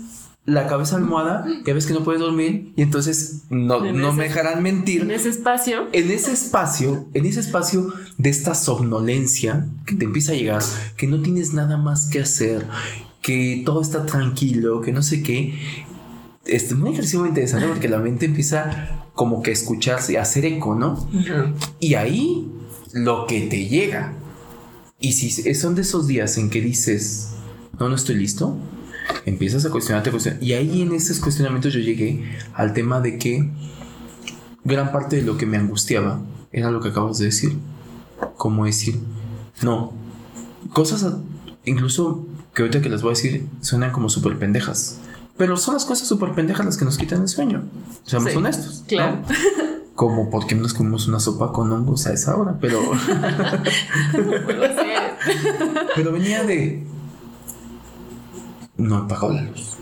la 0.45 0.67
cabeza 0.67 0.95
almohada, 0.97 1.45
ya 1.65 1.73
ves 1.73 1.88
que 1.88 1.93
no 1.93 2.03
puedes 2.03 2.21
dormir 2.21 2.71
y 2.75 2.84
entonces 2.84 3.43
no, 3.49 3.91
no 3.91 4.13
me 4.13 4.25
dejarán 4.25 4.62
mentir. 4.62 5.01
En 5.01 5.12
ese 5.12 5.29
espacio. 5.29 5.88
En 5.91 6.12
ese 6.12 6.34
espacio, 6.34 7.08
en 7.13 7.25
ese 7.25 7.39
espacio 7.39 7.91
de 8.17 8.29
esta 8.29 8.53
somnolencia 8.53 9.67
que 9.86 9.95
te 9.95 10.05
empieza 10.05 10.34
a 10.34 10.36
llegar, 10.36 10.62
que 10.97 11.08
no 11.08 11.21
tienes 11.21 11.53
nada 11.53 11.77
más 11.77 12.08
que 12.08 12.19
hacer, 12.19 12.65
que 13.21 13.63
todo 13.65 13.81
está 13.81 14.05
tranquilo, 14.05 14.81
que 14.81 14.91
no 14.91 15.01
sé 15.01 15.23
qué. 15.23 15.58
Es 16.45 16.71
un 16.71 16.86
ejercicio 16.88 17.21
muy 17.21 17.29
interesante 17.29 17.67
porque 17.67 17.89
la 17.89 17.97
mente 17.97 18.27
empieza 18.27 19.08
como 19.15 19.41
que 19.41 19.49
a 19.49 19.53
escucharse, 19.53 20.19
a 20.19 20.21
hacer 20.21 20.45
eco, 20.45 20.75
¿no? 20.75 21.10
Y 21.79 21.95
ahí 21.95 22.47
lo 22.93 23.25
que 23.25 23.41
te 23.41 23.65
llega. 23.65 24.13
Y 24.99 25.13
si 25.13 25.55
son 25.55 25.73
de 25.73 25.81
esos 25.81 26.05
días 26.05 26.38
en 26.38 26.51
que 26.51 26.62
dices, 26.62 27.31
no, 27.79 27.89
no 27.89 27.95
estoy 27.95 28.15
listo, 28.15 28.58
empiezas 29.26 29.65
a 29.65 29.70
cuestionarte, 29.70 30.12
Y 30.41 30.54
ahí 30.54 30.82
en 30.82 30.94
esos 30.94 31.20
cuestionamientos 31.20 31.74
yo 31.74 31.80
llegué 31.80 32.24
al 32.54 32.74
tema 32.74 33.00
de 33.00 33.18
que 33.18 33.50
gran 34.63 34.91
parte 34.91 35.18
de 35.18 35.22
lo 35.22 35.38
que 35.38 35.46
me 35.46 35.58
angustiaba 35.58 36.20
era 36.52 36.72
lo 36.72 36.82
que 36.82 36.89
acabas 36.89 37.20
de 37.20 37.26
decir. 37.26 37.58
Como 38.38 38.65
decir, 38.65 39.00
no, 39.62 39.94
cosas 40.74 41.06
incluso 41.65 42.26
que 42.54 42.62
ahorita 42.62 42.82
que 42.82 42.89
les 42.89 43.02
voy 43.02 43.10
a 43.10 43.15
decir 43.15 43.48
suenan 43.62 43.91
como 43.91 44.10
súper 44.10 44.38
pendejas. 44.38 45.00
Pero 45.38 45.58
son 45.58 45.74
las 45.74 45.84
cosas 45.84 46.08
súper 46.08 46.32
pendejas 46.32 46.65
las 46.65 46.78
que 46.78 46.86
nos 46.86 46.98
quitan 46.98 47.22
el 47.22 47.28
sueño. 47.28 47.63
Seamos 48.06 48.34
honestos. 48.36 48.84
Claro. 48.88 49.22
Como 49.95 50.30
porque 50.30 50.56
nos 50.56 50.74
comemos 50.74 51.08
una 51.08 51.22
sopa 51.22 51.53
con 51.53 51.72
hongos 51.72 52.06
a 52.06 52.12
esa 52.12 52.36
hora, 52.36 52.58
pero. 52.60 52.82
pero 55.95 56.12
venía 56.12 56.43
de 56.43 56.86
no 58.78 59.05
he 59.05 59.07
pagado 59.09 59.34
la 59.34 59.41
luz. 59.43 59.78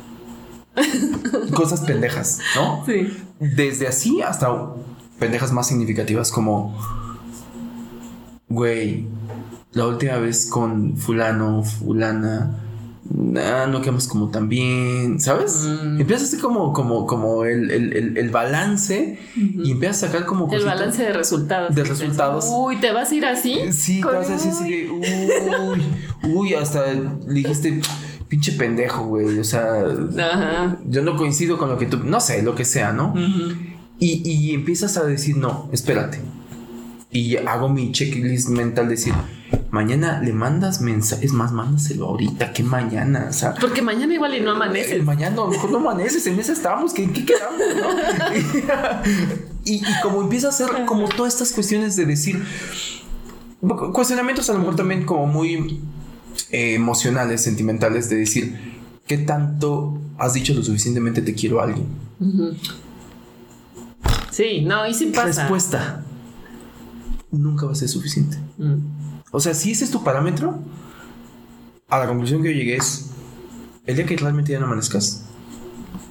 Cosas 1.54 1.82
pendejas, 1.82 2.40
¿no? 2.56 2.84
Sí. 2.86 3.08
Desde 3.40 3.88
así 3.88 4.22
hasta 4.22 4.50
pendejas 5.20 5.52
más 5.52 5.68
significativas 5.68 6.32
como, 6.32 6.76
güey, 8.50 9.08
la 9.74 9.88
última 9.88 10.18
vez 10.18 10.46
con 10.48 10.98
fulano, 10.98 11.64
fulana, 11.64 12.60
ah, 13.38 13.68
no 13.70 13.82
quedamos 13.82 14.08
como 14.08 14.30
tan 14.30 14.50
bien, 14.50 15.20
¿sabes? 15.20 15.66
Mm. 15.84 16.02
Empiezas 16.02 16.30
así 16.30 16.38
como, 16.42 16.74
como, 16.74 17.06
como 17.08 17.46
el, 17.46 17.72
el- 17.72 17.94
el- 17.94 18.18
el 18.18 18.30
balance 18.30 19.20
y 19.36 19.72
empiezas 19.72 20.04
a 20.04 20.08
sacar 20.08 20.26
como 20.26 20.46
El 20.46 20.52
cositas. 20.52 20.74
balance 20.76 21.04
de 21.04 21.14
resultados. 21.14 21.76
De 21.76 21.82
dices, 21.84 22.00
resultados. 22.00 22.46
Uy, 22.50 22.78
¿te 22.80 22.92
vas 22.92 23.12
a 23.12 23.16
ir 23.16 23.26
así? 23.26 23.60
Sí, 23.72 24.02
te 24.02 24.08
vas 24.08 24.30
a 24.30 24.34
decir 24.34 24.52
así 24.52 24.88
uy, 24.90 25.84
uy, 26.34 26.54
hasta 26.54 26.86
dijiste, 27.28 27.82
pinche 28.28 28.52
pendejo, 28.54 29.06
güey, 29.06 29.40
o 29.40 29.44
sea, 29.44 29.84
Ajá. 30.20 30.78
yo 30.88 31.02
no 31.02 31.16
coincido 31.16 31.58
con 31.58 31.70
lo 31.70 31.78
que 31.78 31.86
tú, 31.86 32.00
no 32.04 32.20
sé, 32.20 32.42
lo 32.44 32.56
que 32.56 32.66
sea, 32.66 32.92
¿no? 32.92 33.10
Ujú. 33.10 33.54
Y, 34.00 34.22
y 34.30 34.54
empiezas 34.54 34.98
a 34.98 35.04
decir, 35.06 35.38
no, 35.38 35.70
espérate. 35.72 36.20
Y 37.12 37.38
hago 37.38 37.70
mi 37.70 37.92
checklist 37.92 38.50
mental, 38.50 38.90
decir, 38.90 39.14
mañana 39.70 40.20
le 40.20 40.34
mandas 40.34 40.82
mensajes, 40.82 41.32
más, 41.32 41.52
mándaselo 41.52 42.08
ahorita 42.08 42.54
que 42.54 42.64
mañana, 42.64 43.28
o 43.30 43.34
sea. 43.34 43.54
Porque 43.54 43.84
mañana 43.84 44.14
igual 44.14 44.36
y 44.36 44.40
no 44.42 44.52
eh, 44.52 44.56
amanece. 44.56 45.00
mañana 45.04 45.34
a 45.34 45.46
lo 45.46 45.48
mejor 45.50 45.70
no 45.72 45.78
amaneces, 45.78 46.26
en 46.26 46.40
esa 46.40 46.54
estamos, 46.54 46.92
¿qué, 46.94 47.10
qué 47.12 47.24
quedamos, 47.24 47.60
no? 47.76 47.90
y, 49.64 49.76
y 49.76 49.84
como 50.02 50.24
empieza 50.24 50.48
a 50.48 50.50
hacer 50.50 50.70
como 50.88 51.08
todas 51.08 51.34
estas 51.34 51.52
cuestiones 51.54 51.96
de 51.96 52.06
decir, 52.08 52.44
cu- 53.62 53.94
cuestionamientos 53.94 54.50
a 54.50 54.54
lo 54.54 54.60
mejor 54.60 54.76
también 54.76 55.06
como 55.06 55.28
muy 55.28 55.82
eh, 56.52 56.76
emocionales, 56.76 57.42
sentimentales, 57.42 58.10
de 58.10 58.18
decir, 58.18 58.58
¿qué 59.08 59.18
tanto 59.18 60.00
has 60.18 60.34
dicho 60.34 60.54
lo 60.54 60.64
suficientemente 60.64 61.22
te 61.22 61.34
quiero 61.34 61.60
a 61.60 61.64
alguien? 61.66 61.88
Sí, 64.32 64.62
no, 64.62 64.88
y 64.88 64.94
sí 64.94 65.08
pasa. 65.08 65.42
Respuesta. 65.44 66.04
Nunca 67.32 67.66
va 67.66 67.72
a 67.72 67.76
ser 67.76 67.90
suficiente. 67.90 68.38
Mm. 68.58 68.78
O 69.32 69.40
sea, 69.40 69.54
si 69.54 69.72
ese 69.72 69.86
es 69.86 69.92
tu 69.92 70.04
parámetro, 70.04 70.60
a 71.90 72.00
la 72.00 72.08
conclusión 72.08 72.42
que 72.42 72.50
yo 72.54 72.56
llegué 72.56 72.76
es, 72.78 73.10
el 73.86 73.96
día 73.96 74.06
que 74.06 74.16
realmente 74.16 74.52
ya 74.52 74.60
no 74.60 74.66
amanezcas, 74.66 75.24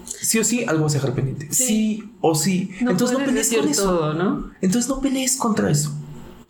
sí 0.04 0.38
o 0.38 0.44
sí, 0.44 0.64
algo 0.66 0.84
vas 0.84 0.92
a 0.92 0.96
dejar 0.96 1.14
pendiente. 1.14 1.48
Sí, 1.52 1.64
Sí. 1.64 2.12
o 2.20 2.34
sí. 2.34 2.70
No 2.80 2.90
Entonces 2.92 3.18
no 3.18 3.24
pelees 3.24 3.52
con 3.52 3.68
eso. 3.68 4.14
¿no? 4.14 4.50
Entonces 4.60 4.88
no 4.88 5.00
pelees 5.00 5.36
contra 5.36 5.70
eso. 5.70 5.92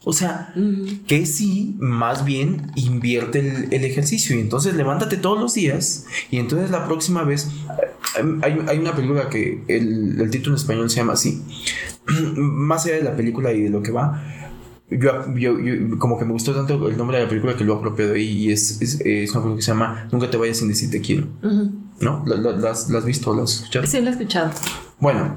O 0.05 0.13
sea, 0.13 0.53
que 1.07 1.27
sí, 1.27 1.77
más 1.79 2.25
bien 2.25 2.73
invierte 2.75 3.39
el, 3.39 3.73
el 3.73 3.85
ejercicio 3.85 4.37
y 4.37 4.41
entonces 4.41 4.75
levántate 4.75 5.17
todos 5.17 5.39
los 5.41 5.55
días 5.55 6.07
y 6.31 6.39
entonces 6.39 6.71
la 6.71 6.87
próxima 6.87 7.23
vez 7.23 7.49
eh, 8.19 8.25
hay, 8.43 8.59
hay 8.69 8.79
una 8.79 8.95
película 8.97 9.29
que 9.29 9.63
el, 9.69 10.21
el 10.21 10.31
título 10.31 10.57
en 10.57 10.61
español 10.61 10.91
se 10.91 10.97
llama 10.97 11.13
así 11.13 11.43
más 12.37 12.85
allá 12.87 12.97
de 12.97 13.03
la 13.05 13.15
película 13.17 13.53
y 13.53 13.63
de 13.63 13.71
lo 13.71 13.81
que 13.83 13.93
va 13.93 14.23
yo, 14.91 15.35
yo- 15.37 15.59
yo- 15.61 15.99
como 15.99 16.19
que 16.19 16.25
me 16.25 16.33
gustó 16.33 16.53
tanto 16.53 16.89
el 16.89 16.97
nombre 16.97 17.17
de 17.19 17.23
la 17.23 17.29
película 17.29 17.57
que 17.57 17.65
lo 17.65 17.75
apropiado 17.77 18.15
ahí 18.15 18.29
y 18.47 18.51
es, 18.53 18.83
es, 18.83 19.01
es 19.01 19.31
una 19.31 19.41
película 19.41 19.57
que 19.57 19.63
se 19.63 19.71
llama 19.71 20.09
Nunca 20.13 20.29
te 20.31 20.37
vayas 20.37 20.57
sin 20.59 20.69
decir 20.69 20.91
te 20.91 21.01
quiero. 21.01 21.27
¿no? 22.01 22.25
¿La, 22.27 22.37
la- 22.37 22.53
la 22.53 22.71
has, 22.73 22.91
la 22.91 22.99
has 22.99 23.05
visto 23.05 23.31
o 23.31 23.37
la 23.37 23.45
has 23.45 23.55
escuchado? 23.55 23.87
Sí, 23.87 24.01
lo 24.01 24.09
he 24.09 24.11
escuchado. 24.11 24.51
Bueno, 25.01 25.37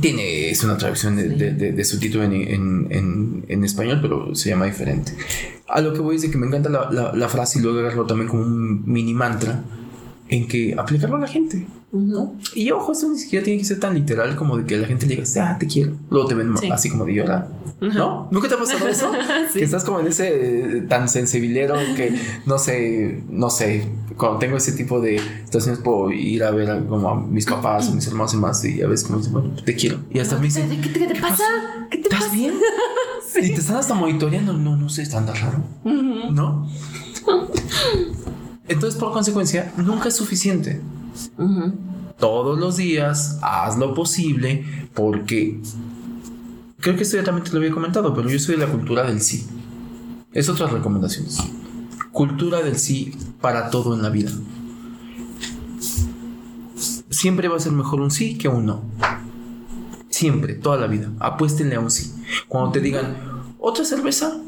tiene, 0.00 0.50
es 0.50 0.62
una 0.64 0.76
traducción 0.76 1.16
de, 1.16 1.28
de, 1.28 1.52
de- 1.52 1.72
de 1.72 1.84
su 1.84 1.98
título 1.98 2.24
en, 2.24 2.32
en- 2.32 2.86
en- 2.90 3.44
en 3.48 3.64
español, 3.64 3.98
pero 4.02 4.34
se 4.34 4.50
llama 4.50 4.66
diferente. 4.66 5.12
A 5.68 5.80
lo 5.80 5.92
que 5.92 6.00
voy 6.00 6.16
es 6.16 6.22
de 6.22 6.30
que 6.30 6.38
me 6.38 6.46
encanta 6.46 6.68
la, 6.70 6.90
la- 6.90 7.12
la 7.14 7.28
frase 7.28 7.58
y 7.58 7.62
luego 7.62 7.78
agarrarlo 7.78 8.06
también 8.06 8.28
como 8.28 8.42
un 8.42 8.82
mini 8.90 9.14
mantra 9.14 9.62
en 10.28 10.48
que 10.48 10.74
aplicarlo 10.76 11.16
a 11.16 11.20
la 11.20 11.28
gente. 11.28 11.66
Ujú. 11.92 12.36
Y 12.54 12.70
ojo, 12.70 12.92
esto 12.92 13.06
ni 13.10 13.18
siquiera 13.18 13.44
tiene 13.44 13.58
que 13.60 13.66
ser 13.66 13.78
tan 13.78 13.92
literal 13.94 14.34
como 14.34 14.56
de 14.56 14.64
que 14.64 14.78
la 14.78 14.86
gente 14.86 15.06
le 15.06 15.16
diga, 15.16 15.28
ah, 15.44 15.58
te 15.58 15.66
quiero. 15.66 15.92
Luego 16.10 16.26
te 16.26 16.34
ven 16.34 16.56
Sí. 16.56 16.70
así 16.70 16.88
como 16.90 17.04
de 17.04 17.12
llorar. 17.14 17.48
¿No? 17.82 18.28
¿Nunca 18.30 18.48
te 18.48 18.54
ha 18.54 18.58
pasado 18.58 18.88
eso? 18.88 19.10
Sí. 19.52 19.58
Que 19.58 19.64
estás 19.64 19.84
como 19.84 20.00
en 20.00 20.06
ese 20.06 20.78
eh, 20.78 20.80
tan 20.88 21.08
sensibilero 21.08 21.74
que 21.96 22.16
no 22.46 22.58
sé, 22.58 23.22
no 23.28 23.50
sé, 23.50 23.86
cuando 24.16 24.38
tengo 24.38 24.56
ese 24.56 24.72
tipo 24.72 25.00
de 25.00 25.20
situaciones 25.44 25.80
puedo 25.80 26.10
ir 26.12 26.44
a 26.44 26.50
ver 26.52 26.70
a, 26.70 26.80
como 26.86 27.08
a 27.10 27.20
mis 27.20 27.44
papás 27.44 27.88
o 27.88 27.92
mis 27.94 28.06
hermanos 28.06 28.32
y 28.32 28.36
más 28.38 28.64
y 28.64 28.80
a 28.80 28.86
veces 28.86 29.06
como 29.06 29.18
dicen, 29.18 29.32
bueno, 29.34 29.50
te 29.64 29.74
quiero. 29.74 29.98
Y 30.10 30.18
hasta 30.20 30.36
me 30.36 30.44
dicen, 30.44 30.70
¿Qué, 30.80 30.88
te- 30.88 30.98
qué 31.00 31.06
te 31.14 31.20
pasa? 31.20 31.44
¿Qué 31.90 31.98
te 31.98 32.04
¿estás 32.04 32.22
pasa? 32.24 32.34
bien? 32.34 32.54
Y 33.34 33.48
te 33.48 33.60
están 33.60 33.76
hasta 33.76 33.94
monitoreando, 33.94 34.52
no, 34.52 34.76
no 34.76 34.88
sé, 34.90 35.02
está 35.02 35.20
raro. 35.20 35.64
¿no? 35.84 36.68
Entonces, 38.68 38.98
por 39.00 39.12
consecuencia, 39.12 39.72
nunca 39.76 40.08
es 40.08 40.16
suficiente 40.16 40.80
Todos 42.18 42.58
los 42.58 42.76
días, 42.76 43.38
haz 43.42 43.78
lo 43.78 43.94
posible, 43.94 44.64
porque 44.94 45.60
creo 46.80 46.96
que 46.96 47.02
esto 47.02 47.16
ya 47.16 47.24
también 47.24 47.44
te 47.44 47.52
lo 47.52 47.58
había 47.58 47.72
comentado, 47.72 48.14
pero 48.14 48.28
yo 48.28 48.38
soy 48.38 48.56
de 48.56 48.66
la 48.66 48.72
cultura 48.72 49.04
del 49.04 49.20
sí. 49.20 49.46
Es 50.32 50.48
otras 50.48 50.72
recomendaciones. 50.72 51.38
Cultura 52.12 52.62
del 52.62 52.76
sí 52.76 53.14
para 53.40 53.70
todo 53.70 53.94
en 53.94 54.02
la 54.02 54.10
vida. 54.10 54.30
Siempre 57.10 57.48
va 57.48 57.56
a 57.56 57.60
ser 57.60 57.72
mejor 57.72 58.00
un 58.00 58.10
sí 58.10 58.38
que 58.38 58.48
un 58.48 58.66
no. 58.66 58.82
Siempre, 60.08 60.54
toda 60.54 60.76
la 60.76 60.86
vida. 60.86 61.10
Apuéstenle 61.20 61.76
a 61.76 61.80
un 61.80 61.90
sí. 61.90 62.12
Cuando 62.48 62.72
te 62.72 62.80
digan, 62.80 63.16
¿otra 63.58 63.84
cerveza? 63.84 64.38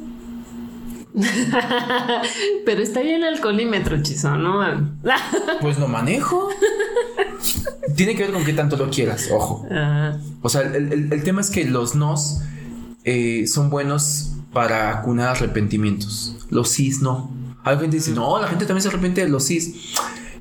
Pero 2.64 2.82
está 2.82 3.00
bien 3.00 3.22
el 3.22 3.34
alcoholímetro, 3.34 4.02
chizo, 4.02 4.36
¿no? 4.36 4.60
Pues 5.60 5.78
lo 5.78 5.88
manejo. 5.88 6.48
Tiene 7.96 8.14
que 8.16 8.24
ver 8.24 8.32
con 8.32 8.44
qué 8.44 8.52
tanto 8.52 8.76
lo 8.76 8.90
quieras, 8.90 9.28
ojo. 9.32 9.66
O 10.42 10.48
sea, 10.48 10.62
el, 10.62 10.92
el- 10.92 11.12
el 11.12 11.22
tema 11.24 11.40
es 11.40 11.50
que 11.50 11.64
los 11.64 11.94
nos 11.94 12.40
eh, 13.04 13.46
son 13.46 13.70
buenos 13.70 14.32
para 14.52 14.90
acunar 14.90 15.28
arrepentimientos. 15.28 16.36
Los 16.50 16.70
sís 16.70 17.00
no. 17.02 17.30
Hay 17.64 17.76
gente 17.76 17.90
que 17.96 17.96
dice, 18.02 18.12
no, 18.12 18.40
la 18.40 18.48
gente 18.48 18.66
también 18.66 18.82
se 18.82 18.88
arrepiente 18.88 19.22
de 19.22 19.28
los 19.28 19.44
sís. 19.44 19.94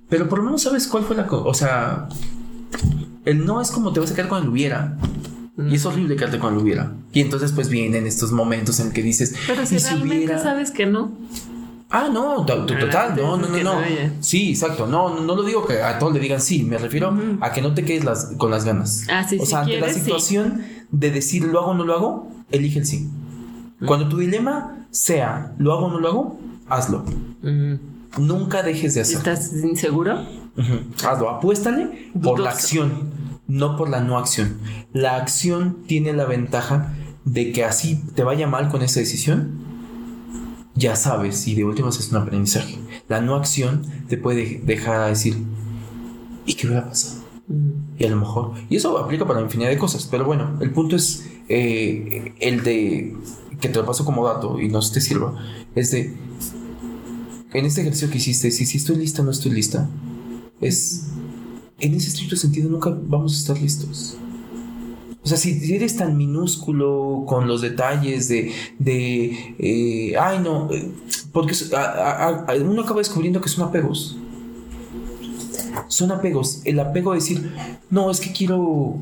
Pero 0.09 0.28
por 0.30 0.39
lo 0.39 0.45
menos 0.45 0.61
sabes 0.63 0.88
cuál 0.88 1.03
fue 1.03 1.15
la... 1.15 1.26
co- 1.28 1.43
O 1.43 1.53
sea, 1.53 2.07
el 3.26 3.45
no 3.45 3.61
es 3.61 3.71
como 3.71 3.93
te 3.93 3.99
vas 3.99 4.11
a 4.11 4.15
quedar 4.15 4.28
con 4.30 4.43
el 4.43 4.49
hubiera. 4.49 4.97
Y 5.58 5.76
es 5.76 5.86
horrible 5.86 6.16
quedarte 6.16 6.39
con 6.39 6.54
el 6.56 6.60
hubiera. 6.62 6.93
Y 7.12 7.22
entonces 7.22 7.51
pues 7.51 7.70
vienen 7.70 8.08
estos 8.08 8.32
momentos 8.32 8.80
en 8.80 8.91
que 8.91 9.04
dices, 9.04 9.36
pero 9.47 9.66
si 9.66 9.76
"¿Y 9.76 9.80
realmente 9.80 10.39
sabes 10.39 10.72
que 10.72 10.86
no. 10.88 11.12
Ah, 11.91 12.10
no, 12.12 12.41
Ah, 12.41 12.45
total, 12.45 13.14
no, 13.16 13.38
no, 13.38 13.47
no, 13.49 13.54
que 13.54 13.64
no. 13.64 13.76
Sí, 14.20 14.49
exacto. 14.49 14.88
No, 14.88 15.14
no, 15.14 15.22
no 15.22 15.36
lo 15.36 15.43
digo 15.43 15.64
que 15.68 15.84
a 15.84 15.99
todos 15.99 16.12
le 16.14 16.20
digan 16.20 16.41
sí, 16.41 16.64
me 16.64 16.80
refiero 16.80 17.16
a 17.39 17.51
que 17.51 17.62
no 17.62 17.76
te 17.76 17.86
quedes 17.86 18.04
las- 18.04 18.32
con 18.38 18.49
las 18.49 18.66
ganas. 18.66 19.06
Ah, 19.12 19.24
sí, 19.30 19.38
o 19.39 19.45
si 19.45 19.51
sea, 19.51 19.60
ante 19.62 19.80
la 19.80 19.93
situación 19.93 20.64
de 20.89 21.12
decir 21.12 21.43
lo 21.43 21.60
hago 21.60 21.72
o 21.72 21.74
no 21.76 21.84
lo 21.86 21.93
hago, 21.93 22.32
elige 22.49 22.80
el 22.80 22.86
sí. 22.88 23.08
Cuando 23.86 24.10
tu 24.10 24.18
dilema 24.18 24.88
sea 24.89 25.54
lo 25.60 25.74
hago 25.74 25.86
o 25.86 25.91
no 25.91 25.99
lo 25.99 26.08
hago, 26.08 26.39
hazlo. 26.68 27.06
Nunca 28.18 28.64
dejes 28.64 28.95
de 28.95 29.01
hacerlo. 29.01 29.20
¿Estás 29.32 29.54
inseguro? 29.64 30.20
Hazlo, 31.08 31.30
apuéstale 31.30 32.12
por 32.22 32.39
la 32.39 32.51
acción, 32.51 33.10
no 33.48 33.76
por 33.78 33.89
la 33.89 34.02
no 34.02 34.18
acción. 34.18 34.58
La 34.94 35.16
acción 35.16 35.84
tiene 35.88 36.14
la 36.14 36.26
ventaja 36.26 36.94
de 37.26 37.52
que 37.52 37.64
así 37.64 38.02
te 38.16 38.24
vaya 38.24 38.48
mal 38.48 38.70
con 38.70 38.82
esa 38.82 39.00
decisión, 39.00 39.64
ya 40.76 40.96
sabes 40.96 41.48
y 41.48 41.56
de 41.56 41.66
últimas 41.66 42.00
es 42.00 42.12
un 42.12 42.18
aprendizaje. 42.18 42.78
La 43.08 43.22
no 43.22 43.36
acción 43.36 43.84
te 44.08 44.18
puede 44.18 44.62
dejar 44.66 45.02
a 45.02 45.08
decir, 45.08 45.38
¿y 46.46 46.54
qué 46.56 46.68
hubiera 46.68 46.89
pasado? 46.89 47.22
Mm. 47.48 48.00
Y 48.00 48.06
a 48.06 48.10
lo 48.10 48.18
mejor, 48.18 48.54
y 48.70 48.76
eso 48.76 48.98
aplica 48.98 49.26
para 49.26 49.41
infinidad 49.41 49.70
de 49.70 49.78
cosas, 49.78 50.08
pero 50.10 50.26
bueno, 50.26 50.58
el 50.62 50.72
punto 50.72 50.96
es 50.96 51.30
eh, 51.48 52.34
el 52.39 52.64
de 52.64 53.16
que 53.60 53.70
te 53.70 53.80
lo 53.80 53.86
paso 53.86 54.04
como 54.04 54.26
dato 54.26 54.60
y 54.60 54.68
no 54.68 54.80
te 54.80 55.00
sirva, 55.00 55.38
es 55.76 55.91
de 55.91 56.14
en 57.54 57.66
este 57.66 57.82
ejercicio 57.82 58.10
que 58.10 58.18
hiciste, 58.18 58.50
si, 58.50 58.66
si 58.66 58.78
estoy 58.78 58.96
lista 58.96 59.22
o 59.22 59.26
no 59.26 59.32
estoy 59.32 59.52
lista, 59.52 59.88
es 60.60 61.12
en 61.84 61.93
ese 61.95 62.09
estricto 62.09 62.36
sentido 62.36 62.69
nunca 62.69 62.89
vamos 63.07 63.34
a 63.34 63.38
estar 63.38 63.61
listos. 63.61 64.17
O 65.23 65.27
sea, 65.27 65.38
si 65.38 65.73
eres 65.73 65.95
tan 65.95 66.17
minúsculo 66.17 67.23
con 67.27 67.47
los 67.47 67.61
detalles 67.61 68.27
de, 68.27 68.51
de 68.77 69.55
eh, 69.57 70.17
ay 70.19 70.39
no, 70.43 70.69
eh, 70.71 70.89
porque 71.31 71.55
a- 71.75 72.45
a- 72.47 72.55
uno 72.57 72.81
acaba 72.81 72.99
descubriendo 72.99 73.39
que 73.39 73.47
son 73.49 73.65
apegos. 73.67 74.17
Son 75.88 76.11
apegos. 76.11 76.61
El 76.65 76.79
apego 76.79 77.11
a 77.11 77.15
decir, 77.15 77.51
no, 77.89 78.11
es 78.11 78.19
que 78.19 78.31
quiero, 78.31 78.95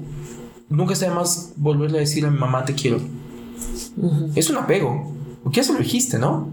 nunca 0.70 0.94
está 0.94 1.08
de 1.10 1.16
más 1.16 1.54
volverle 1.58 1.98
a 1.98 2.02
decir 2.02 2.26
a 2.26 2.32
mi 2.32 2.38
mamá 2.40 2.66
te 2.66 2.74
quiero. 2.76 2.98
Ujú. 3.98 4.32
Es 4.36 4.50
un 4.50 4.58
apego. 4.58 5.12
Porque 5.44 5.58
ya 5.58 5.64
se 5.64 5.74
lo 5.74 5.80
dijiste, 5.80 6.20
¿no? 6.20 6.48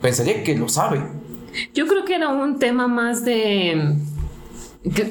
Pensaría 0.00 0.42
que 0.44 0.56
lo 0.56 0.68
sabe. 0.68 1.02
Yo 1.74 1.86
creo 1.86 2.04
que 2.04 2.14
era 2.14 2.28
un 2.28 2.58
tema 2.58 2.86
más 2.86 3.24
de... 3.24 3.96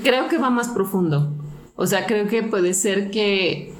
creo 0.04 0.28
que 0.28 0.38
va 0.38 0.50
más 0.50 0.70
profundo. 0.70 1.32
O 1.76 1.88
sea, 1.88 2.06
creo 2.06 2.28
que 2.28 2.44
puede 2.44 2.74
ser 2.74 3.10
que 3.12 3.74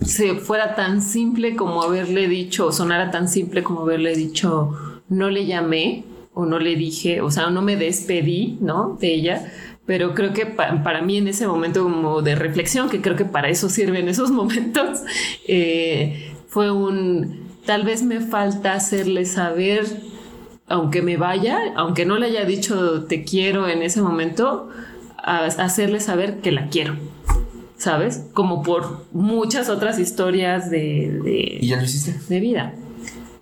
se 0.00 0.34
fuera 0.36 0.74
tan 0.74 1.02
simple 1.02 1.56
como 1.56 1.82
haberle 1.82 2.28
dicho, 2.28 2.66
o 2.66 2.72
sonara 2.72 3.10
tan 3.10 3.28
simple 3.28 3.62
como 3.62 3.80
haberle 3.82 4.14
dicho, 4.14 4.72
no 5.08 5.30
le 5.30 5.46
llamé 5.46 6.04
o 6.34 6.44
no 6.46 6.58
le 6.58 6.76
dije, 6.76 7.20
o 7.22 7.30
sea, 7.30 7.48
no 7.50 7.62
me 7.62 7.76
despedí, 7.76 8.58
¿no? 8.60 8.96
De 9.00 9.14
ella. 9.14 9.52
Pero 9.86 10.14
creo 10.14 10.32
que 10.32 10.46
pa- 10.46 10.82
para 10.82 11.00
mí 11.00 11.16
en 11.16 11.28
ese 11.28 11.46
momento 11.46 11.82
como 11.84 12.20
de 12.22 12.34
reflexión, 12.34 12.90
que 12.90 13.00
creo 13.00 13.16
que 13.16 13.24
para 13.24 13.48
eso 13.48 13.68
sirven 13.68 14.08
esos 14.08 14.30
momentos, 14.30 15.00
eh, 15.48 16.34
fue 16.48 16.70
un, 16.70 17.46
tal 17.64 17.84
vez 17.84 18.02
me 18.02 18.20
falta 18.20 18.74
hacerle 18.74 19.24
saber 19.24 19.84
aunque 20.68 21.00
me 21.00 21.16
vaya, 21.16 21.58
aunque 21.76 22.04
no 22.04 22.18
le 22.18 22.26
haya 22.26 22.44
dicho 22.44 23.04
te 23.04 23.22
quiero 23.24 23.68
en 23.68 23.82
ese 23.82 24.02
momento, 24.02 24.68
hacerle 25.26 26.00
saber 26.00 26.40
que 26.40 26.52
la 26.52 26.68
quiero. 26.68 26.96
¿Sabes? 27.76 28.22
Como 28.32 28.62
por 28.62 29.04
muchas 29.12 29.68
otras 29.68 29.98
historias 29.98 30.70
de, 30.70 31.20
de 31.22 31.58
¿Y 31.60 31.66
ya 31.66 31.76
lo 31.76 31.84
hiciste? 31.84 32.14
De 32.28 32.40
vida. 32.40 32.72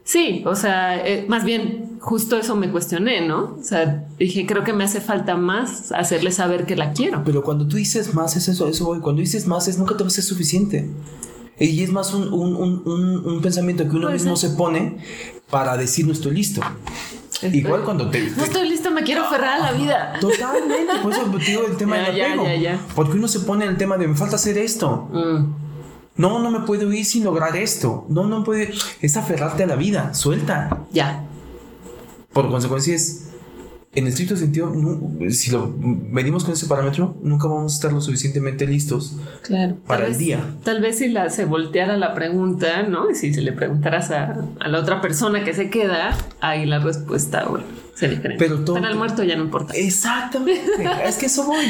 Sí, 0.02 0.42
o 0.44 0.56
sea, 0.56 1.06
eh, 1.06 1.24
más 1.28 1.44
bien 1.44 1.98
justo 2.00 2.36
eso 2.36 2.56
me 2.56 2.70
cuestioné, 2.70 3.26
¿no? 3.26 3.56
O 3.58 3.62
sea, 3.62 4.04
dije, 4.18 4.44
creo 4.44 4.64
que 4.64 4.72
me 4.72 4.84
hace 4.84 5.00
falta 5.00 5.36
más 5.36 5.92
hacerle 5.92 6.30
saber 6.32 6.66
que 6.66 6.76
la 6.76 6.92
quiero. 6.92 7.22
Pero 7.24 7.42
cuando 7.42 7.66
tú 7.66 7.76
dices 7.76 8.12
más, 8.12 8.36
es 8.36 8.48
eso, 8.48 8.68
eso 8.68 8.84
voy. 8.84 9.00
Cuando 9.00 9.20
dices 9.20 9.46
más, 9.46 9.68
es 9.68 9.78
nunca 9.78 9.96
te 9.96 10.02
va 10.02 10.08
a 10.08 10.10
ser 10.10 10.24
suficiente. 10.24 10.90
Y 11.58 11.82
es 11.82 11.90
más 11.90 12.12
un, 12.12 12.32
un, 12.32 12.82
un, 12.84 13.26
un 13.26 13.40
pensamiento 13.40 13.88
que 13.88 13.96
uno 13.96 14.10
mismo 14.10 14.36
se 14.36 14.50
pone 14.50 14.98
para 15.48 15.76
decir 15.76 16.06
no 16.06 16.12
estoy 16.12 16.34
listo. 16.34 16.60
Igual 17.52 17.82
cuando 17.82 18.10
te, 18.10 18.30
No 18.30 18.44
estoy 18.44 18.68
listo, 18.68 18.90
me 18.90 19.02
quiero 19.02 19.24
aferrar 19.24 19.60
a 19.60 19.72
la 19.72 19.72
vida. 19.72 20.14
Totalmente, 20.20 20.92
por 21.02 21.12
eso 21.12 21.24
digo 21.38 21.66
el 21.66 21.76
tema 21.76 21.96
del 21.98 22.20
apego. 22.20 22.46
Porque 22.94 23.12
uno 23.12 23.28
se 23.28 23.40
pone 23.40 23.64
en 23.64 23.72
el 23.72 23.76
tema 23.76 23.96
de 23.96 24.08
me 24.08 24.16
falta 24.16 24.36
hacer 24.36 24.58
esto. 24.58 25.08
Mm. 25.12 25.54
No, 26.16 26.38
no 26.38 26.50
me 26.50 26.60
puedo 26.60 26.92
ir 26.92 27.04
sin 27.04 27.24
lograr 27.24 27.56
esto. 27.56 28.06
No, 28.08 28.24
no 28.24 28.44
puede. 28.44 28.72
Es 29.00 29.16
aferrarte 29.16 29.64
a 29.64 29.66
la 29.66 29.76
vida. 29.76 30.14
Suelta. 30.14 30.84
Ya. 30.92 31.24
Por 32.32 32.48
consecuencia 32.48 32.94
es 32.94 33.30
en 33.94 34.06
estricto 34.08 34.36
sentido, 34.36 34.72
si 35.30 35.50
lo 35.52 35.68
medimos 35.78 36.44
con 36.44 36.54
ese 36.54 36.66
parámetro, 36.66 37.16
nunca 37.22 37.46
vamos 37.46 37.72
a 37.72 37.76
estar 37.76 37.92
lo 37.92 38.00
suficientemente 38.00 38.66
listos 38.66 39.16
claro, 39.42 39.76
para 39.86 40.06
el 40.06 40.18
día. 40.18 40.44
Tal 40.64 40.80
vez 40.80 40.98
si 40.98 41.08
la, 41.08 41.30
se 41.30 41.44
volteara 41.44 41.96
la 41.96 42.12
pregunta, 42.12 42.82
¿no? 42.82 43.10
Y 43.10 43.14
si 43.14 43.32
se 43.32 43.40
le 43.40 43.52
preguntaras 43.52 44.10
a, 44.10 44.46
la 44.66 44.80
otra 44.80 45.00
persona 45.00 45.44
que 45.44 45.54
se 45.54 45.70
queda, 45.70 46.16
ahí 46.40 46.66
la 46.66 46.80
respuesta, 46.80 47.44
bueno, 47.48 47.64
sería 47.94 48.16
diferente. 48.16 48.44
Pero 48.44 48.64
todo. 48.64 48.76
Para 48.76 48.90
el 48.90 48.96
muerto 48.96 49.22
ya 49.22 49.36
no 49.36 49.44
importa. 49.44 49.74
Exactamente. 49.74 50.72
es 51.06 51.16
que 51.16 51.26
eso 51.26 51.46
voy. 51.46 51.64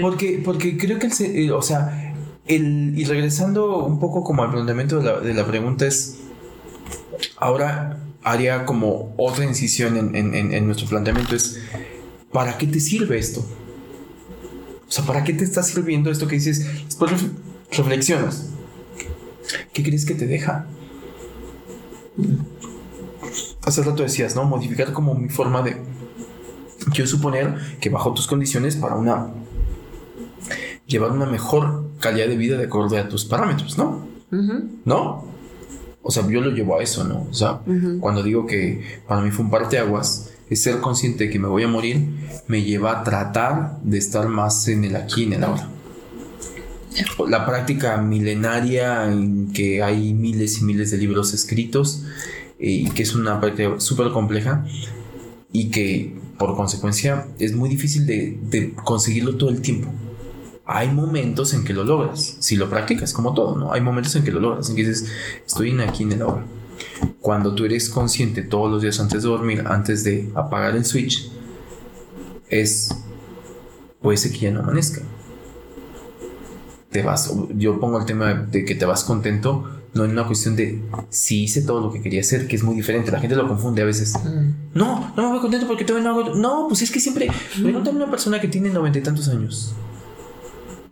Porque, 0.00 0.42
porque 0.44 0.76
creo 0.76 0.98
que, 0.98 1.06
el, 1.06 1.36
eh, 1.36 1.52
o 1.52 1.62
sea, 1.62 2.14
el, 2.46 2.98
y 2.98 3.04
regresando 3.04 3.84
un 3.84 4.00
poco 4.00 4.24
como 4.24 4.42
al 4.42 4.50
planteamiento 4.50 4.98
de 4.98 5.04
la, 5.04 5.20
de 5.20 5.32
la 5.32 5.46
pregunta 5.46 5.86
es, 5.86 6.18
ahora 7.36 7.98
haría 8.22 8.64
como 8.64 9.14
otra 9.16 9.44
incisión 9.44 10.14
en, 10.14 10.66
nuestro 10.66 10.88
planteamiento 10.88 11.34
es, 11.36 11.60
¿para 12.32 12.58
qué 12.58 12.66
te 12.66 12.80
sirve 12.80 13.18
esto? 13.18 13.40
O 13.40 14.90
sea, 14.90 15.04
¿para 15.04 15.24
qué 15.24 15.34
te 15.34 15.44
está 15.44 15.62
sirviendo 15.62 16.10
esto 16.10 16.26
que 16.26 16.36
dices? 16.36 16.84
Después 16.84 17.12
reflexionas. 17.70 18.50
¿Qué 19.72 19.82
crees 19.82 20.04
que 20.04 20.14
te 20.14 20.26
deja? 20.26 20.66
Hace 23.64 23.82
rato 23.82 24.02
decías, 24.02 24.34
¿no? 24.34 24.44
Modificar 24.44 24.92
como 24.92 25.14
mi 25.14 25.28
forma 25.28 25.62
de... 25.62 25.76
Quiero 26.92 27.06
suponer 27.06 27.54
que 27.80 27.90
bajo 27.90 28.14
tus 28.14 28.26
condiciones 28.26 28.76
para 28.76 28.94
una... 28.94 29.28
Llevar 30.86 31.12
una 31.12 31.26
mejor 31.26 31.90
calidad 32.00 32.28
de 32.28 32.36
vida 32.36 32.56
de 32.56 32.64
acuerdo 32.64 32.96
a 32.96 33.08
tus 33.08 33.26
parámetros, 33.26 33.76
¿no? 33.76 34.06
¿No? 34.84 35.24
O 36.08 36.10
sea, 36.10 36.26
yo 36.26 36.40
lo 36.40 36.50
llevo 36.50 36.78
a 36.78 36.82
eso, 36.82 37.04
¿no? 37.04 37.26
O 37.30 37.34
sea, 37.34 37.60
cuando 38.00 38.22
digo 38.22 38.46
que 38.46 38.82
para 39.06 39.20
mí 39.20 39.30
fue 39.30 39.44
un 39.44 39.50
parteaguas, 39.50 40.30
es 40.48 40.62
ser 40.62 40.80
consciente 40.80 41.24
de 41.24 41.30
que 41.30 41.38
me 41.38 41.48
voy 41.48 41.64
a 41.64 41.68
morir, 41.68 42.02
me 42.46 42.62
lleva 42.62 42.98
a 42.98 43.04
tratar 43.04 43.78
de 43.82 43.98
estar 43.98 44.26
más 44.26 44.66
en 44.68 44.84
el 44.84 44.96
aquí 44.96 45.24
y 45.24 45.24
en 45.26 45.34
el 45.34 45.44
ahora. 45.44 45.68
La 47.28 47.44
práctica 47.44 47.98
milenaria 47.98 49.04
en 49.12 49.52
que 49.52 49.82
hay 49.82 50.14
miles 50.14 50.62
y 50.62 50.64
miles 50.64 50.90
de 50.90 50.96
libros 50.96 51.34
escritos 51.34 52.04
eh, 52.58 52.70
y 52.70 52.90
que 52.92 53.02
es 53.02 53.14
una 53.14 53.38
práctica 53.38 53.78
súper 53.78 54.10
compleja 54.10 54.64
y 55.52 55.68
que 55.68 56.16
por 56.38 56.56
consecuencia 56.56 57.26
es 57.38 57.54
muy 57.54 57.68
difícil 57.68 58.06
de 58.06 58.72
conseguirlo 58.82 59.36
todo 59.36 59.50
el 59.50 59.60
tiempo 59.60 59.92
hay 60.70 60.90
momentos 60.90 61.54
en 61.54 61.64
que 61.64 61.72
lo 61.72 61.82
logras, 61.82 62.36
si 62.40 62.56
lo 62.56 62.68
practicas, 62.68 63.14
como 63.14 63.32
todo, 63.32 63.56
¿no? 63.56 63.72
Hay 63.72 63.80
momentos 63.80 64.14
en 64.16 64.22
que 64.22 64.30
lo 64.30 64.38
logras, 64.38 64.68
en 64.68 64.76
que 64.76 64.84
dices, 64.84 65.10
estoy 65.46 65.80
aquí 65.80 66.02
en 66.02 66.12
el 66.12 66.20
ahora. 66.20 66.44
Cuando 67.22 67.54
tú 67.54 67.64
eres 67.64 67.88
consciente 67.88 68.42
todos 68.42 68.70
los 68.70 68.82
días 68.82 69.00
antes 69.00 69.22
de 69.22 69.28
dormir, 69.30 69.64
antes 69.66 70.04
de 70.04 70.30
apagar 70.34 70.76
el 70.76 70.84
switch, 70.84 71.32
es, 72.50 72.94
puede 74.02 74.18
ser 74.18 74.30
que 74.30 74.40
ya 74.40 74.50
no 74.50 74.60
amanezca. 74.60 75.00
Te 76.90 77.02
vas, 77.02 77.32
yo 77.56 77.80
pongo 77.80 77.98
el 77.98 78.04
tema 78.04 78.34
de 78.34 78.66
que 78.66 78.74
te 78.74 78.84
vas 78.84 79.04
contento, 79.04 79.70
no 79.94 80.04
en 80.04 80.10
una 80.10 80.26
cuestión 80.26 80.54
de 80.54 80.82
si 81.08 81.44
hice 81.44 81.62
todo 81.62 81.80
lo 81.80 81.90
que 81.90 82.02
quería 82.02 82.20
hacer, 82.20 82.46
que 82.46 82.56
es 82.56 82.62
muy 82.62 82.74
diferente. 82.74 83.10
La 83.10 83.20
gente 83.20 83.36
lo 83.36 83.48
confunde 83.48 83.80
a 83.80 83.86
veces. 83.86 84.14
Mm. 84.22 84.78
No, 84.78 85.14
no 85.16 85.22
me 85.22 85.28
voy 85.30 85.40
contento 85.40 85.66
porque 85.66 85.86
todavía 85.86 86.10
no 86.10 86.20
hago. 86.20 86.34
No, 86.34 86.66
pues 86.68 86.82
es 86.82 86.90
que 86.90 87.00
siempre. 87.00 87.30
Pregúntame 87.58 88.00
a 88.00 88.02
una 88.02 88.10
persona 88.10 88.38
que 88.38 88.48
tiene 88.48 88.68
noventa 88.68 88.98
y 88.98 89.02
tantos 89.02 89.28
años 89.28 89.74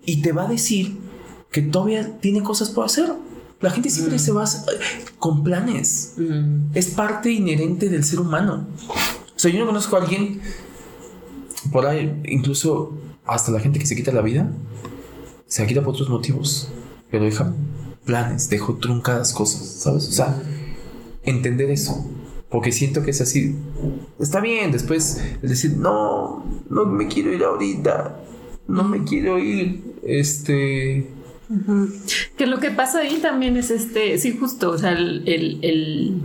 y 0.06 0.22
te 0.22 0.32
va 0.32 0.44
a 0.44 0.48
decir 0.48 0.96
que 1.50 1.60
todavía 1.62 2.18
tiene 2.20 2.42
cosas 2.42 2.70
por 2.70 2.86
hacer. 2.86 3.12
La 3.60 3.70
gente 3.70 3.90
siempre 3.90 4.16
mm. 4.16 4.20
se 4.20 4.32
va 4.32 4.44
con 5.18 5.42
planes. 5.42 6.14
Mm. 6.16 6.74
Es 6.74 6.88
parte 6.88 7.30
inherente 7.30 7.88
del 7.88 8.04
ser 8.04 8.20
humano. 8.20 8.66
O 8.88 9.38
sea, 9.38 9.50
yo 9.50 9.58
no 9.58 9.66
conozco 9.66 9.96
a 9.96 10.02
alguien 10.02 10.40
por 11.72 11.86
ahí, 11.86 12.22
incluso 12.26 12.92
hasta 13.26 13.50
la 13.50 13.60
gente 13.60 13.78
que 13.78 13.86
se 13.86 13.96
quita 13.96 14.12
la 14.12 14.22
vida, 14.22 14.50
se 15.46 15.62
la 15.62 15.68
quita 15.68 15.82
por 15.82 15.94
otros 15.94 16.08
motivos, 16.08 16.68
pero 17.10 17.24
deja 17.24 17.52
planes, 18.04 18.48
dejo 18.48 18.76
truncadas 18.76 19.32
cosas, 19.32 19.66
¿sabes? 19.66 20.08
O 20.08 20.12
sea, 20.12 20.40
entender 21.24 21.70
eso, 21.70 22.06
porque 22.48 22.72
siento 22.72 23.02
que 23.02 23.10
es 23.10 23.20
así. 23.20 23.56
Está 24.18 24.40
bien, 24.40 24.70
después 24.70 25.20
decir, 25.42 25.76
no, 25.76 26.44
no 26.70 26.86
me 26.86 27.08
quiero 27.08 27.32
ir 27.32 27.42
ahorita, 27.42 28.20
no 28.68 28.84
me 28.84 29.04
quiero 29.04 29.38
ir, 29.38 29.82
este... 30.04 31.06
Que 32.36 32.46
lo 32.46 32.58
que 32.58 32.72
pasa 32.72 33.00
ahí 33.00 33.18
también 33.18 33.56
es 33.56 33.70
este, 33.70 34.18
sí, 34.18 34.36
justo, 34.36 34.70
o 34.70 34.78
sea, 34.78 34.92
el, 34.92 36.22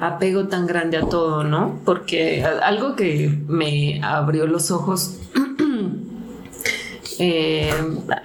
apego 0.00 0.48
tan 0.48 0.66
grande 0.66 0.96
a 0.96 1.08
todo, 1.08 1.44
¿no? 1.44 1.78
Porque 1.84 2.42
algo 2.42 2.96
que 2.96 3.38
me 3.46 4.02
abrió 4.02 4.46
los 4.46 4.70
ojos 4.70 5.20
eh, 7.18 7.70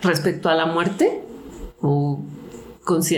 respecto 0.01 0.49
a 0.49 0.55
la 0.55 0.65
muerte, 0.65 1.21
o 1.81 2.23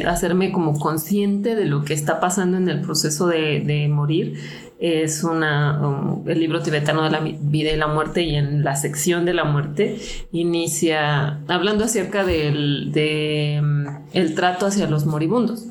hacerme 0.07 0.51
como 0.51 0.79
consciente 0.79 1.55
de 1.55 1.65
lo 1.65 1.85
que 1.85 1.93
está 1.93 2.19
pasando 2.19 2.57
en 2.57 2.67
el 2.67 2.81
proceso 2.81 3.27
de, 3.27 3.59
de 3.59 3.87
morir, 3.87 4.39
es 4.79 5.25
una, 5.25 5.77
el 6.25 6.39
libro 6.39 6.61
tibetano 6.61 7.03
de 7.03 7.09
la 7.09 7.19
vida 7.19 7.71
y 7.71 7.75
la 7.75 7.87
muerte 7.87 8.23
y 8.23 8.35
en 8.35 8.63
la 8.63 8.77
sección 8.77 9.25
de 9.25 9.33
la 9.33 9.43
muerte 9.43 9.99
inicia 10.31 11.41
hablando 11.49 11.83
acerca 11.83 12.23
del 12.23 12.93
de, 12.93 13.59
mm, 13.61 13.87
el 14.13 14.35
trato 14.35 14.67
hacia 14.67 14.89
los 14.89 15.05
moribundos. 15.05 15.65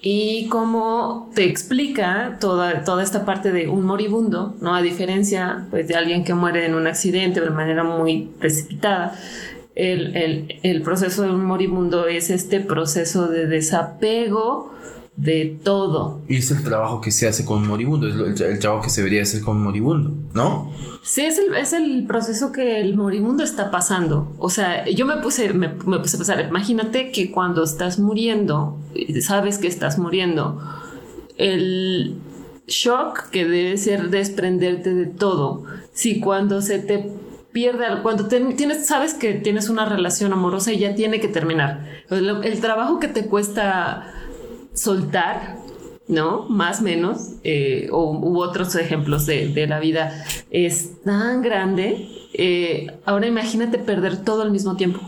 Y 0.00 0.48
cómo 0.48 1.30
te 1.34 1.44
explica 1.44 2.38
toda, 2.40 2.84
toda 2.84 3.02
esta 3.02 3.24
parte 3.26 3.52
de 3.52 3.68
un 3.68 3.84
moribundo, 3.84 4.56
¿no? 4.60 4.74
A 4.74 4.80
diferencia 4.80 5.66
pues, 5.70 5.86
de 5.86 5.94
alguien 5.94 6.24
que 6.24 6.34
muere 6.34 6.64
en 6.64 6.74
un 6.74 6.86
accidente 6.86 7.40
de 7.42 7.50
manera 7.50 7.84
muy 7.84 8.30
precipitada. 8.40 9.14
El, 9.74 10.16
el, 10.16 10.60
el 10.62 10.82
proceso 10.82 11.22
de 11.22 11.30
un 11.30 11.44
moribundo 11.44 12.06
es 12.06 12.30
este 12.30 12.60
proceso 12.60 13.28
de 13.28 13.46
desapego 13.46 14.72
de 15.16 15.58
todo. 15.62 16.22
Y 16.28 16.36
es 16.36 16.50
el 16.50 16.62
trabajo 16.64 17.00
que 17.00 17.10
se 17.10 17.28
hace 17.28 17.44
con 17.44 17.66
moribundo, 17.66 18.08
es 18.08 18.40
el, 18.40 18.58
trabajo 18.58 18.82
que 18.82 18.90
se 18.90 19.02
debería 19.02 19.22
hacer 19.22 19.42
con 19.42 19.62
moribundo, 19.62 20.12
¿no? 20.32 20.72
Sí, 21.02 21.22
es 21.22 21.38
el, 21.38 21.54
es 21.54 21.72
el, 21.72 22.06
proceso 22.06 22.52
que 22.52 22.80
el 22.80 22.96
moribundo 22.96 23.44
está 23.44 23.70
pasando. 23.70 24.32
O 24.38 24.48
sea, 24.48 24.88
yo 24.88 25.04
me 25.04 25.18
puse, 25.18 25.52
me, 25.52 25.68
puse 25.68 26.16
a 26.16 26.18
pensar, 26.18 26.40
imagínate 26.40 27.12
que 27.12 27.30
cuando 27.30 27.62
estás 27.62 27.98
muriendo, 27.98 28.78
sabes 29.20 29.58
que 29.58 29.66
estás 29.66 29.98
muriendo, 29.98 30.60
el 31.36 32.16
shock 32.66 33.28
que 33.30 33.44
debe 33.44 33.76
ser 33.76 34.08
desprenderte 34.10 34.94
de 34.94 35.06
todo. 35.06 35.64
Si 35.92 36.20
cuando 36.20 36.62
se 36.62 36.78
te 36.78 37.10
pierde, 37.52 37.84
cuando 38.02 38.28
tienes, 38.28 38.86
sabes 38.86 39.12
que 39.12 39.34
tienes 39.34 39.68
una 39.68 39.84
relación 39.84 40.32
amorosa 40.32 40.72
y 40.72 40.78
ya 40.78 40.94
tiene 40.94 41.20
que 41.20 41.28
terminar. 41.28 41.84
el 42.08 42.60
trabajo 42.60 42.98
que 42.98 43.08
te 43.08 43.26
cuesta 43.26 44.10
soltar, 44.74 45.58
¿no? 46.08 46.48
Más 46.48 46.82
menos, 46.82 47.36
eh, 47.44 47.88
o, 47.90 48.12
u 48.12 48.40
otros 48.40 48.74
ejemplos 48.74 49.26
de, 49.26 49.66
la 49.66 49.80
vida, 49.80 50.24
es 50.50 51.02
tan 51.02 51.42
grande. 51.42 52.08
Eh, 52.34 52.86
ahora 53.04 53.26
imagínate 53.26 53.78
perder 53.78 54.24
todo 54.24 54.42
al 54.42 54.50
mismo 54.50 54.76
tiempo. 54.76 55.00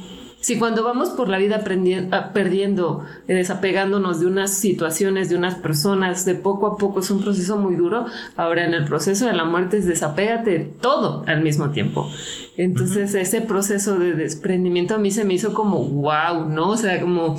Si 0.45 0.59
cuando 0.59 0.85
vamos 0.85 1.09
por 1.09 1.31
la 1.31 1.39
vida 1.39 1.65
ah, 2.13 2.33
perdiendo, 2.35 3.03
desapegándonos 3.27 4.21
de 4.21 4.27
unas 4.27 4.53
situaciones, 4.53 5.31
de 5.31 5.37
unas 5.37 5.55
personas, 5.55 6.27
de 6.27 6.35
poco 6.35 6.67
a 6.67 6.77
poco 6.77 7.01
es 7.01 7.11
un 7.11 7.23
proceso 7.23 7.57
muy 7.57 7.77
duro, 7.77 8.05
ahora 8.37 8.67
en 8.67 8.75
el 8.75 8.85
proceso 8.85 9.25
de 9.25 9.33
la 9.33 9.45
muerte 9.47 9.79
es 9.79 9.87
desapégate 9.87 10.59
todo 10.83 11.25
al 11.27 11.41
mismo 11.41 11.71
tiempo. 11.71 12.11
Entonces 12.59 13.15
ese 13.15 13.41
proceso 13.41 13.99
de 13.99 14.13
desprendimiento 14.13 14.97
a 14.97 14.99
mí 14.99 15.11
se 15.11 15.25
me 15.25 15.33
hizo 15.33 15.55
como 15.55 15.83
wow, 15.83 16.47
¿no? 16.51 16.73
O 16.73 16.77
sea, 16.77 17.01
como 17.01 17.39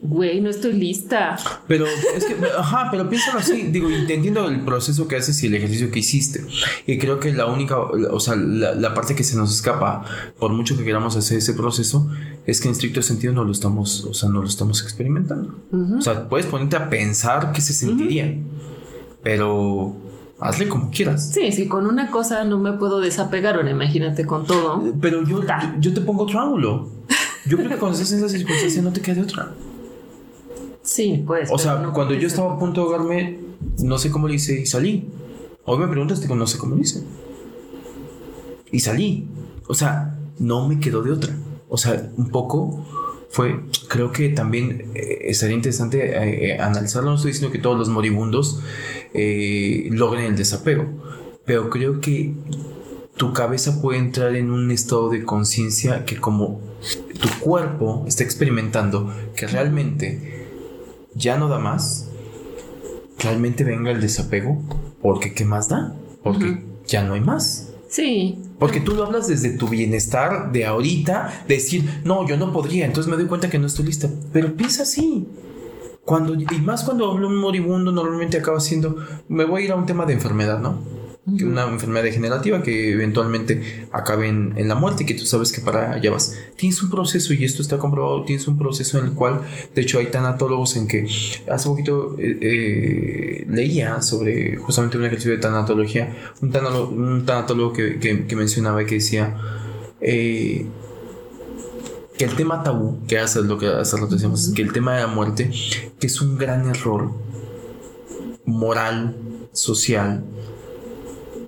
güey, 0.00 0.40
no 0.40 0.50
estoy 0.50 0.74
lista. 0.74 1.36
Pero 1.66 1.86
es 1.86 2.24
que, 2.24 2.36
ajá, 2.58 2.88
pero 2.90 3.08
piénsalo 3.08 3.38
así, 3.38 3.62
digo, 3.70 3.90
y 3.90 4.06
te 4.06 4.14
entiendo 4.14 4.48
el 4.48 4.60
proceso 4.60 5.08
que 5.08 5.16
haces 5.16 5.42
y 5.42 5.46
el 5.46 5.54
ejercicio 5.54 5.90
que 5.90 6.00
hiciste. 6.00 6.44
Y 6.86 6.98
creo 6.98 7.18
que 7.18 7.32
la 7.32 7.46
única, 7.46 7.78
o 7.78 8.20
sea, 8.20 8.36
la, 8.36 8.94
parte 8.94 9.14
que 9.14 9.24
se 9.24 9.36
nos 9.36 9.54
escapa, 9.54 10.04
por 10.38 10.52
mucho 10.52 10.76
que 10.76 10.84
queramos 10.84 11.16
hacer 11.16 11.38
ese 11.38 11.54
proceso, 11.54 12.10
es 12.46 12.60
que 12.60 12.68
en 12.68 12.72
estricto 12.72 13.02
sentido 13.02 13.32
no 13.32 13.44
lo 13.44 13.52
estamos, 13.52 14.04
o 14.04 14.14
sea, 14.14 14.28
no 14.28 14.40
lo 14.40 14.46
estamos 14.46 14.82
experimentando. 14.82 15.54
O 15.96 16.00
sea, 16.00 16.28
puedes 16.28 16.46
ponerte 16.46 16.76
a 16.76 16.88
pensar 16.88 17.52
qué 17.52 17.60
se 17.60 17.72
sentiría, 17.72 18.34
pero 19.22 19.96
hazle 20.38 20.68
como 20.68 20.90
quieras. 20.90 21.32
Sí, 21.32 21.52
sí, 21.52 21.66
con 21.66 21.86
una 21.86 22.10
cosa 22.10 22.44
no 22.44 22.58
me 22.58 22.72
puedo 22.72 23.00
desapegar, 23.00 23.56
ahora 23.56 23.70
imagínate 23.70 24.26
con 24.26 24.46
todo. 24.46 24.82
Pero 25.00 25.24
yo, 25.24 25.42
yo, 25.80 25.94
te 25.94 26.00
pongo 26.00 26.24
otro 26.24 26.40
ángulo. 26.40 26.90
Yo 27.46 27.56
creo 27.56 27.70
que 27.70 27.76
cuando 27.76 27.96
estás 27.98 28.12
en 28.12 28.18
esa 28.18 28.28
circunstancia 28.28 28.82
no 28.82 28.92
te 28.92 29.00
queda 29.00 29.16
de 29.16 29.22
otra. 29.22 29.52
Sí, 30.86 31.24
pues. 31.26 31.50
O 31.52 31.58
sea, 31.58 31.82
cuando 31.92 32.14
yo 32.14 32.28
estaba 32.28 32.54
a 32.54 32.58
punto 32.58 32.80
de 32.80 32.94
ahogarme, 32.94 33.38
no 33.82 33.98
sé 33.98 34.10
cómo 34.10 34.28
lo 34.28 34.34
hice 34.34 34.60
y 34.60 34.66
salí. 34.66 35.08
Hoy 35.64 35.78
me 35.78 35.88
preguntas, 35.88 36.20
digo, 36.20 36.36
no 36.36 36.46
sé 36.46 36.58
cómo 36.58 36.76
lo 36.76 36.80
hice. 36.80 37.02
Y 38.70 38.78
salí. 38.78 39.26
O 39.66 39.74
sea, 39.74 40.16
no 40.38 40.68
me 40.68 40.78
quedó 40.78 41.02
de 41.02 41.10
otra. 41.10 41.36
O 41.68 41.76
sea, 41.76 42.08
un 42.16 42.30
poco 42.30 42.86
fue, 43.30 43.64
creo 43.88 44.12
que 44.12 44.28
también 44.28 44.92
eh, 44.94 45.22
estaría 45.22 45.56
interesante 45.56 46.06
eh, 46.06 46.52
eh, 46.52 46.58
analizarlo. 46.60 47.10
No 47.10 47.16
estoy 47.16 47.32
diciendo 47.32 47.52
que 47.52 47.58
todos 47.58 47.76
los 47.76 47.88
moribundos 47.88 48.60
logren 49.12 50.26
el 50.26 50.36
desapego, 50.36 50.84
pero 51.44 51.68
creo 51.68 52.00
que 52.00 52.32
tu 53.16 53.32
cabeza 53.32 53.82
puede 53.82 53.98
entrar 53.98 54.36
en 54.36 54.50
un 54.52 54.70
estado 54.70 55.08
de 55.08 55.24
conciencia 55.24 56.04
que 56.04 56.16
como 56.16 56.60
tu 57.20 57.28
cuerpo 57.40 58.04
está 58.06 58.22
experimentando 58.22 59.12
que 59.34 59.46
realmente 59.46 60.45
ya 61.16 61.38
no 61.38 61.48
da 61.48 61.58
más, 61.58 62.08
realmente 63.18 63.64
venga 63.64 63.90
el 63.90 64.00
desapego, 64.00 64.62
porque 65.02 65.32
¿qué 65.34 65.44
más 65.44 65.68
da? 65.68 65.94
Porque 66.22 66.62
ya 66.86 67.02
no 67.02 67.14
hay 67.14 67.20
más. 67.20 67.72
Sí. 67.88 68.38
Porque 68.58 68.80
tú 68.80 68.94
lo 68.94 69.04
hablas 69.04 69.26
desde 69.26 69.50
tu 69.50 69.68
bienestar 69.68 70.52
de 70.52 70.66
ahorita, 70.66 71.44
decir, 71.48 72.02
no, 72.04 72.26
yo 72.26 72.36
no 72.36 72.52
podría, 72.52 72.84
entonces 72.84 73.10
me 73.10 73.16
doy 73.16 73.26
cuenta 73.26 73.50
que 73.50 73.58
no 73.58 73.66
estoy 73.66 73.86
lista. 73.86 74.08
Pero 74.32 74.54
piensa 74.54 74.82
así. 74.82 75.26
Cuando, 76.04 76.34
y 76.34 76.60
más 76.60 76.84
cuando 76.84 77.10
hablo 77.10 77.26
un 77.26 77.36
moribundo, 77.36 77.90
normalmente 77.90 78.38
acaba 78.38 78.60
siendo, 78.60 78.96
me 79.28 79.44
voy 79.44 79.62
a 79.62 79.64
ir 79.64 79.72
a 79.72 79.76
un 79.76 79.86
tema 79.86 80.06
de 80.06 80.12
enfermedad, 80.12 80.60
¿no? 80.60 80.78
Una 81.26 81.64
enfermedad 81.64 82.04
degenerativa 82.04 82.62
que 82.62 82.92
eventualmente 82.92 83.88
acabe 83.90 84.28
en, 84.28 84.68
la 84.68 84.76
muerte, 84.76 85.04
que 85.04 85.14
tú 85.14 85.26
sabes 85.26 85.50
que 85.50 85.60
para 85.60 85.92
allá 85.92 86.10
vas. 86.10 86.36
Tienes 86.56 86.80
un 86.82 86.90
proceso, 86.90 87.34
y 87.34 87.44
esto 87.44 87.62
está 87.62 87.78
comprobado, 87.78 88.24
tienes 88.24 88.46
un 88.46 88.56
proceso 88.56 88.98
en 88.98 89.06
el 89.06 89.12
cual, 89.12 89.40
de 89.74 89.82
hecho, 89.82 89.98
hay 89.98 90.06
tanatólogos 90.06 90.76
en 90.76 90.86
que 90.86 91.08
hace 91.50 91.68
poquito 91.68 92.16
eh, 92.18 92.38
eh, 92.40 93.46
leía 93.48 94.02
sobre 94.02 94.56
justamente 94.56 94.98
un 94.98 95.04
ejercicio 95.04 95.32
de 95.32 95.38
tanatología, 95.38 96.14
un, 96.40 96.52
tanatólogo, 97.26 97.72
que, 97.72 97.98
que, 97.98 98.36
mencionaba 98.36 98.82
y 98.82 98.86
que 98.86 98.96
decía 98.96 99.36
eh, 100.00 100.66
que 102.16 102.24
el 102.24 102.36
tema 102.36 102.62
tabú, 102.62 103.04
que 103.08 103.18
hace 103.18 103.42
lo 103.42 103.58
que 103.58 103.66
hace 103.66 103.96
rato 103.96 104.14
decíamos, 104.14 104.52
que 104.54 104.62
el 104.62 104.72
tema 104.72 104.94
de 104.94 105.02
la 105.02 105.08
muerte, 105.08 105.50
que 105.98 106.06
es 106.06 106.20
un 106.20 106.38
gran 106.38 106.68
error 106.68 107.10
moral, 108.44 109.16
social, 109.52 110.24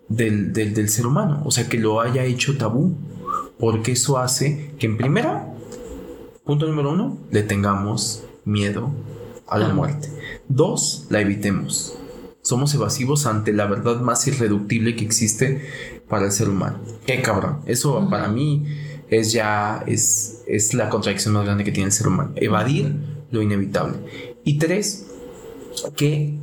del, 0.09 0.53
del, 0.53 0.89
ser 0.89 1.07
humano, 1.07 1.43
o 1.45 1.51
sea, 1.51 1.69
que 1.69 1.79
lo 1.79 2.01
haya 2.01 2.25
hecho 2.25 2.57
tabú, 2.57 2.97
porque 3.59 3.93
eso 3.93 4.19
hace 4.19 4.73
que 4.79 4.87
en 4.87 4.97
primera, 4.97 5.53
punto 6.45 6.67
número 6.67 6.93
uno, 6.93 7.19
le 7.31 7.43
tengamos 7.43 8.25
miedo 8.45 8.91
a 9.47 9.59
la 9.59 9.69
muerte. 9.69 10.09
Dos, 10.49 11.07
la 11.11 11.21
evitemos. 11.21 11.97
Somos 12.43 12.75
evasivos 12.75 13.27
ante 13.27 13.53
la 13.53 13.67
verdad 13.67 14.01
más 14.01 14.27
irreductible 14.27 14.97
que 14.97 15.05
existe 15.05 15.69
para 16.09 16.27
el 16.27 16.33
ser 16.33 16.49
humano. 16.49 16.79
Qué 17.05 17.21
cabrón. 17.21 17.61
Eso 17.67 18.09
para 18.09 18.29
mí 18.29 18.67
es 19.11 19.33
ya, 19.33 19.83
es, 19.87 20.43
es 20.47 20.73
la 20.73 20.89
contradicción 20.89 21.35
más 21.35 21.45
grande 21.45 21.65
que 21.65 21.73
tiene 21.73 21.87
el 21.87 21.93
ser 21.93 22.09
humano. 22.09 22.33
Evadir 22.37 22.95
lo 23.31 23.43
inevitable. 23.43 23.99
Y 24.45 24.59
tres, 24.59 25.07
que 25.97 26.35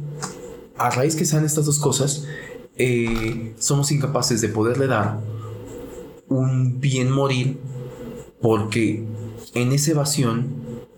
a 0.78 0.90
raíz 0.90 1.16
que 1.16 1.26
sean 1.26 1.46
estas 1.46 1.66
dos 1.66 1.80
cosas, 1.80 2.26
eh, 2.78 3.54
somos 3.58 3.92
incapaces 3.92 4.42
de 4.42 4.50
poderle 4.50 4.88
dar 4.88 5.20
un 6.28 6.82
bien 6.82 7.10
morir 7.12 7.58
porque 8.42 9.04
en 9.54 9.72
esa 9.72 9.92
evasión 9.92 10.48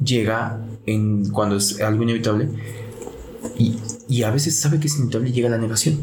llega 0.03 0.61
en 0.85 1.29
cuando 1.29 1.57
es 1.57 1.79
algo 1.81 2.03
inevitable 2.03 2.49
y, 3.57 4.23
a 4.23 4.31
veces 4.31 4.59
sabe 4.59 4.79
que 4.79 4.87
es 4.87 4.95
inevitable 4.95 5.29
y 5.29 5.33
llega 5.33 5.49
la 5.49 5.57
negación. 5.57 5.99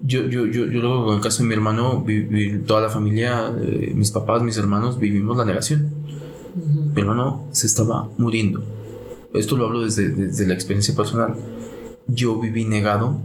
Yo, 0.00 0.26
yo, 0.26 0.46
yo, 0.46 0.66
yo 0.66 0.80
luego 0.80 1.10
en 1.10 1.16
el 1.16 1.22
caso 1.22 1.42
de 1.42 1.48
mi 1.48 1.54
hermano, 1.54 2.04
toda 2.66 2.82
la 2.82 2.90
familia, 2.90 3.52
eh, 3.60 3.92
mis 3.94 4.10
papás, 4.10 4.42
mis 4.42 4.56
hermanos, 4.56 4.98
vivimos 4.98 5.36
la 5.36 5.44
negación. 5.44 5.92
Mi 6.94 7.00
hermano 7.00 7.46
se 7.52 7.66
estaba 7.66 8.08
muriendo. 8.18 8.62
Esto 9.32 9.56
lo 9.56 9.66
hablo 9.66 9.82
desde, 9.82 10.10
desde 10.10 10.46
la 10.46 10.54
experiencia 10.54 10.94
personal. 10.94 11.34
Yo 12.06 12.38
viví 12.38 12.64
negado 12.64 13.18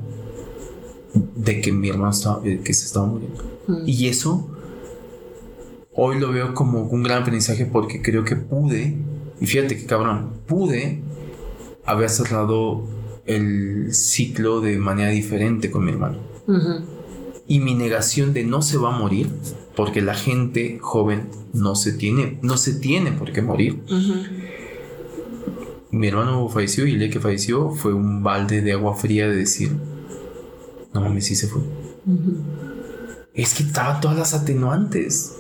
de 1.14 1.62
que 1.62 1.72
mi 1.72 1.90
hermano 1.90 2.12
estaba, 2.12 2.42
eh, 2.46 2.62
que 2.64 2.74
se 2.74 2.86
estaba 2.86 3.08
muriendo. 3.08 3.44
Mm. 3.68 3.84
Y 3.86 4.08
eso 4.08 4.50
hoy 6.02 6.20
lo 6.20 6.32
veo 6.32 6.54
como 6.54 6.84
un 6.84 7.04
gran 7.04 7.24
aprendizaje 7.24 7.66
porque 7.66 8.02
creo 8.02 8.24
que 8.24 8.36
pude, 8.36 8.96
y 9.42 9.46
fíjate 9.46 9.78
que 9.78 9.86
cabrón, 9.86 10.32
pude 10.48 11.02
haber 11.86 12.10
cerrado 12.10 12.84
el 13.26 13.94
ciclo 13.94 14.62
de 14.62 14.78
manera 14.78 15.10
diferente 15.10 15.70
con 15.70 15.86
mi 15.86 15.92
hermano. 15.92 16.18
Y 17.48 17.60
mi 17.60 17.76
negación 17.76 18.34
de 18.34 18.44
no 18.44 18.62
se 18.62 18.78
va 18.78 18.96
a 18.96 18.98
morir, 18.98 19.30
porque 19.76 20.02
la 20.02 20.16
gente 20.16 20.80
joven 20.82 21.30
no 21.54 21.76
se 21.76 21.94
tiene, 21.94 22.40
no 22.42 22.58
se 22.58 22.74
tiene 22.74 23.12
por 23.12 23.32
qué 23.32 23.42
morir. 23.42 23.82
Mi 25.92 26.08
hermano 26.08 26.48
falleció 26.50 26.88
y 26.88 26.94
el 26.94 27.10
que 27.12 27.20
falleció 27.20 27.72
fue 27.72 27.94
un 27.94 28.24
balde 28.24 28.62
de 28.62 28.74
agua 28.74 28.96
fría 28.96 29.28
de 29.28 29.36
decir, 29.36 29.72
no 30.94 31.02
mames, 31.02 31.26
sí 31.26 31.36
se 31.36 31.48
fue. 31.48 31.62
Es 33.34 33.54
que 33.54 33.64
estaba 33.64 34.00
todas 34.00 34.18
las 34.18 34.34
atenuantes. 34.34 35.36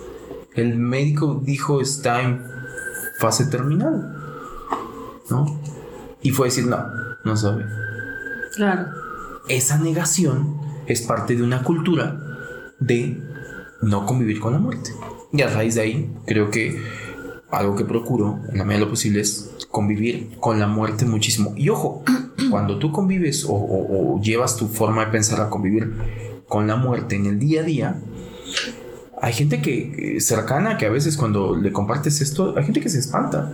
El 0.53 0.77
médico 0.77 1.41
dijo 1.43 1.81
está 1.81 2.21
en 2.21 2.43
fase 3.19 3.45
terminal. 3.45 4.15
¿No? 5.29 5.61
Y 6.21 6.31
fue 6.31 6.47
decir, 6.47 6.65
no, 6.65 6.77
no 7.23 7.37
sabe. 7.37 7.65
Claro. 8.55 8.87
Esa 9.47 9.77
negación 9.77 10.59
es 10.87 11.01
parte 11.01 11.35
de 11.35 11.43
una 11.43 11.63
cultura 11.63 12.19
de 12.79 13.21
no 13.81 14.05
convivir 14.05 14.39
con 14.39 14.53
la 14.53 14.59
muerte. 14.59 14.91
Y 15.31 15.41
a 15.41 15.49
raíz 15.49 15.75
de 15.75 15.81
ahí, 15.81 16.15
creo 16.25 16.49
que 16.49 16.81
algo 17.51 17.75
que 17.75 17.85
procuro 17.85 18.39
en 18.51 18.57
la 18.57 18.63
medida 18.63 18.79
de 18.79 18.85
lo 18.85 18.91
posible 18.91 19.21
es 19.21 19.51
convivir 19.71 20.37
con 20.39 20.59
la 20.59 20.67
muerte 20.67 21.05
muchísimo. 21.05 21.53
Y 21.55 21.69
ojo, 21.69 22.03
cuando 22.49 22.79
tú 22.79 22.91
convives 22.91 23.45
o, 23.47 24.19
llevas 24.21 24.55
tu 24.57 24.67
forma 24.67 25.05
de 25.05 25.11
pensar 25.11 25.41
a 25.41 25.49
convivir 25.49 25.93
con 26.47 26.67
la 26.67 26.75
muerte 26.75 27.15
en 27.15 27.25
el 27.25 27.39
día 27.39 27.61
a 27.61 27.63
día, 27.63 28.01
hay 29.21 29.33
gente 29.33 29.61
que 29.61 30.17
cercana 30.21 30.77
que 30.77 30.85
a 30.85 30.89
veces 30.89 31.17
cuando 31.17 31.55
le 31.55 31.71
compartes 31.71 32.21
esto, 32.21 32.55
hay 32.57 32.63
gente 32.63 32.81
que 32.81 32.89
se 32.89 32.99
espanta. 32.99 33.51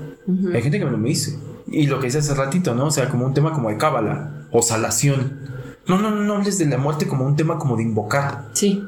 Hay 0.53 0.61
gente 0.61 0.79
que 0.79 0.85
me 0.85 0.91
lo 0.91 0.97
dice. 0.97 1.39
Y 1.67 1.87
lo 1.87 1.99
que 1.99 2.07
hice 2.07 2.19
hace 2.19 2.35
ratito, 2.35 2.75
¿no? 2.75 2.85
O 2.87 2.91
sea, 2.91 3.09
como 3.09 3.25
un 3.25 3.33
tema 3.33 3.51
como 3.51 3.69
de 3.69 3.77
cábala 3.77 4.47
o 4.51 4.61
salación. 4.61 5.39
No, 5.87 5.99
no, 5.99 6.11
no, 6.11 6.23
no 6.23 6.35
hables 6.35 6.57
de 6.57 6.65
la 6.65 6.77
muerte 6.77 7.07
como 7.07 7.25
un 7.25 7.35
tema 7.35 7.57
como 7.57 7.77
de 7.77 7.83
invocar. 7.83 8.49
Sí. 8.53 8.83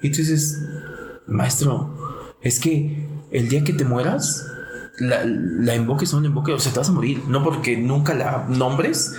Y 0.00 0.10
tú 0.10 0.18
dices, 0.18 0.60
maestro, 1.26 1.96
es 2.40 2.58
que 2.58 3.08
el 3.30 3.48
día 3.48 3.64
que 3.64 3.72
te 3.72 3.84
mueras, 3.84 4.51
la, 5.02 5.24
la 5.24 5.74
invoques 5.74 6.12
o 6.12 6.16
no 6.16 6.22
la 6.22 6.28
invoques, 6.28 6.54
o 6.54 6.58
sea, 6.58 6.72
te 6.72 6.78
vas 6.78 6.88
a 6.88 6.92
morir. 6.92 7.22
No 7.28 7.42
porque 7.42 7.76
nunca 7.76 8.14
la 8.14 8.46
nombres, 8.48 9.14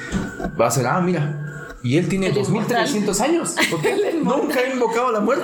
va 0.59 0.67
a 0.67 0.71
ser, 0.71 0.87
ah, 0.87 1.01
mira. 1.01 1.43
Y 1.83 1.97
él 1.97 2.07
tiene 2.07 2.31
2300 2.31 3.19
años. 3.19 3.55
Porque 3.69 4.17
nunca 4.23 4.61
ha 4.61 4.73
invocado 4.73 5.11
la 5.11 5.19
muerte. 5.19 5.43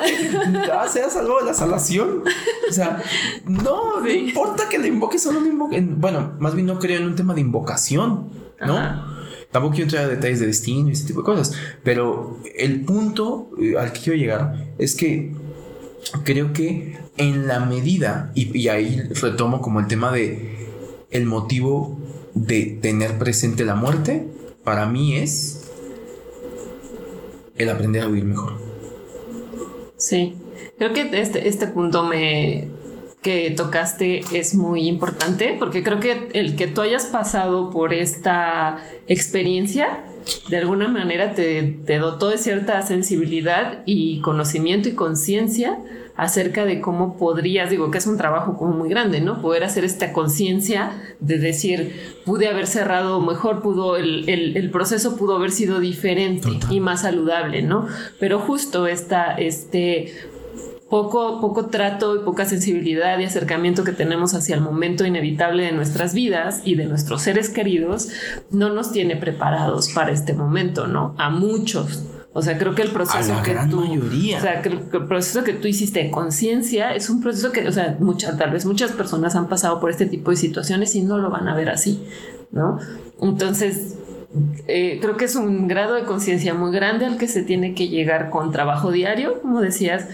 Ah, 0.71 0.87
se 0.87 1.01
ha 1.01 1.09
salvado 1.09 1.39
de 1.39 1.47
la 1.47 1.53
salación. 1.53 2.23
O 2.69 2.71
sea, 2.71 3.03
no, 3.45 3.99
no 3.99 4.09
importa 4.09 4.69
que 4.69 4.79
le 4.79 4.87
invoques 4.87 5.25
o 5.27 5.33
no 5.33 5.41
le 5.41 5.49
invoques. 5.49 5.83
Bueno, 5.97 6.35
más 6.39 6.55
bien 6.55 6.67
no 6.67 6.79
creo 6.79 6.99
en 6.99 7.07
un 7.07 7.15
tema 7.17 7.33
de 7.33 7.41
invocación, 7.41 8.29
¿no? 8.65 9.03
Tampoco 9.51 9.75
quiero 9.75 9.87
entrar 9.87 10.05
a 10.05 10.07
detalles 10.07 10.39
de 10.39 10.45
destino 10.45 10.87
y 10.87 10.93
ese 10.93 11.07
tipo 11.07 11.19
de 11.21 11.25
cosas. 11.25 11.53
Pero 11.83 12.39
el 12.55 12.85
punto 12.85 13.49
eh, 13.61 13.77
al 13.77 13.91
que 13.91 13.99
quiero 13.99 14.17
llegar 14.17 14.73
es 14.77 14.95
que 14.95 15.33
creo 16.23 16.53
que 16.53 16.97
en 17.19 17.47
la 17.47 17.59
medida, 17.59 18.31
y, 18.33 18.69
ahí 18.69 19.01
retomo 19.21 19.61
como 19.61 19.81
el 19.81 19.87
tema 19.87 20.11
de 20.11 20.67
el 21.11 21.25
motivo 21.25 21.99
de 22.33 22.79
tener 22.81 23.17
presente 23.17 23.65
la 23.65 23.75
muerte, 23.75 24.25
para 24.63 24.85
mí 24.85 25.17
es 25.17 25.69
el 27.57 27.69
aprender 27.69 28.03
a 28.03 28.07
vivir 28.07 28.23
mejor. 28.23 28.53
Sí, 29.97 30.35
creo 30.77 30.93
que 30.93 31.09
este, 31.19 31.49
este 31.49 31.67
punto 31.67 32.03
me, 32.03 32.69
que 33.21 33.51
tocaste 33.51 34.21
es 34.31 34.55
muy 34.55 34.87
importante 34.87 35.57
porque 35.59 35.83
creo 35.83 35.99
que 35.99 36.29
el 36.31 36.55
que 36.55 36.67
tú 36.67 36.79
hayas 36.79 37.05
pasado 37.07 37.69
por 37.69 37.93
esta 37.93 38.77
experiencia 39.07 40.05
de 40.49 40.57
alguna 40.57 40.87
manera 40.87 41.33
te, 41.33 41.63
te 41.85 41.97
dotó 41.97 42.29
de 42.29 42.37
cierta 42.37 42.81
sensibilidad 42.81 43.83
y 43.85 44.21
conocimiento 44.21 44.87
y 44.87 44.93
conciencia 44.93 45.79
acerca 46.19 46.65
de 46.65 46.81
cómo 46.81 47.17
podrías, 47.17 47.69
digo 47.69 47.91
que 47.91 47.97
es 47.97 48.07
un 48.07 48.17
trabajo 48.17 48.57
como 48.57 48.73
muy 48.73 48.89
grande, 48.89 49.21
¿no? 49.21 49.41
Poder 49.41 49.63
hacer 49.63 49.85
esta 49.85 50.11
conciencia 50.11 50.91
de 51.19 51.37
decir, 51.37 52.19
pude 52.25 52.47
haber 52.47 52.67
cerrado 52.67 53.21
mejor, 53.21 53.61
pudo, 53.61 53.95
el, 53.95 54.27
el, 54.27 54.69
proceso 54.69 55.15
pudo 55.15 55.37
haber 55.37 55.51
sido 55.51 55.79
diferente 55.79 56.49
y 56.69 56.79
más 56.81 57.01
saludable, 57.01 57.61
¿no? 57.61 57.87
Pero 58.19 58.39
justo 58.39 58.87
esta, 58.87 59.33
este 59.35 60.13
poco, 60.89 61.39
poco 61.39 61.67
trato 61.67 62.15
y 62.15 62.19
poca 62.19 62.45
sensibilidad 62.45 63.17
y 63.19 63.23
acercamiento 63.23 63.83
que 63.83 63.93
tenemos 63.93 64.33
hacia 64.33 64.55
el 64.55 64.61
momento 64.61 65.05
inevitable 65.05 65.63
de 65.63 65.71
nuestras 65.71 66.13
vidas 66.13 66.61
y 66.65 66.75
de 66.75 66.85
nuestros 66.85 67.21
seres 67.21 67.49
queridos 67.49 68.09
no 68.51 68.69
nos 68.69 68.91
tiene 68.91 69.15
preparados 69.15 69.89
para 69.89 70.11
este 70.11 70.33
momento, 70.33 70.87
¿no? 70.87 71.15
A 71.17 71.29
muchos. 71.29 72.03
O 72.31 72.43
sea, 72.43 72.57
creo 72.59 72.75
que 72.75 72.83
el 72.83 72.91
proceso 72.91 73.41
que 73.43 73.55
tú, 73.69 73.81
o 73.81 74.39
sea, 74.39 74.61
que 74.61 74.69
el 74.69 74.79
proceso 74.81 75.43
que 75.43 75.53
tú 75.53 75.67
hiciste 75.67 76.03
de 76.03 76.11
conciencia 76.11 76.93
es 76.93 77.09
un 77.09 77.21
proceso 77.21 77.51
que, 77.51 77.67
o 77.67 77.71
sea, 77.71 77.97
muchas, 77.99 78.37
tal 78.37 78.51
vez 78.51 78.65
muchas 78.65 78.91
personas 78.91 79.35
han 79.35 79.49
pasado 79.49 79.79
por 79.79 79.89
este 79.89 80.05
tipo 80.05 80.29
de 80.29 80.37
situaciones 80.37 80.95
y 80.95 81.01
no 81.01 81.17
lo 81.17 81.31
van 81.31 81.47
a 81.47 81.55
ver 81.55 81.69
así, 81.69 82.05
¿no? 82.51 82.77
Entonces, 83.19 83.95
eh, 84.67 84.99
creo 85.01 85.17
que 85.17 85.25
es 85.25 85.35
un 85.35 85.67
grado 85.67 85.95
de 85.95 86.03
conciencia 86.03 86.53
muy 86.53 86.71
grande 86.71 87.07
al 87.07 87.17
que 87.17 87.27
se 87.27 87.41
tiene 87.41 87.73
que 87.73 87.87
llegar 87.87 88.29
con 88.29 88.51
trabajo 88.51 88.91
diario, 88.91 89.41
como 89.41 89.59
decías, 89.59 90.07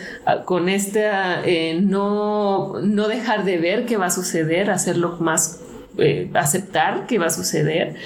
con 0.45 0.69
este 0.69 1.03
eh, 1.43 1.81
no, 1.81 2.79
no 2.81 3.09
dejar 3.09 3.43
de 3.43 3.57
ver 3.57 3.85
qué 3.85 3.97
va 3.97 4.05
a 4.05 4.11
suceder, 4.11 4.71
hacerlo 4.71 5.17
más, 5.19 5.59
eh, 5.97 6.31
aceptar 6.33 7.07
qué 7.07 7.19
va 7.19 7.25
a 7.25 7.29
suceder 7.29 7.97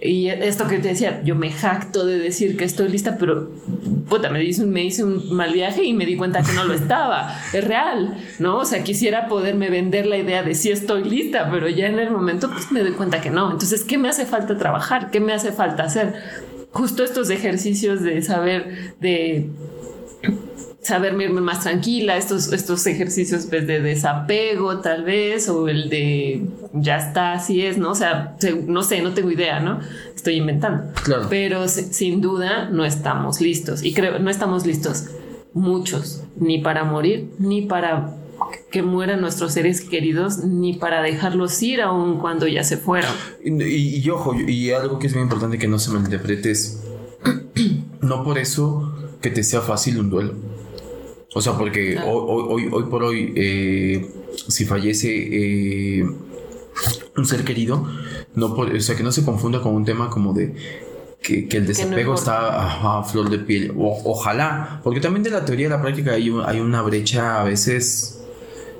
y 0.00 0.28
esto 0.28 0.68
que 0.68 0.78
te 0.78 0.88
decía, 0.88 1.22
yo 1.24 1.34
me 1.34 1.50
jacto 1.50 2.06
de 2.06 2.18
decir 2.18 2.56
que 2.56 2.64
estoy 2.64 2.88
lista, 2.88 3.16
pero 3.18 3.50
puta, 4.08 4.30
me 4.30 4.44
hice, 4.44 4.64
me 4.64 4.84
hice 4.84 5.02
un 5.02 5.34
mal 5.34 5.52
viaje 5.52 5.82
y 5.82 5.92
me 5.92 6.06
di 6.06 6.16
cuenta 6.16 6.42
que 6.42 6.52
no 6.52 6.64
lo 6.64 6.74
estaba. 6.74 7.36
Es 7.52 7.64
real, 7.64 8.16
¿no? 8.38 8.58
O 8.58 8.64
sea, 8.64 8.84
quisiera 8.84 9.26
poderme 9.26 9.70
vender 9.70 10.06
la 10.06 10.16
idea 10.16 10.44
de 10.44 10.54
si 10.54 10.70
estoy 10.70 11.02
lista, 11.02 11.50
pero 11.50 11.68
ya 11.68 11.86
en 11.88 11.98
el 11.98 12.12
momento 12.12 12.48
pues 12.48 12.70
me 12.70 12.80
doy 12.80 12.92
cuenta 12.92 13.20
que 13.20 13.30
no. 13.30 13.50
Entonces, 13.50 13.82
¿qué 13.82 13.98
me 13.98 14.08
hace 14.08 14.24
falta 14.24 14.56
trabajar? 14.56 15.10
¿Qué 15.10 15.18
me 15.18 15.32
hace 15.32 15.50
falta 15.50 15.82
hacer? 15.82 16.14
Justo 16.70 17.02
estos 17.02 17.28
ejercicios 17.30 18.00
de 18.02 18.22
saber, 18.22 18.94
de 19.00 19.48
saber 20.82 21.20
irme 21.20 21.40
más 21.40 21.60
tranquila, 21.60 22.16
estos, 22.16 22.52
estos 22.52 22.86
ejercicios 22.86 23.46
pues, 23.46 23.66
de 23.66 23.80
desapego 23.80 24.78
tal 24.78 25.04
vez, 25.04 25.48
o 25.48 25.68
el 25.68 25.90
de 25.90 26.46
ya 26.72 26.96
está, 26.96 27.32
así 27.32 27.64
es, 27.64 27.78
¿no? 27.78 27.90
O 27.90 27.94
sea, 27.94 28.36
no 28.66 28.82
sé, 28.82 29.02
no 29.02 29.12
tengo 29.12 29.30
idea, 29.30 29.60
¿no? 29.60 29.80
Estoy 30.14 30.36
inventando. 30.36 30.92
Claro. 31.02 31.26
Pero 31.28 31.68
sin 31.68 32.20
duda 32.20 32.68
no 32.70 32.84
estamos 32.84 33.40
listos. 33.40 33.82
Y 33.82 33.92
creo, 33.92 34.18
no 34.18 34.30
estamos 34.30 34.66
listos 34.66 35.06
muchos, 35.52 36.22
ni 36.36 36.58
para 36.58 36.84
morir, 36.84 37.30
ni 37.38 37.62
para 37.62 38.14
que 38.70 38.82
mueran 38.82 39.20
nuestros 39.20 39.52
seres 39.52 39.80
queridos, 39.80 40.38
ni 40.44 40.74
para 40.74 41.02
dejarlos 41.02 41.60
ir 41.62 41.80
aun 41.80 42.18
cuando 42.18 42.46
ya 42.46 42.62
se 42.62 42.76
fueron. 42.76 43.10
Y, 43.44 43.98
y, 43.98 44.10
ojo, 44.10 44.34
y 44.34 44.70
algo 44.70 44.98
que 44.98 45.08
es 45.08 45.14
muy 45.14 45.22
importante 45.22 45.58
que 45.58 45.66
no 45.66 45.78
se 45.78 45.90
malinterprete 45.90 46.50
es, 46.50 46.84
no 48.00 48.22
por 48.22 48.38
eso 48.38 48.94
que 49.20 49.30
te 49.30 49.42
sea 49.42 49.60
fácil 49.60 49.98
un 49.98 50.10
duelo. 50.10 50.34
O 51.34 51.40
sea, 51.40 51.56
porque 51.58 51.98
hoy, 51.98 52.44
hoy, 52.48 52.68
hoy, 52.72 52.84
por 52.84 53.02
hoy, 53.02 53.32
eh, 53.36 54.10
si 54.48 54.64
fallece 54.64 55.08
eh, 55.10 56.06
un 57.16 57.26
ser 57.26 57.44
querido, 57.44 57.86
no 58.34 58.46
o 58.46 58.80
sea, 58.80 58.96
que 58.96 59.02
no 59.02 59.12
se 59.12 59.24
confunda 59.24 59.60
con 59.60 59.74
un 59.74 59.84
tema 59.84 60.08
como 60.08 60.32
de 60.32 60.54
que, 61.20 61.46
el 61.50 61.66
desapego 61.66 62.14
está 62.14 62.98
a, 62.98 63.04
flor 63.04 63.28
de 63.30 63.38
piel. 63.38 63.74
ojalá, 63.76 64.80
porque 64.82 65.00
también 65.00 65.22
de 65.22 65.30
la 65.30 65.44
teoría 65.44 65.66
a 65.66 65.70
la 65.70 65.82
práctica 65.82 66.12
hay, 66.12 66.32
hay 66.46 66.60
una 66.60 66.82
brecha 66.82 67.40
a 67.40 67.44
veces 67.44 68.20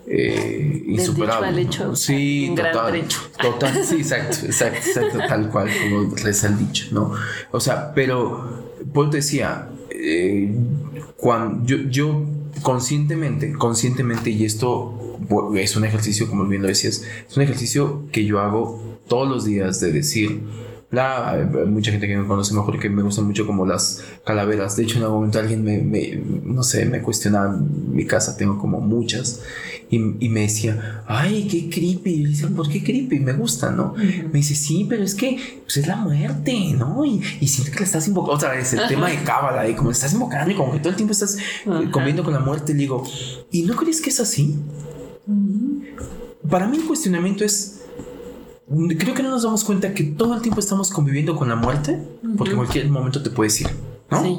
eh, 0.07 0.85
insuperable. 0.87 1.69
Sí, 1.95 2.55
total, 2.57 3.05
total, 3.41 3.85
sí, 3.85 3.97
exacto, 3.99 4.47
exacto, 4.47 4.79
exacto, 4.79 5.19
tal 5.19 5.51
cual 5.51 5.69
como 5.83 6.15
reza 6.17 6.49
el 6.49 6.59
dicho, 6.59 6.87
¿no? 6.93 7.13
O 7.51 7.61
sea, 7.61 7.93
pero 7.95 8.73
Paul 8.93 9.11
decía, 9.11 9.69
eh, 9.91 10.55
cuando 11.17 11.67
yo, 11.67 11.77
yo 11.91 12.25
conscientemente, 12.63 13.53
conscientemente, 13.53 14.31
y 14.31 14.45
esto 14.45 15.19
es 15.57 15.77
un 15.77 15.85
ejercicio, 15.85 16.29
como 16.29 16.47
bien 16.47 16.63
lo 16.63 16.69
decías, 16.69 17.05
es 17.29 17.37
un 17.37 17.43
ejercicio 17.43 18.05
que 18.13 18.25
yo 18.25 18.41
hago 18.41 18.99
todos 19.09 19.29
los 19.29 19.45
días 19.45 19.81
de 19.81 19.93
decir, 19.93 20.43
la, 20.91 21.47
mucha 21.67 21.91
gente 21.91 22.09
que 22.09 22.17
me 22.17 22.27
conoce 22.27 22.55
mejor 22.55 22.79
que 22.79 22.89
me 22.89 23.03
gustan 23.03 23.27
mucho 23.27 23.47
como 23.47 23.67
las 23.67 24.03
calaveras. 24.25 24.75
De 24.77 24.85
hecho, 24.85 24.97
en 24.97 25.05
algún 25.05 25.19
momento 25.19 25.39
alguien 25.39 25.63
me, 25.63 26.23
no 26.45 26.63
sé, 26.63 26.87
me 26.87 27.03
cuestionaba 27.03 27.55
mi 27.57 28.07
casa, 28.07 28.37
tengo 28.37 28.59
como 28.59 28.81
muchas. 28.81 29.43
Y, 29.91 29.99
me 29.99 30.41
decía, 30.41 31.03
ay, 31.07 31.47
qué 31.51 31.71
creepy. 31.71 32.11
Y 32.11 32.27
dice, 32.27 32.47
¿por 32.49 32.69
qué 32.69 32.83
creepy? 32.83 33.21
Me 33.21 33.33
gusta, 33.33 33.71
¿no? 33.71 33.95
Me 33.97 34.39
dice, 34.39 34.55
sí, 34.55 34.87
pero 34.89 35.03
es 35.03 35.15
que 35.15 35.39
pues, 35.65 35.79
es 35.79 35.87
la 35.87 35.97
muerte, 35.97 36.75
¿no? 36.77 37.05
Y, 37.05 37.23
y 37.41 37.49
siento 37.49 37.73
que 37.73 37.81
la 37.81 37.85
estás 37.85 38.07
invocando. 38.09 38.35
Otra 38.35 38.51
vez, 38.53 38.73
el 38.73 38.87
tema 38.89 39.09
de 39.09 39.23
cábala, 39.25 39.69
y 39.69 39.75
como 39.75 39.91
estás 39.91 40.13
invocando 40.13 40.51
y 40.53 40.57
como 40.57 40.73
que 40.73 40.79
todo 40.79 40.91
el 40.91 40.97
tiempo 40.97 41.13
estás 41.13 41.37
conviviendo 41.65 42.23
con 42.25 42.33
la 42.33 42.41
muerte. 42.41 42.73
Le 42.73 42.81
digo, 42.81 43.03
¿y 43.51 43.63
no 43.63 43.77
crees 43.77 44.01
que 44.01 44.11
es 44.11 44.21
así? 44.21 44.57
Para 46.49 46.67
mí 46.67 46.79
el 46.79 46.85
cuestionamiento 46.85 47.45
es, 47.45 47.78
creo 48.99 49.15
que 49.15 49.23
no 49.23 49.31
nos 49.31 49.43
damos 49.43 49.65
cuenta 49.65 49.95
que 49.95 50.05
todo 50.05 50.35
el 50.35 50.43
tiempo 50.43 50.61
estamos 50.61 50.91
conviviendo 50.91 51.37
con 51.37 51.49
la 51.49 51.57
muerte, 51.57 51.99
porque 52.37 52.53
en 52.53 52.57
cualquier 52.59 52.89
momento 52.91 53.23
te 53.23 53.31
puedes 53.31 53.61
ir, 53.61 53.69
¿no? 54.11 54.23
Sí. 54.23 54.39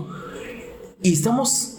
Y 1.02 1.14
estamos, 1.14 1.78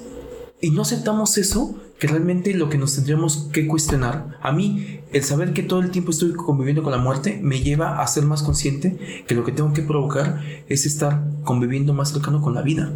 y 0.60 0.70
no 0.70 0.82
aceptamos 0.82 1.36
eso, 1.38 1.76
que 2.00 2.06
realmente 2.06 2.54
lo 2.54 2.70
que 2.70 2.78
nos 2.78 2.94
tendríamos 2.94 3.48
que 3.52 3.66
cuestionar, 3.66 4.38
a 4.40 4.52
mí, 4.52 5.00
el 5.12 5.22
saber 5.22 5.52
que 5.52 5.62
todo 5.62 5.80
el 5.80 5.90
tiempo 5.90 6.10
estoy 6.10 6.32
conviviendo 6.32 6.82
con 6.82 6.92
la 6.92 6.98
muerte, 6.98 7.38
me 7.42 7.60
lleva 7.60 8.00
a 8.00 8.06
ser 8.06 8.24
más 8.24 8.42
consciente 8.42 9.24
que 9.28 9.34
lo 9.34 9.44
que 9.44 9.52
tengo 9.52 9.74
que 9.74 9.82
provocar 9.82 10.40
es 10.66 10.86
estar 10.86 11.22
conviviendo 11.44 11.92
más 11.92 12.10
cercano 12.10 12.40
con 12.40 12.54
la 12.54 12.62
vida, 12.62 12.90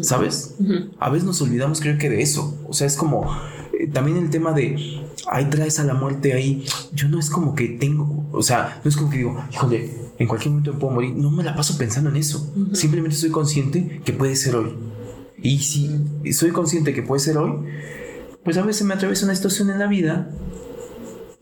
¿sabes? 0.00 0.56
A 0.98 1.10
veces 1.10 1.26
nos 1.26 1.40
olvidamos, 1.40 1.80
creo 1.80 1.96
que 1.96 2.10
de 2.10 2.22
eso, 2.22 2.58
o 2.68 2.72
sea, 2.72 2.88
es 2.88 2.96
como 2.96 3.30
eh, 3.72 3.86
también 3.86 4.16
el 4.16 4.30
tema 4.30 4.52
de 4.52 5.00
ahí 5.28 5.46
traes 5.50 5.78
a 5.78 5.84
la 5.84 5.94
muerte 5.94 6.32
ahí. 6.32 6.64
Yo 6.92 7.08
no 7.08 7.18
es 7.18 7.30
como 7.30 7.54
que 7.54 7.68
tengo, 7.68 8.28
o 8.32 8.42
sea, 8.42 8.80
no 8.84 8.88
es 8.88 8.96
como 8.96 9.10
que 9.10 9.18
digo, 9.18 9.42
híjole, 9.52 9.90
en 10.18 10.28
cualquier 10.28 10.50
momento 10.50 10.78
puedo 10.78 10.94
morir. 10.94 11.14
No 11.14 11.30
me 11.30 11.42
la 11.42 11.54
paso 11.54 11.76
pensando 11.78 12.10
en 12.10 12.16
eso. 12.16 12.52
Simplemente 12.72 13.16
soy 13.16 13.30
consciente 13.30 14.00
que 14.04 14.12
puede 14.12 14.36
ser 14.36 14.56
hoy. 14.56 14.74
Y 15.42 15.58
si 15.58 16.32
soy 16.32 16.50
consciente 16.50 16.92
que 16.92 17.02
puede 17.02 17.20
ser 17.20 17.38
hoy, 17.38 17.52
pues 18.44 18.56
a 18.56 18.62
veces 18.62 18.86
me 18.86 18.94
atraviesa 18.94 19.24
una 19.24 19.34
situación 19.34 19.70
en 19.70 19.78
la 19.78 19.86
vida 19.86 20.30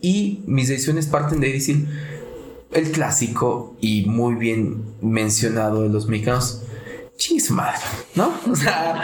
y 0.01 0.45
mis 0.47 0.69
decisiones 0.69 1.07
parten 1.07 1.41
de 1.41 1.53
decir 1.53 1.87
el 2.73 2.91
clásico 2.91 3.77
y 3.81 4.05
muy 4.07 4.35
bien 4.35 4.85
mencionado 5.01 5.83
de 5.83 5.89
los 5.89 6.07
mexicanos 6.07 6.63
chis 7.19 7.51
madre, 7.51 7.81
¿no? 8.15 8.33
O 8.49 8.55
sea, 8.55 9.03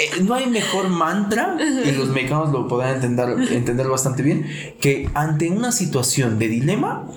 eh, 0.00 0.20
no 0.22 0.34
hay 0.34 0.46
mejor 0.46 0.88
mantra, 0.88 1.56
y 1.60 1.92
los 1.92 2.08
mexicanos 2.08 2.50
lo 2.50 2.66
podrán 2.66 2.96
entender, 2.96 3.52
entender 3.52 3.88
bastante 3.88 4.22
bien, 4.22 4.46
que 4.80 5.08
ante 5.14 5.48
una 5.48 5.70
situación 5.70 6.40
de 6.40 6.48
dilema, 6.48 7.08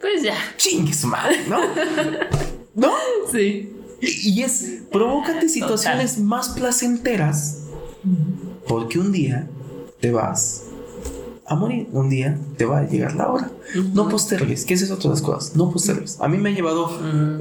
pues 0.00 0.22
ya. 0.22 0.36
Chingues 0.56 1.04
madre, 1.06 1.44
¿no? 1.48 1.60
¿No? 2.74 2.92
Sí. 3.32 3.72
Y, 4.00 4.42
es, 4.42 4.82
provócate 4.92 5.48
situaciones 5.48 6.18
más 6.18 6.50
placenteras, 6.50 7.64
porque 8.68 8.98
un 8.98 9.10
día 9.12 9.48
te 10.00 10.12
vas 10.12 10.63
a 11.46 11.54
morir. 11.54 11.88
Un 11.92 12.08
día 12.08 12.38
te 12.56 12.64
va 12.64 12.78
a 12.78 12.88
llegar 12.88 13.14
la 13.14 13.28
hora. 13.28 13.50
No 13.92 14.08
postergues, 14.08 14.64
que 14.64 14.74
esas 14.74 14.88
son 14.88 14.98
otras 14.98 15.22
cosas. 15.22 15.56
No 15.56 15.70
postergues. 15.70 16.20
A 16.20 16.28
mí 16.28 16.38
me 16.38 16.50
ha 16.50 16.52
llevado 16.52 16.90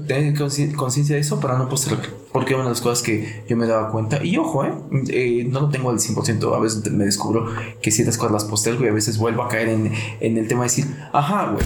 tener 0.07 0.35
conciencia 0.35 1.15
de 1.15 1.21
eso 1.21 1.39
para 1.39 1.57
no 1.57 1.69
postergar. 1.69 2.09
Porque 2.31 2.55
una 2.55 2.63
de 2.63 2.69
las 2.69 2.81
cosas 2.81 3.03
que 3.03 3.43
yo 3.47 3.55
me 3.55 3.67
daba 3.67 3.91
cuenta, 3.91 4.23
y 4.23 4.37
ojo, 4.37 4.65
eh, 4.65 4.73
eh 5.09 5.47
no 5.49 5.61
lo 5.61 5.69
tengo 5.69 5.89
al 5.89 5.99
100%. 5.99 6.55
A 6.55 6.59
veces 6.59 6.91
me 6.91 7.05
descubro 7.05 7.47
que 7.81 7.91
ciertas 7.91 8.17
cosas 8.17 8.33
las 8.33 8.45
postergo 8.45 8.83
y 8.85 8.87
a 8.87 8.93
veces 8.93 9.17
vuelvo 9.17 9.43
a 9.43 9.49
caer 9.49 9.69
en, 9.69 9.91
en 10.19 10.37
el 10.37 10.47
tema 10.47 10.61
de 10.61 10.69
decir, 10.69 10.85
ajá, 11.11 11.51
güey. 11.51 11.65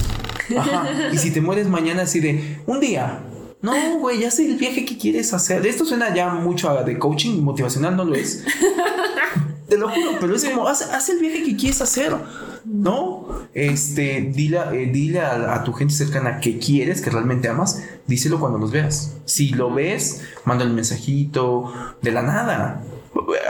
Ajá. 0.58 1.12
y 1.12 1.18
si 1.18 1.30
te 1.30 1.40
mueres 1.40 1.68
mañana, 1.68 2.02
así 2.02 2.20
de 2.20 2.60
un 2.66 2.80
día, 2.80 3.20
no, 3.60 3.72
güey, 3.98 4.20
ya 4.20 4.30
sé 4.30 4.46
el 4.46 4.56
viaje 4.56 4.84
que 4.84 4.96
quieres 4.96 5.34
hacer. 5.34 5.66
Esto 5.66 5.84
suena 5.84 6.14
ya 6.14 6.30
mucho 6.30 6.70
a 6.70 6.84
de 6.84 6.98
coaching 6.98 7.42
motivacional, 7.42 7.96
no 7.96 8.04
lo 8.04 8.14
es. 8.14 8.44
Te 9.68 9.76
lo 9.76 9.88
juro, 9.88 10.12
pero 10.20 10.34
es 10.34 10.44
como, 10.44 10.66
haz, 10.66 11.08
el 11.10 11.18
viaje 11.18 11.42
que 11.44 11.56
quieres 11.56 11.82
hacer, 11.82 12.16
¿no? 12.64 13.28
Este, 13.52 14.32
dile, 14.34 14.58
eh, 14.72 14.90
dile 14.90 15.20
a, 15.20 15.62
tu 15.62 15.72
gente 15.72 15.94
cercana 15.94 16.40
que 16.40 16.58
quieres, 16.58 17.02
que 17.02 17.10
realmente 17.10 17.48
amas, 17.48 17.82
díselo 18.06 18.40
cuando 18.40 18.58
los 18.58 18.70
veas. 18.70 19.16
Si 19.26 19.50
lo 19.50 19.72
ves, 19.72 20.22
manda 20.44 20.64
el 20.64 20.70
mensajito 20.70 21.72
de 22.00 22.12
la 22.12 22.22
nada. 22.22 22.82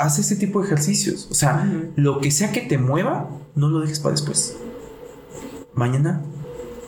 haz 0.01 0.19
ese 0.19 0.35
tipo 0.35 0.61
de 0.61 0.67
ejercicios. 0.67 1.29
O 1.31 1.35
sea, 1.35 1.71
lo 1.95 2.21
que 2.21 2.33
sea 2.33 2.51
que 2.51 2.63
te 2.63 2.79
mueva, 2.79 3.31
no 3.55 3.69
lo 3.69 3.81
dejes 3.81 4.01
para 4.01 4.13
después. 4.13 4.57
Mañana 5.75 6.23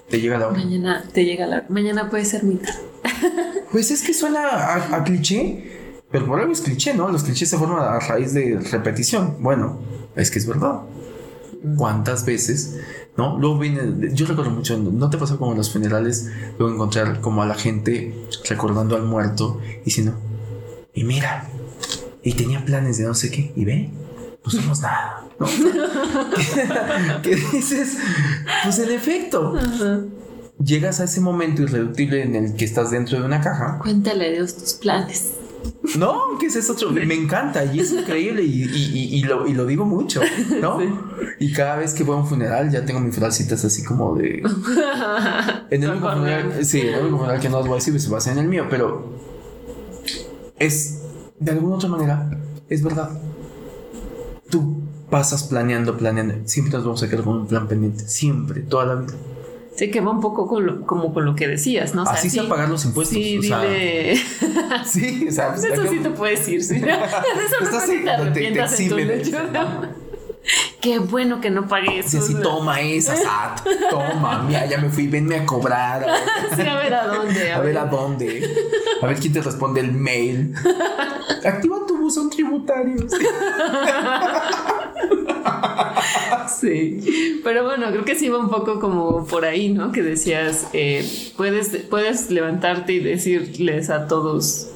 te 0.08 0.20
llega 0.20 0.38
la 0.38 0.48
hora. 0.48 0.58
Mañana 0.58 1.04
te 1.12 1.24
llega 1.24 1.46
la 1.46 1.58
hora. 1.58 1.66
Mañana 1.68 2.10
puede 2.10 2.24
ser 2.24 2.42
mitad. 2.42 2.74
Pues 3.70 3.92
es 3.92 4.02
que 4.02 4.12
suena 4.12 4.74
a, 4.74 5.04
cliché, 5.04 5.79
pero 6.10 6.26
por 6.26 6.40
algo 6.40 6.52
es 6.52 6.60
cliché, 6.60 6.94
¿no? 6.94 7.08
Los 7.08 7.22
clichés 7.22 7.48
se 7.48 7.58
forman 7.58 7.78
a 7.80 8.00
raíz 8.00 8.34
de 8.34 8.58
repetición. 8.58 9.36
Bueno, 9.40 9.78
es 10.16 10.30
que 10.30 10.38
es 10.38 10.46
verdad. 10.46 10.80
¿Cuántas 11.76 12.24
veces? 12.24 12.78
¿No? 13.16 13.38
Luego 13.38 13.58
viene, 13.58 14.14
yo 14.14 14.26
recuerdo 14.26 14.50
mucho, 14.50 14.78
¿no 14.78 15.10
te 15.10 15.18
pasa 15.18 15.36
como 15.36 15.52
en 15.52 15.58
los 15.58 15.70
funerales, 15.72 16.30
luego 16.58 16.74
encontrar 16.74 17.20
como 17.20 17.42
a 17.42 17.46
la 17.46 17.54
gente 17.54 18.14
recordando 18.48 18.96
al 18.96 19.02
muerto, 19.02 19.60
diciendo, 19.84 20.14
y 20.94 21.04
mira, 21.04 21.46
y 22.22 22.32
tenía 22.32 22.64
planes 22.64 22.96
de 22.98 23.04
no 23.04 23.14
sé 23.14 23.30
qué, 23.30 23.52
y 23.54 23.64
ve, 23.66 23.90
no 24.42 24.50
somos 24.50 24.80
nada. 24.80 25.28
¿no? 25.38 25.46
¿Qué, 27.22 27.36
dices? 27.52 27.98
Pues 28.64 28.78
en 28.78 28.90
efecto. 28.90 29.54
Llegas 30.62 31.00
a 31.00 31.04
ese 31.04 31.20
momento 31.20 31.62
irreductible 31.62 32.22
en 32.22 32.36
el 32.36 32.54
que 32.54 32.64
estás 32.64 32.90
dentro 32.90 33.18
de 33.18 33.24
una 33.24 33.40
caja. 33.40 33.78
Cuéntale 33.80 34.28
a 34.28 34.30
Dios 34.30 34.56
tus 34.56 34.74
planes. 34.74 35.32
No, 35.98 36.38
que 36.38 36.46
es 36.46 36.70
otro. 36.70 36.90
Me 36.90 37.14
encanta 37.14 37.64
y 37.64 37.80
es 37.80 37.92
increíble 37.92 38.42
y, 38.42 39.22
lo, 39.22 39.66
digo 39.66 39.84
mucho, 39.84 40.20
¿no? 40.60 40.78
Y 41.38 41.52
cada 41.52 41.76
vez 41.76 41.94
que 41.94 42.04
voy 42.04 42.16
a 42.16 42.20
un 42.20 42.26
funeral 42.26 42.70
ya 42.70 42.84
tengo 42.84 43.00
mis 43.00 43.14
frasitas 43.14 43.64
así 43.64 43.82
como 43.82 44.14
de. 44.14 44.42
En 45.70 45.82
el 45.82 45.90
único 45.92 46.10
funeral, 46.10 46.64
sí, 46.64 46.80
el 46.80 47.00
único 47.00 47.18
funeral 47.18 47.40
que 47.40 47.48
no 47.48 47.58
os 47.58 47.66
voy 47.66 47.74
a 47.74 47.76
decir 47.76 47.98
se 47.98 48.10
basa 48.10 48.30
en 48.32 48.38
el 48.38 48.48
mío, 48.48 48.66
pero 48.68 49.08
es 50.58 51.00
de 51.38 51.52
alguna 51.52 51.76
otra 51.76 51.88
manera, 51.88 52.30
es 52.68 52.82
verdad. 52.82 53.10
Tú 54.50 54.82
pasas 55.08 55.44
planeando, 55.44 55.96
planeando. 55.96 56.34
Siempre 56.44 56.74
nos 56.74 56.84
vamos 56.84 57.02
a 57.02 57.08
quedar 57.08 57.24
con 57.24 57.36
un 57.38 57.46
plan 57.46 57.66
pendiente. 57.66 58.06
Siempre, 58.06 58.60
toda 58.60 58.84
la 58.84 58.94
vida. 58.96 59.14
Sí, 59.80 59.90
que 59.90 60.02
va 60.02 60.10
un 60.10 60.20
poco 60.20 60.46
como 60.84 61.14
con 61.14 61.24
lo 61.24 61.34
que 61.34 61.48
decías, 61.48 61.94
¿no? 61.94 62.02
Así 62.02 62.28
sea, 62.28 62.46
pagar 62.46 62.68
los 62.68 62.84
impuestos. 62.84 63.16
Sí, 63.16 63.38
o 63.38 63.42
sea, 63.42 63.62
dile... 63.62 64.14
sí, 64.84 65.26
o 65.26 65.32
sea, 65.32 65.54
pues 65.54 65.64
eso 65.72 65.86
sí 65.88 66.00
te 66.00 66.10
puedes 66.10 66.46
ir. 66.50 66.62
¿sí? 66.62 66.74
Eso 66.84 67.64
no 67.64 68.02
te 68.02 68.10
arrepientas 68.10 68.78
en 68.78 68.88
tu 68.90 68.98
lecho. 68.98 69.38
Qué 70.80 70.98
bueno 70.98 71.40
que 71.40 71.50
no 71.50 71.68
pagué 71.68 71.98
eso. 71.98 72.20
Sí, 72.22 72.34
toma 72.42 72.80
esa, 72.80 73.14
Sat. 73.16 73.60
Toma, 73.90 74.42
mira, 74.46 74.66
ya 74.66 74.78
me 74.78 74.88
fui, 74.88 75.08
venme 75.08 75.36
a 75.36 75.46
cobrar. 75.46 76.08
A 76.08 76.56
sí, 76.56 76.62
a 76.62 76.76
ver 76.76 76.94
a 76.94 77.06
dónde. 77.06 77.52
A, 77.52 77.60
ver. 77.60 77.78
a 77.78 77.84
dónde. 77.84 78.48
A 79.02 79.06
ver 79.06 79.18
quién 79.18 79.32
te 79.32 79.42
responde 79.42 79.80
el 79.80 79.92
mail. 79.92 80.54
Activa 81.44 81.78
tu 81.86 81.98
buzón 81.98 82.30
tributario. 82.30 83.06
Sí. 86.60 87.40
Pero 87.42 87.64
bueno, 87.64 87.90
creo 87.90 88.04
que 88.04 88.14
sí 88.14 88.28
va 88.28 88.38
un 88.38 88.50
poco 88.50 88.80
como 88.80 89.24
por 89.26 89.44
ahí, 89.46 89.70
¿no? 89.70 89.92
Que 89.92 90.02
decías, 90.02 90.68
eh, 90.74 91.06
puedes, 91.36 91.68
puedes 91.88 92.30
levantarte 92.30 92.92
y 92.92 93.00
decirles 93.00 93.88
a 93.88 94.06
todos 94.06 94.70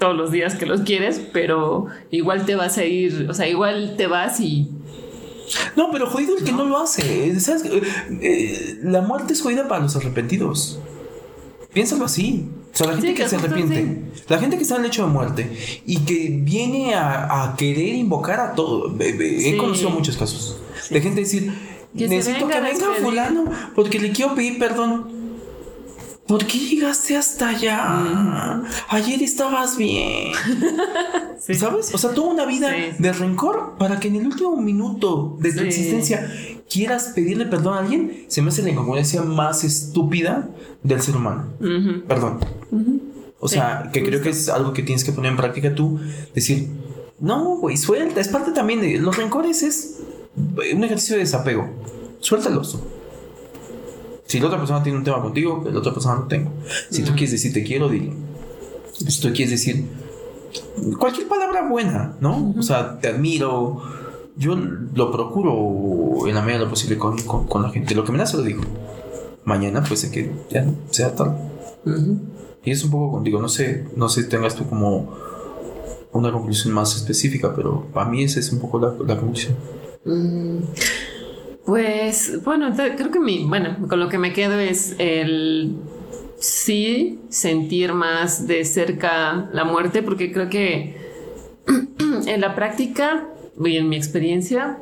todos 0.00 0.16
los 0.16 0.32
días 0.32 0.54
que 0.54 0.66
los 0.66 0.80
quieres, 0.80 1.20
pero 1.32 1.86
igual 2.10 2.46
te 2.46 2.56
vas 2.56 2.78
a 2.78 2.84
ir, 2.84 3.28
o 3.28 3.34
sea, 3.34 3.46
igual 3.46 3.94
te 3.96 4.06
vas 4.06 4.40
y 4.40 4.70
no, 5.76 5.90
pero 5.90 6.06
jodido 6.06 6.36
el 6.36 6.44
que 6.44 6.52
no, 6.52 6.64
lo 6.64 6.78
hace. 6.78 7.38
¿Sabes? 7.40 7.62
Eh, 8.20 8.78
la 8.82 9.00
muerte 9.00 9.32
es 9.32 9.40
jodida 9.40 9.68
para 9.68 9.82
los 9.82 9.96
arrepentidos. 9.96 10.78
Piénsalo 11.72 12.04
así. 12.04 12.48
O 12.72 12.76
sea, 12.76 12.86
la 12.86 12.92
gente 12.94 13.14
que, 13.14 13.28
se 13.28 13.36
arrepiente, 13.36 14.02
la 14.28 14.38
gente 14.38 14.56
que 14.56 14.62
está 14.62 14.76
en 14.76 14.82
el 14.82 14.86
hecho 14.88 15.04
de 15.04 15.12
muerte 15.12 15.82
y 15.86 15.98
que 16.00 16.28
viene 16.40 16.94
a, 16.94 17.54
querer 17.58 17.94
invocar 17.94 18.40
a 18.40 18.54
todo. 18.54 18.94
He 19.00 19.56
conocido 19.56 19.90
muchos 19.90 20.16
casos 20.16 20.58
de 20.88 21.00
gente 21.00 21.20
decir: 21.20 21.52
Necesito 21.94 22.46
que 22.46 22.60
venga 22.60 22.86
fulano 23.00 23.44
porque 23.74 23.98
le 23.98 24.12
quiero 24.12 24.34
pedir 24.34 24.58
perdón. 24.58 25.19
¿Por 26.30 26.46
qué 26.46 26.60
llegaste 26.60 27.16
hasta 27.16 27.48
allá? 27.48 28.62
Ayer 28.88 29.20
estabas 29.20 29.76
bien. 29.76 30.32
¿Sabes? 31.40 31.92
O 31.92 31.98
sea, 31.98 32.14
toda 32.14 32.28
una 32.28 32.46
vida 32.46 32.70
de 32.96 33.12
rencor 33.12 33.74
para 33.80 33.98
que 33.98 34.06
en 34.06 34.14
el 34.14 34.26
último 34.28 34.56
minuto 34.56 35.36
de 35.40 35.52
tu 35.52 35.64
existencia 35.64 36.32
quieras 36.70 37.14
pedirle 37.16 37.46
perdón 37.46 37.74
a 37.74 37.78
alguien, 37.80 38.26
se 38.28 38.42
me 38.42 38.50
hace 38.50 38.62
la 38.62 38.70
incongruencia 38.70 39.22
más 39.22 39.64
estúpida 39.64 40.48
del 40.84 41.02
ser 41.02 41.16
humano. 41.16 41.46
Perdón. 42.06 42.38
O 43.40 43.48
sea, 43.48 43.90
que 43.92 44.04
creo 44.04 44.22
que 44.22 44.28
es 44.28 44.48
algo 44.48 44.72
que 44.72 44.84
tienes 44.84 45.02
que 45.02 45.10
poner 45.10 45.32
en 45.32 45.36
práctica 45.36 45.74
tú. 45.74 45.98
Decir, 46.32 46.68
no, 47.18 47.56
güey, 47.56 47.76
suelta. 47.76 48.20
Es 48.20 48.28
parte 48.28 48.52
también 48.52 48.80
de 48.80 48.98
los 48.98 49.16
rencores, 49.16 49.64
es 49.64 49.98
un 50.36 50.84
ejercicio 50.84 51.16
de 51.16 51.22
desapego. 51.22 51.68
Suéltalos. 52.20 52.78
Si 54.30 54.38
la 54.38 54.46
otra 54.46 54.58
persona 54.58 54.80
tiene 54.80 54.96
un 54.96 55.02
tema 55.02 55.20
contigo, 55.20 55.60
que 55.60 55.72
la 55.72 55.80
otra 55.80 55.92
persona 55.92 56.14
no 56.14 56.28
tengo. 56.28 56.52
Si 56.88 57.02
tú 57.02 57.10
quieres 57.14 57.32
decir 57.32 57.52
te 57.52 57.64
quiero, 57.64 57.88
dilo. 57.88 58.12
Si 58.92 59.20
tú 59.20 59.32
quieres 59.32 59.50
decir 59.50 59.86
cualquier 61.00 61.26
palabra 61.26 61.68
buena, 61.68 62.14
¿no? 62.20 62.54
O 62.56 62.62
sea, 62.62 63.00
te 63.00 63.08
admiro. 63.08 63.82
Yo 64.36 64.54
lo 64.54 65.10
procuro 65.10 66.28
en 66.28 66.36
la 66.36 66.42
medida 66.42 66.60
de 66.60 66.64
lo 66.66 66.70
posible 66.70 66.96
con, 66.96 67.16
la 67.60 67.70
gente. 67.70 67.96
Lo 67.96 68.04
que 68.04 68.12
me 68.12 68.18
da 68.18 68.26
se 68.26 68.36
lo 68.36 68.44
digo. 68.44 68.62
Mañana 69.44 69.82
puede 69.82 69.96
ser 69.96 70.12
que 70.12 70.30
ya 70.48 70.64
sea 70.90 71.12
tal. 71.16 71.36
Y 72.62 72.70
es 72.70 72.84
un 72.84 72.92
poco 72.92 73.10
contigo. 73.10 73.42
No 73.42 73.48
sé, 73.48 73.88
no 73.96 74.08
sé 74.08 74.22
si 74.22 74.28
tengas 74.28 74.54
tú 74.54 74.64
como 74.68 75.12
una 76.12 76.30
conclusión 76.30 76.72
más 76.72 76.94
específica, 76.94 77.52
pero 77.52 77.84
para 77.92 78.08
mí 78.08 78.22
esa 78.22 78.38
es 78.38 78.52
un 78.52 78.60
poco 78.60 78.78
la, 78.78 78.94
la 79.04 79.16
conclusión. 79.18 79.56
Mm. 80.04 80.58
Pues 81.64 82.42
bueno, 82.44 82.74
creo 82.74 83.10
que 83.10 83.20
mi, 83.20 83.44
bueno, 83.44 83.76
con 83.88 84.00
lo 84.00 84.08
que 84.08 84.18
me 84.18 84.32
quedo 84.32 84.58
es 84.58 84.94
el 84.98 85.76
sí 86.38 87.20
sentir 87.28 87.92
más 87.92 88.46
de 88.46 88.64
cerca 88.64 89.48
la 89.52 89.64
muerte, 89.64 90.02
porque 90.02 90.32
creo 90.32 90.48
que 90.48 90.96
en 92.26 92.40
la 92.40 92.54
práctica 92.54 93.28
y 93.62 93.76
en 93.76 93.88
mi 93.88 93.96
experiencia, 93.96 94.78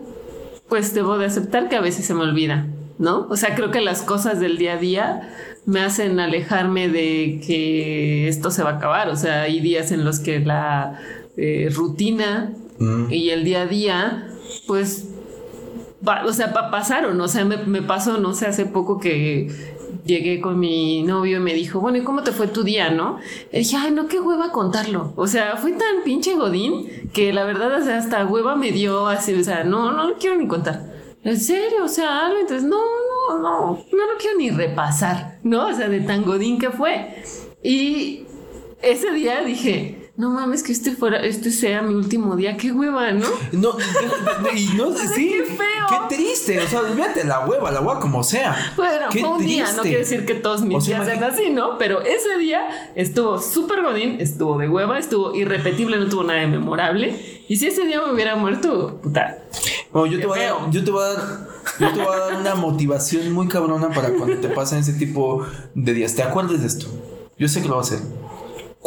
pues 0.68 0.94
debo 0.94 1.18
de 1.18 1.26
aceptar 1.26 1.68
que 1.68 1.76
a 1.76 1.80
veces 1.80 2.06
se 2.06 2.14
me 2.14 2.22
olvida, 2.22 2.66
¿no? 2.98 3.26
O 3.28 3.36
sea, 3.36 3.54
creo 3.54 3.70
que 3.70 3.80
las 3.80 4.02
cosas 4.02 4.38
del 4.38 4.56
día 4.56 4.74
a 4.74 4.78
día 4.78 5.34
me 5.66 5.80
hacen 5.80 6.20
alejarme 6.20 6.88
de 6.88 7.40
que 7.44 8.28
esto 8.28 8.50
se 8.50 8.62
va 8.62 8.70
a 8.70 8.76
acabar, 8.76 9.08
o 9.08 9.16
sea, 9.16 9.42
hay 9.42 9.60
días 9.60 9.90
en 9.90 10.04
los 10.04 10.20
que 10.20 10.38
la 10.38 11.00
eh, 11.36 11.68
rutina 11.74 12.52
mm. 12.78 13.12
y 13.12 13.30
el 13.30 13.44
día 13.44 13.62
a 13.62 13.66
día, 13.66 14.28
pues 14.66 15.08
o 16.04 16.32
sea, 16.32 16.52
pasaron, 16.70 17.20
o 17.20 17.28
sea, 17.28 17.44
me, 17.44 17.82
pasó, 17.82 18.18
no 18.18 18.34
sé, 18.34 18.46
hace 18.46 18.66
poco 18.66 18.98
que 18.98 19.48
llegué 20.04 20.40
con 20.40 20.58
mi 20.58 21.02
novio 21.02 21.38
y 21.38 21.40
me 21.40 21.54
dijo, 21.54 21.80
bueno, 21.80 21.98
¿y 21.98 22.02
cómo 22.02 22.22
te 22.22 22.32
fue 22.32 22.48
tu 22.48 22.62
día, 22.62 22.90
no? 22.90 23.18
Y 23.52 23.58
dije, 23.58 23.76
ay, 23.76 23.90
no, 23.90 24.06
qué 24.06 24.20
hueva 24.20 24.52
contarlo. 24.52 25.12
O 25.16 25.26
sea, 25.26 25.56
fue 25.56 25.72
tan 25.72 26.02
pinche 26.04 26.34
godín 26.34 27.10
que 27.12 27.32
la 27.32 27.44
verdad, 27.44 27.80
o 27.80 27.84
sea, 27.84 27.98
hasta 27.98 28.26
hueva 28.26 28.56
me 28.56 28.72
dio 28.72 29.08
así, 29.08 29.34
o 29.34 29.44
sea, 29.44 29.64
no, 29.64 29.92
no 29.92 30.08
lo 30.08 30.16
quiero 30.16 30.36
ni 30.36 30.46
contar. 30.46 30.98
¿En 31.24 31.38
serio? 31.38 31.84
O 31.84 31.88
sea, 31.88 32.26
algo, 32.26 32.38
entonces, 32.38 32.66
no, 32.66 32.78
no, 32.78 33.38
no, 33.38 33.70
no 33.92 34.12
lo 34.12 34.18
quiero 34.18 34.38
ni 34.38 34.50
repasar, 34.50 35.40
¿no? 35.42 35.66
O 35.66 35.72
sea, 35.74 35.88
de 35.88 36.00
tan 36.00 36.22
godín 36.24 36.58
que 36.58 36.70
fue. 36.70 37.22
Y 37.62 38.24
ese 38.80 39.10
día 39.12 39.42
dije, 39.42 40.07
no 40.18 40.30
mames 40.30 40.64
que 40.64 40.72
este 40.72 40.96
fuera, 40.96 41.20
este 41.20 41.52
sea 41.52 41.80
mi 41.80 41.94
último 41.94 42.34
día, 42.34 42.56
qué 42.56 42.72
hueva, 42.72 43.12
¿no? 43.12 43.28
No, 43.52 43.76
y 44.56 44.66
no, 44.76 44.92
sí, 44.92 45.30
qué 45.30 45.44
feo. 45.44 45.86
Qué 45.88 46.16
triste, 46.16 46.58
o 46.58 46.66
sea, 46.66 46.80
olvídate 46.80 47.24
la 47.24 47.46
hueva, 47.46 47.70
la 47.70 47.80
hueva 47.80 48.00
como 48.00 48.24
sea. 48.24 48.74
Bueno, 48.76 49.06
fue 49.12 49.22
un 49.22 49.46
día, 49.46 49.72
no 49.76 49.82
quiere 49.82 49.98
decir 49.98 50.26
que 50.26 50.34
todos 50.34 50.62
mis 50.62 50.84
días 50.84 51.06
sean 51.06 51.22
así, 51.22 51.50
¿no? 51.50 51.78
Pero 51.78 52.02
ese 52.02 52.36
día 52.36 52.90
estuvo 52.96 53.38
súper 53.38 53.80
godín, 53.80 54.20
estuvo 54.20 54.58
de 54.58 54.68
hueva, 54.68 54.98
estuvo 54.98 55.36
irrepetible, 55.36 55.96
no 55.98 56.08
tuvo 56.08 56.24
nada 56.24 56.40
de 56.40 56.48
memorable. 56.48 57.44
Y 57.48 57.56
si 57.56 57.68
ese 57.68 57.86
día 57.86 58.02
me 58.04 58.12
hubiera 58.12 58.34
muerto, 58.34 59.00
puta. 59.00 59.38
Bueno, 59.92 60.12
yo 60.12 60.18
te, 60.18 60.26
voy 60.26 60.40
a, 60.40 60.68
yo 60.70 60.84
te 60.84 60.90
voy 60.90 61.04
a 61.04 61.06
dar 61.06 61.48
yo 61.78 61.92
te 61.92 62.02
voy 62.02 62.12
a 62.12 62.18
dar 62.18 62.34
una 62.34 62.54
motivación 62.56 63.32
muy 63.32 63.46
cabrona 63.46 63.90
para 63.90 64.10
cuando 64.10 64.36
te 64.38 64.48
pasen 64.48 64.80
ese 64.80 64.94
tipo 64.94 65.46
de 65.76 65.94
días. 65.94 66.16
¿Te 66.16 66.24
acuerdes 66.24 66.62
de 66.62 66.66
esto? 66.66 66.88
Yo 67.38 67.46
sé 67.46 67.62
que 67.62 67.68
lo 67.68 67.74
va 67.74 67.82
a 67.82 67.84
hacer 67.84 68.00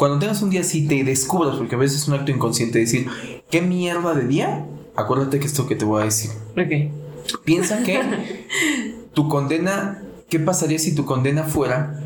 cuando 0.02 0.18
tengas 0.18 0.42
un 0.42 0.50
día 0.50 0.62
así 0.62 0.88
te 0.88 1.04
descubras, 1.04 1.58
porque 1.58 1.76
a 1.76 1.78
veces 1.78 2.02
es 2.02 2.08
un 2.08 2.16
acto 2.16 2.32
inconsciente 2.32 2.80
decir, 2.80 3.06
¿qué 3.52 3.62
mierda 3.62 4.16
de 4.16 4.26
día? 4.26 4.66
Acuérdate 4.96 5.40
que 5.40 5.46
esto 5.46 5.68
que 5.68 5.76
te 5.76 5.86
voy 5.86 6.02
a 6.02 6.06
decir. 6.06 6.32
Ok. 6.58 7.38
Piensa 7.44 7.84
que 7.84 8.02
tu 9.14 9.30
condena, 9.30 10.02
¿qué 10.28 10.40
pasaría 10.40 10.80
si 10.80 10.96
tu 10.96 11.06
condena 11.06 11.44
fuera 11.44 12.02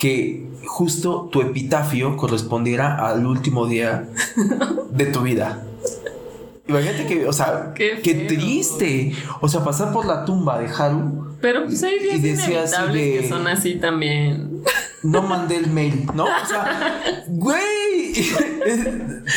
que 0.00 0.48
justo 0.66 1.28
tu 1.30 1.40
epitafio 1.40 2.16
correspondiera 2.16 3.06
al 3.08 3.24
último 3.24 3.68
día 3.68 4.08
de 4.90 5.06
tu 5.06 5.20
vida? 5.20 5.62
Imagínate 6.66 7.06
que, 7.06 7.28
o 7.28 7.32
sea, 7.32 7.72
qué, 7.72 8.26
triste. 8.26 9.12
O 9.40 9.48
sea, 9.48 9.62
pasar 9.62 9.92
por 9.92 10.06
la 10.06 10.24
tumba 10.24 10.58
de 10.58 10.66
Haru. 10.66 11.36
Pero 11.40 11.66
pues 11.66 11.84
hay 11.84 12.00
días 12.00 12.16
inevitables 12.16 13.20
que 13.20 13.28
son 13.28 13.46
así 13.46 13.76
también 13.76 14.64
no 15.02 15.22
mandé 15.22 15.56
el 15.56 15.70
mail, 15.70 16.06
¿no? 16.14 16.24
O 16.24 16.46
sea, 16.46 17.24
güey. 17.28 18.14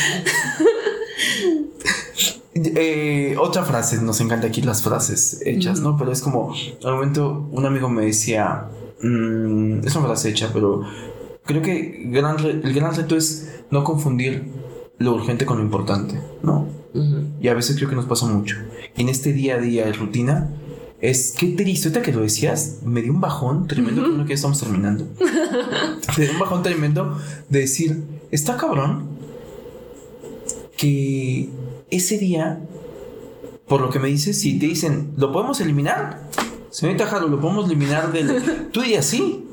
Eh, 2.54 3.34
otra 3.40 3.64
frase, 3.64 4.00
nos 4.02 4.20
encanta 4.20 4.46
aquí 4.46 4.60
las 4.60 4.82
frases 4.82 5.40
hechas, 5.44 5.80
¿no? 5.80 5.96
Pero 5.96 6.12
es 6.12 6.20
como, 6.20 6.54
al 6.84 6.92
momento 6.92 7.48
un 7.50 7.64
amigo 7.64 7.88
me 7.88 8.04
decía, 8.04 8.68
mm, 9.02 9.86
es 9.86 9.96
una 9.96 10.06
frase 10.06 10.28
hecha, 10.28 10.50
pero 10.52 10.82
creo 11.44 11.62
que 11.62 12.02
gran 12.06 12.38
el 12.44 12.72
gran 12.74 12.94
reto 12.94 13.16
es 13.16 13.62
no 13.70 13.82
confundir 13.84 14.44
lo 14.98 15.14
urgente 15.14 15.46
con 15.46 15.58
lo 15.58 15.64
importante, 15.64 16.20
¿no? 16.42 16.68
Y 17.40 17.48
a 17.48 17.54
veces 17.54 17.76
creo 17.76 17.88
que 17.88 17.96
nos 17.96 18.04
pasa 18.04 18.26
mucho. 18.26 18.56
En 18.96 19.08
este 19.08 19.32
día 19.32 19.54
a 19.54 19.58
día 19.58 19.86
de 19.86 19.94
rutina, 19.94 20.50
es 21.02 21.32
que 21.32 21.48
triste, 21.48 21.88
ahorita 21.88 22.02
que 22.02 22.12
lo 22.12 22.22
decías, 22.22 22.78
me 22.84 23.02
dio 23.02 23.12
un 23.12 23.20
bajón 23.20 23.66
tremendo, 23.66 24.02
uh 24.02 24.22
que 24.22 24.28
ya 24.28 24.34
estamos 24.36 24.60
terminando. 24.60 25.04
me 26.16 26.24
dio 26.24 26.32
un 26.32 26.38
bajón 26.38 26.62
tremendo 26.62 27.18
de 27.48 27.58
decir, 27.58 28.02
está 28.30 28.56
cabrón 28.56 29.08
que 30.76 31.48
ese 31.90 32.18
día, 32.18 32.60
por 33.66 33.80
lo 33.80 33.90
que 33.90 33.98
me 33.98 34.08
dices, 34.08 34.40
si 34.40 34.60
te 34.60 34.66
dicen, 34.66 35.12
¿lo 35.16 35.32
podemos 35.32 35.60
eliminar? 35.60 36.28
Señorita 36.70 37.06
Jaro, 37.06 37.26
¿lo 37.26 37.40
podemos 37.40 37.66
eliminar 37.66 38.12
del...? 38.12 38.70
Tú 38.72 38.82
dirías 38.82 39.04
sí. 39.04 39.44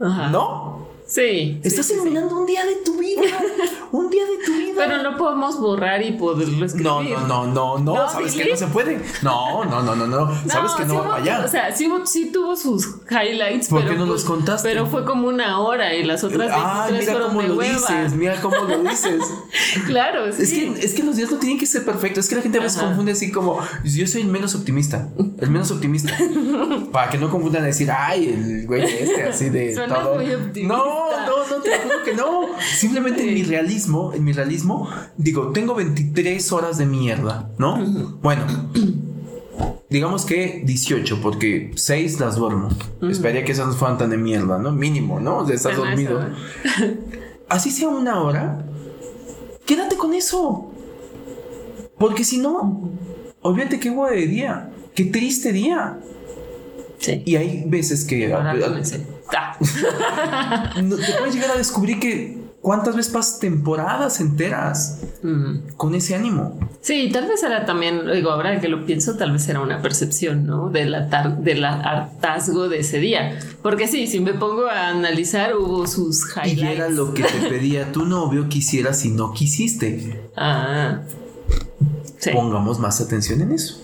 ¿No? 0.00 0.88
Sí. 1.06 1.60
Estás 1.62 1.90
eliminando 1.90 2.40
un 2.40 2.46
día 2.46 2.66
de 2.66 2.76
tu 2.84 2.98
vida. 2.98 3.22
un 3.92 4.10
día 4.10 4.24
de 4.24 4.44
tu 4.44 4.52
vida. 4.52 4.72
Pero 4.76 5.02
no 5.02 5.16
podemos 5.16 5.60
borrar 5.60 6.02
y 6.02 6.12
poderlo 6.12 6.64
escribir. 6.64 6.86
No, 6.86 7.02
no, 7.02 7.26
no, 7.26 7.46
no, 7.46 7.78
no. 7.78 8.10
Sabes 8.10 8.34
que 8.34 8.46
no 8.46 8.56
se 8.56 8.66
puede. 8.68 9.00
No, 9.22 9.64
no, 9.64 9.82
no, 9.82 9.94
no, 9.94 10.06
no. 10.06 10.48
Sabes 10.48 10.72
que 10.72 10.84
no 10.86 10.96
va 10.96 11.02
para 11.04 11.16
allá. 11.22 11.42
O 11.44 11.48
sea, 11.48 11.70
sí, 11.74 11.90
sí, 12.06 12.30
tuvo 12.32 12.56
sus 12.56 12.86
highlights. 13.10 13.68
¿Por 13.68 13.80
pero 13.82 13.92
qué 13.92 13.98
no 13.98 14.06
pues, 14.06 14.22
los 14.22 14.24
contaste? 14.24 14.68
Pero 14.68 14.86
fue 14.86 15.04
como 15.04 15.28
una 15.28 15.60
hora 15.60 15.94
y 15.94 16.04
las 16.04 16.24
otras 16.24 16.50
Ah, 16.52 16.88
mira 16.90 17.04
fueron 17.04 17.28
cómo 17.28 17.42
de 17.42 17.48
lo 17.48 17.54
hueva. 17.56 17.74
dices. 17.74 18.14
Mira 18.14 18.40
cómo 18.40 18.56
lo 18.56 18.82
dices. 18.82 19.22
claro, 19.86 20.32
sí. 20.32 20.42
Es 20.42 20.52
que, 20.52 20.86
es 20.86 20.94
que 20.94 21.02
los 21.02 21.16
días 21.16 21.30
no 21.30 21.36
tienen 21.38 21.58
que 21.58 21.66
ser 21.66 21.84
perfectos. 21.84 22.24
Es 22.24 22.30
que 22.30 22.36
la 22.36 22.42
gente 22.42 22.58
a 22.58 22.62
veces 22.62 22.82
confunde 22.82 23.12
así 23.12 23.30
como 23.30 23.60
yo 23.84 24.06
soy 24.06 24.22
el 24.22 24.28
menos 24.28 24.54
optimista. 24.54 25.08
El 25.38 25.50
menos 25.50 25.70
optimista. 25.70 26.16
para 26.92 27.10
que 27.10 27.18
no 27.18 27.30
confundan 27.30 27.62
a 27.62 27.66
decir, 27.66 27.90
ay, 27.90 28.28
el 28.28 28.66
güey 28.66 28.82
este, 28.84 29.22
así 29.24 29.50
de 29.50 29.74
Suenas 29.74 29.98
todo. 30.00 30.14
muy 30.14 30.32
optimista. 30.32 30.76
No, 30.76 31.10
no, 31.26 31.46
no, 31.48 31.62
te 31.62 31.78
juro 31.78 32.02
que 32.04 32.14
no. 32.14 32.46
Simplemente 32.76 33.22
en 33.22 33.34
mi 33.34 33.42
realismo, 33.82 34.12
en 34.14 34.24
mi 34.24 34.32
realismo, 34.32 34.88
digo, 35.16 35.50
tengo 35.52 35.74
23 35.74 36.52
horas 36.52 36.78
de 36.78 36.86
mierda, 36.86 37.50
¿no? 37.58 37.78
Bueno. 38.22 38.44
Digamos 39.90 40.24
que 40.24 40.62
18, 40.64 41.20
porque 41.20 41.72
6 41.74 42.20
las 42.20 42.36
duermo. 42.36 42.68
Esperaría 43.02 43.44
que 43.44 43.52
esas 43.52 43.66
no 43.66 43.72
fueran 43.74 43.98
tan 43.98 44.10
de 44.10 44.16
mierda, 44.16 44.58
¿no? 44.58 44.72
Mínimo, 44.72 45.20
¿no? 45.20 45.38
O 45.38 45.46
sea, 45.46 45.54
estás 45.56 45.76
Bueno, 45.76 45.92
eso, 46.00 46.12
dormido. 46.14 46.36
Así 47.48 47.70
sea 47.70 47.88
una 47.88 48.22
hora, 48.22 48.64
quédate 49.66 49.96
con 49.96 50.14
eso. 50.14 50.70
Porque 51.98 52.24
si 52.24 52.38
no, 52.38 52.88
olvídate 53.42 53.78
qué 53.80 53.90
huevo 53.90 54.06
de 54.08 54.26
día. 54.26 54.70
Qué 54.94 55.04
triste 55.06 55.52
día. 55.52 55.98
Sí. 56.98 57.22
Y 57.26 57.36
hay 57.36 57.64
veces 57.66 58.04
que 58.04 58.32
a- 58.32 58.54
comencé. 58.64 59.04
Ah. 59.36 59.58
no- 60.82 60.96
te 60.96 61.12
puedes 61.18 61.34
llegar 61.34 61.50
a 61.50 61.56
descubrir 61.56 61.98
que 62.00 62.41
cuántas 62.62 62.94
veces 62.96 63.12
pasas 63.12 63.38
temporadas 63.40 64.20
enteras 64.20 65.00
Mm. 65.22 65.74
con 65.76 65.94
ese 65.94 66.14
ánimo. 66.14 66.58
Sí, 66.80 67.10
tal 67.12 67.28
vez 67.28 67.42
era 67.42 67.64
también, 67.64 68.00
digo, 68.12 68.30
ahora 68.30 68.60
que 68.60 68.68
lo 68.68 68.86
pienso, 68.86 69.16
tal 69.16 69.32
vez 69.32 69.48
era 69.48 69.60
una 69.60 69.82
percepción, 69.82 70.46
¿no? 70.46 70.68
Del, 70.70 70.96
del 71.40 71.64
hartazgo 71.64 72.68
de 72.68 72.78
ese 72.80 72.98
día. 72.98 73.38
Porque 73.62 73.86
sí, 73.88 74.06
si 74.06 74.18
me 74.20 74.34
pongo 74.34 74.66
a 74.66 74.88
analizar, 74.88 75.54
hubo 75.56 75.86
sus 75.86 76.24
highlights. 76.36 76.62
Y 76.62 76.66
era 76.66 76.88
lo 76.88 77.12
que 77.14 77.22
te 77.24 77.48
pedía 77.48 77.92
tu 77.92 78.04
novio 78.04 78.48
que 78.48 78.58
hicieras 78.58 79.04
y 79.04 79.10
no 79.10 79.32
quisiste. 79.32 80.20
Ah. 80.36 81.02
Sí, 82.18 82.30
Pongamos 82.32 82.78
más 82.78 83.00
atención 83.00 83.40
en 83.42 83.52
eso. 83.52 83.80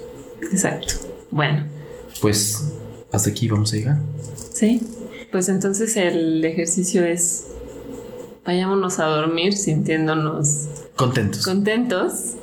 exacto. 0.53 0.95
Bueno, 1.31 1.67
Pues 2.21 2.65
hasta 3.13 3.31
aquí 3.31 3.49
vamos 3.49 3.73
a 3.73 3.77
llegar. 3.77 3.99
sí. 4.53 4.81
Pues 5.31 5.51
entonces 5.51 5.95
el 5.99 6.43
ejercicio 6.43 7.05
es 7.05 7.48
vayámonos 8.53 8.99
a 8.99 9.05
dormir 9.05 9.53
sintiéndonos 9.53 10.69
Contentos. 10.97 11.45
contentos. 11.45 12.35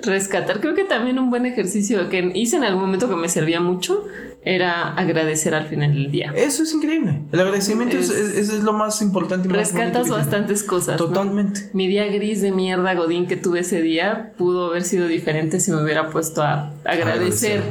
Rescatar, 0.00 0.60
creo 0.60 0.74
que 0.74 0.84
también 0.84 1.18
un 1.18 1.28
buen 1.30 1.44
ejercicio 1.46 2.08
que 2.08 2.30
hice 2.34 2.56
en 2.56 2.62
algún 2.64 2.82
momento 2.82 3.08
que 3.08 3.16
me 3.16 3.28
servía 3.28 3.60
mucho 3.60 4.04
era 4.44 4.94
agradecer 4.94 5.54
al 5.54 5.66
final 5.66 5.92
del 5.94 6.10
día. 6.12 6.32
Eso 6.36 6.62
es 6.62 6.72
increíble. 6.74 7.22
El 7.32 7.40
agradecimiento 7.40 7.96
es, 7.96 8.10
Es- 8.10 8.36
es- 8.36 8.48
es 8.50 8.62
lo 8.62 8.72
más 8.74 9.00
importante. 9.02 9.48
más 9.48 9.56
Rescatas 9.56 10.08
bastantes 10.08 10.62
cosas. 10.62 11.00
¿no? 11.00 11.06
Totalmente. 11.06 11.70
Mi 11.72 11.88
día 11.88 12.06
gris 12.06 12.42
de 12.42 12.52
mierda, 12.52 12.94
Godín, 12.94 13.26
que 13.26 13.36
tuve 13.36 13.60
ese 13.60 13.80
día, 13.82 14.32
pudo 14.38 14.66
haber 14.66 14.84
sido 14.84 15.08
diferente 15.08 15.58
si 15.58 15.70
me 15.72 15.82
hubiera 15.82 16.10
puesto 16.10 16.42
a 16.42 16.72
agradecer. 16.84 17.62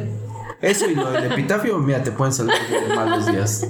Eso 0.64 0.90
y 0.90 0.96
lo 0.96 1.12
del 1.12 1.30
epitafio, 1.30 1.78
mira, 1.78 2.02
te 2.02 2.12
pueden 2.12 2.34
salvar 2.34 2.56
de 2.70 2.96
malos 2.96 3.28
días. 3.28 3.68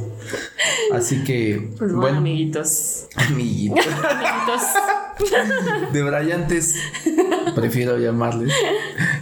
Así 0.94 1.24
que, 1.24 1.70
Pues 1.76 1.92
bueno, 1.92 2.02
bueno, 2.02 2.18
amiguitos. 2.20 3.08
amiguito. 3.16 3.74
Amiguitos. 3.82 4.62
de 5.92 6.04
brillantes, 6.04 6.76
prefiero 7.56 7.98
llamarles. 7.98 8.54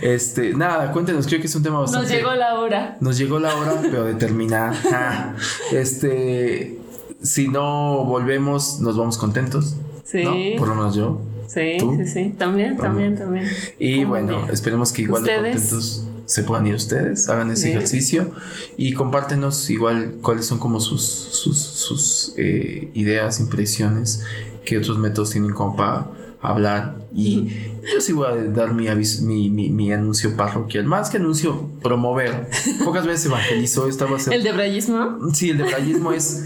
Este, 0.02 0.54
nada, 0.54 0.92
cuéntenos, 0.92 1.28
creo 1.28 1.40
que 1.40 1.48
es 1.48 1.56
un 1.56 1.64
tema 1.64 1.80
bastante. 1.80 2.08
Nos 2.10 2.18
llegó 2.18 2.36
la 2.36 2.60
hora. 2.60 2.98
Nos 3.00 3.18
llegó 3.18 3.40
la 3.40 3.56
hora, 3.56 3.76
pero 3.82 4.04
de 4.04 4.16
terminar. 4.16 4.74
Ja. 4.76 5.36
Este, 5.72 6.78
si 7.24 7.48
no 7.48 8.04
volvemos, 8.04 8.82
nos 8.82 8.98
vamos 8.98 9.18
contentos. 9.18 9.78
Sí. 10.04 10.24
¿no? 10.26 10.60
Por 10.60 10.68
lo 10.68 10.76
menos 10.76 10.94
yo. 10.96 11.22
Sí, 11.48 11.78
¿Tú? 11.80 11.96
sí, 11.98 12.06
sí. 12.06 12.36
También, 12.38 12.76
también, 12.76 13.18
también. 13.18 13.48
Y 13.80 14.04
bueno, 14.04 14.48
esperemos 14.52 14.92
que 14.92 15.04
igual 15.04 15.24
de 15.24 15.36
contentos 15.36 16.06
se 16.32 16.44
puedan 16.44 16.66
ir 16.66 16.76
ustedes, 16.76 17.28
hagan 17.28 17.52
ese 17.52 17.72
ejercicio 17.72 18.32
y 18.78 18.94
compártenos 18.94 19.70
igual 19.70 20.16
cuáles 20.22 20.46
son 20.46 20.60
como 20.60 20.80
sus, 20.80 21.02
sus, 21.04 21.58
sus, 21.58 22.34
eh, 22.38 22.90
ideas, 22.94 23.42
impresiones, 23.42 24.24
qué 24.64 24.78
otros 24.78 24.98
métodos 24.98 25.32
tienen 25.32 25.52
como 25.52 25.76
para 25.76 26.08
hablar. 26.42 26.96
Y 27.14 27.50
yo 27.94 28.00
sí 28.00 28.14
voy 28.14 28.28
a 28.30 28.36
dar 28.46 28.74
mi, 28.74 28.88
aviso- 28.88 29.24
mi, 29.24 29.50
mi, 29.50 29.70
mi 29.72 29.92
anuncio 29.92 30.38
parroquial, 30.38 30.86
más 30.86 31.10
que 31.10 31.18
anuncio, 31.18 31.68
promover. 31.82 32.48
Pocas 32.86 33.06
veces 33.06 33.26
evangelizo, 33.26 33.90
esta 33.90 34.06
va 34.06 34.16
a 34.16 34.20
ser 34.20 34.34
El 34.34 34.44
de 34.44 34.54
brayismo. 34.54 35.18
Sí, 35.34 35.50
el 35.50 35.58
debrayismo 35.58 36.14
es, 36.14 36.46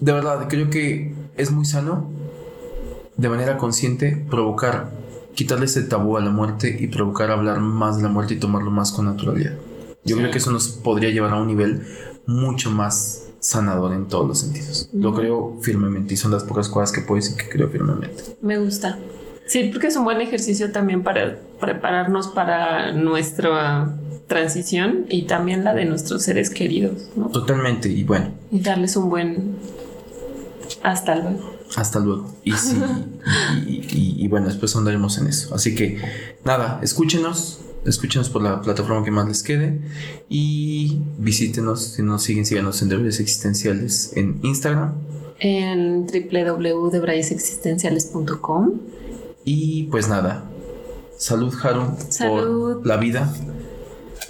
de 0.00 0.12
verdad, 0.12 0.48
creo 0.48 0.70
que 0.70 1.14
es 1.36 1.52
muy 1.52 1.66
sano, 1.66 2.10
de 3.16 3.28
manera 3.28 3.58
consciente, 3.58 4.24
provocar, 4.28 4.90
quitarle 5.38 5.66
ese 5.66 5.82
tabú 5.82 6.16
a 6.16 6.20
la 6.20 6.30
muerte 6.30 6.76
y 6.80 6.88
provocar 6.88 7.30
hablar 7.30 7.60
más 7.60 7.96
de 7.96 8.02
la 8.02 8.08
muerte 8.08 8.34
y 8.34 8.38
tomarlo 8.38 8.72
más 8.72 8.90
con 8.90 9.04
naturalidad. 9.06 9.52
Yo 10.04 10.16
Sí. 10.16 10.20
creo 10.20 10.32
que 10.32 10.38
eso 10.38 10.50
nos 10.50 10.66
podría 10.68 11.10
llevar 11.10 11.30
a 11.32 11.36
un 11.40 11.46
nivel 11.46 11.82
mucho 12.26 12.72
más 12.72 13.26
sanador 13.38 13.92
en 13.92 14.08
todos 14.08 14.26
los 14.26 14.40
sentidos. 14.40 14.90
Lo 14.92 15.14
creo 15.14 15.56
firmemente 15.62 16.14
y 16.14 16.16
son 16.16 16.32
las 16.32 16.42
pocas 16.42 16.68
cosas 16.68 16.90
que 16.90 17.02
puedo 17.02 17.20
decir 17.22 17.36
que 17.36 17.48
creo 17.48 17.68
firmemente. 17.68 18.20
Me 18.42 18.58
gusta. 18.58 18.98
Sí, 19.46 19.70
porque 19.72 19.86
es 19.86 19.96
un 19.96 20.02
buen 20.02 20.20
ejercicio 20.20 20.72
también 20.72 21.04
para 21.04 21.38
prepararnos 21.60 22.26
para 22.26 22.90
nuestra 22.92 23.94
transición 24.26 25.06
y 25.08 25.22
también 25.22 25.62
la 25.62 25.72
de 25.72 25.84
nuestros 25.84 26.24
seres 26.24 26.50
queridos, 26.50 27.10
¿no? 27.14 27.28
Totalmente, 27.28 27.88
y 27.88 28.02
bueno, 28.02 28.32
Y 28.50 28.58
darles 28.58 28.96
un 28.96 29.08
buen 29.08 29.54
hasta 30.82 31.14
luego. 31.14 31.57
Hasta 31.76 31.98
luego. 32.00 32.32
Y, 32.44 32.52
sí, 32.52 32.76
y, 33.66 33.72
y- 33.92 34.16
y 34.24 34.28
bueno, 34.28 34.46
después 34.48 34.74
andaremos 34.76 35.18
en 35.18 35.26
eso. 35.26 35.54
Así 35.54 35.74
que 35.74 35.98
nada, 36.44 36.80
escúchenos. 36.82 37.60
Escúchenos 37.84 38.28
por 38.28 38.42
la 38.42 38.60
plataforma 38.60 39.04
que 39.04 39.10
más 39.10 39.26
les 39.28 39.42
quede. 39.42 39.80
Y 40.28 40.98
visítenos. 41.18 41.80
Si 41.94 42.02
no 42.02 42.12
nos 42.12 42.22
siguen, 42.24 42.44
síganos 42.44 42.82
en 42.82 42.88
Deberes 42.88 43.20
Existenciales 43.20 44.12
en 44.16 44.40
Instagram. 44.42 44.94
En 45.40 46.06
www.debrayesexistenciales.com 46.06 48.72
Y 49.44 49.84
pues 49.84 50.08
nada. 50.08 50.44
Salud, 51.16 51.54
Haru, 51.62 51.94
Salud. 52.10 52.78
por 52.78 52.86
la 52.86 52.96
vida. 52.96 53.32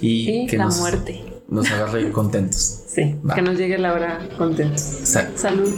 Y 0.01 0.43
y 0.43 0.47
que 0.47 0.57
la 0.57 0.65
nos, 0.65 0.79
muerte. 0.79 1.23
nos 1.49 1.69
agarre 1.71 2.11
contentos. 2.11 2.75
Sí, 2.89 3.15
que 3.35 3.41
nos 3.43 3.55
llegue 3.55 3.77
la 3.77 3.93
hora 3.93 4.27
contentos. 4.37 4.93
Exacto. 4.99 5.39
Salud. 5.39 5.69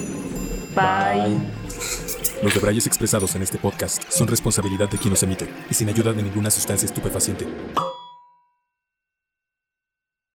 Bye. 0.75 1.37
Los 2.41 2.53
debrayes 2.53 2.87
expresados 2.87 3.35
en 3.35 3.43
este 3.43 3.57
podcast 3.57 4.03
son 4.09 4.27
responsabilidad 4.27 4.89
de 4.89 4.97
quien 4.97 5.11
los 5.11 5.21
emite 5.23 5.47
y 5.69 5.73
sin 5.73 5.89
ayuda 5.89 6.13
de 6.13 6.23
ninguna 6.23 6.49
sustancia 6.49 6.85
estupefaciente. 6.85 7.45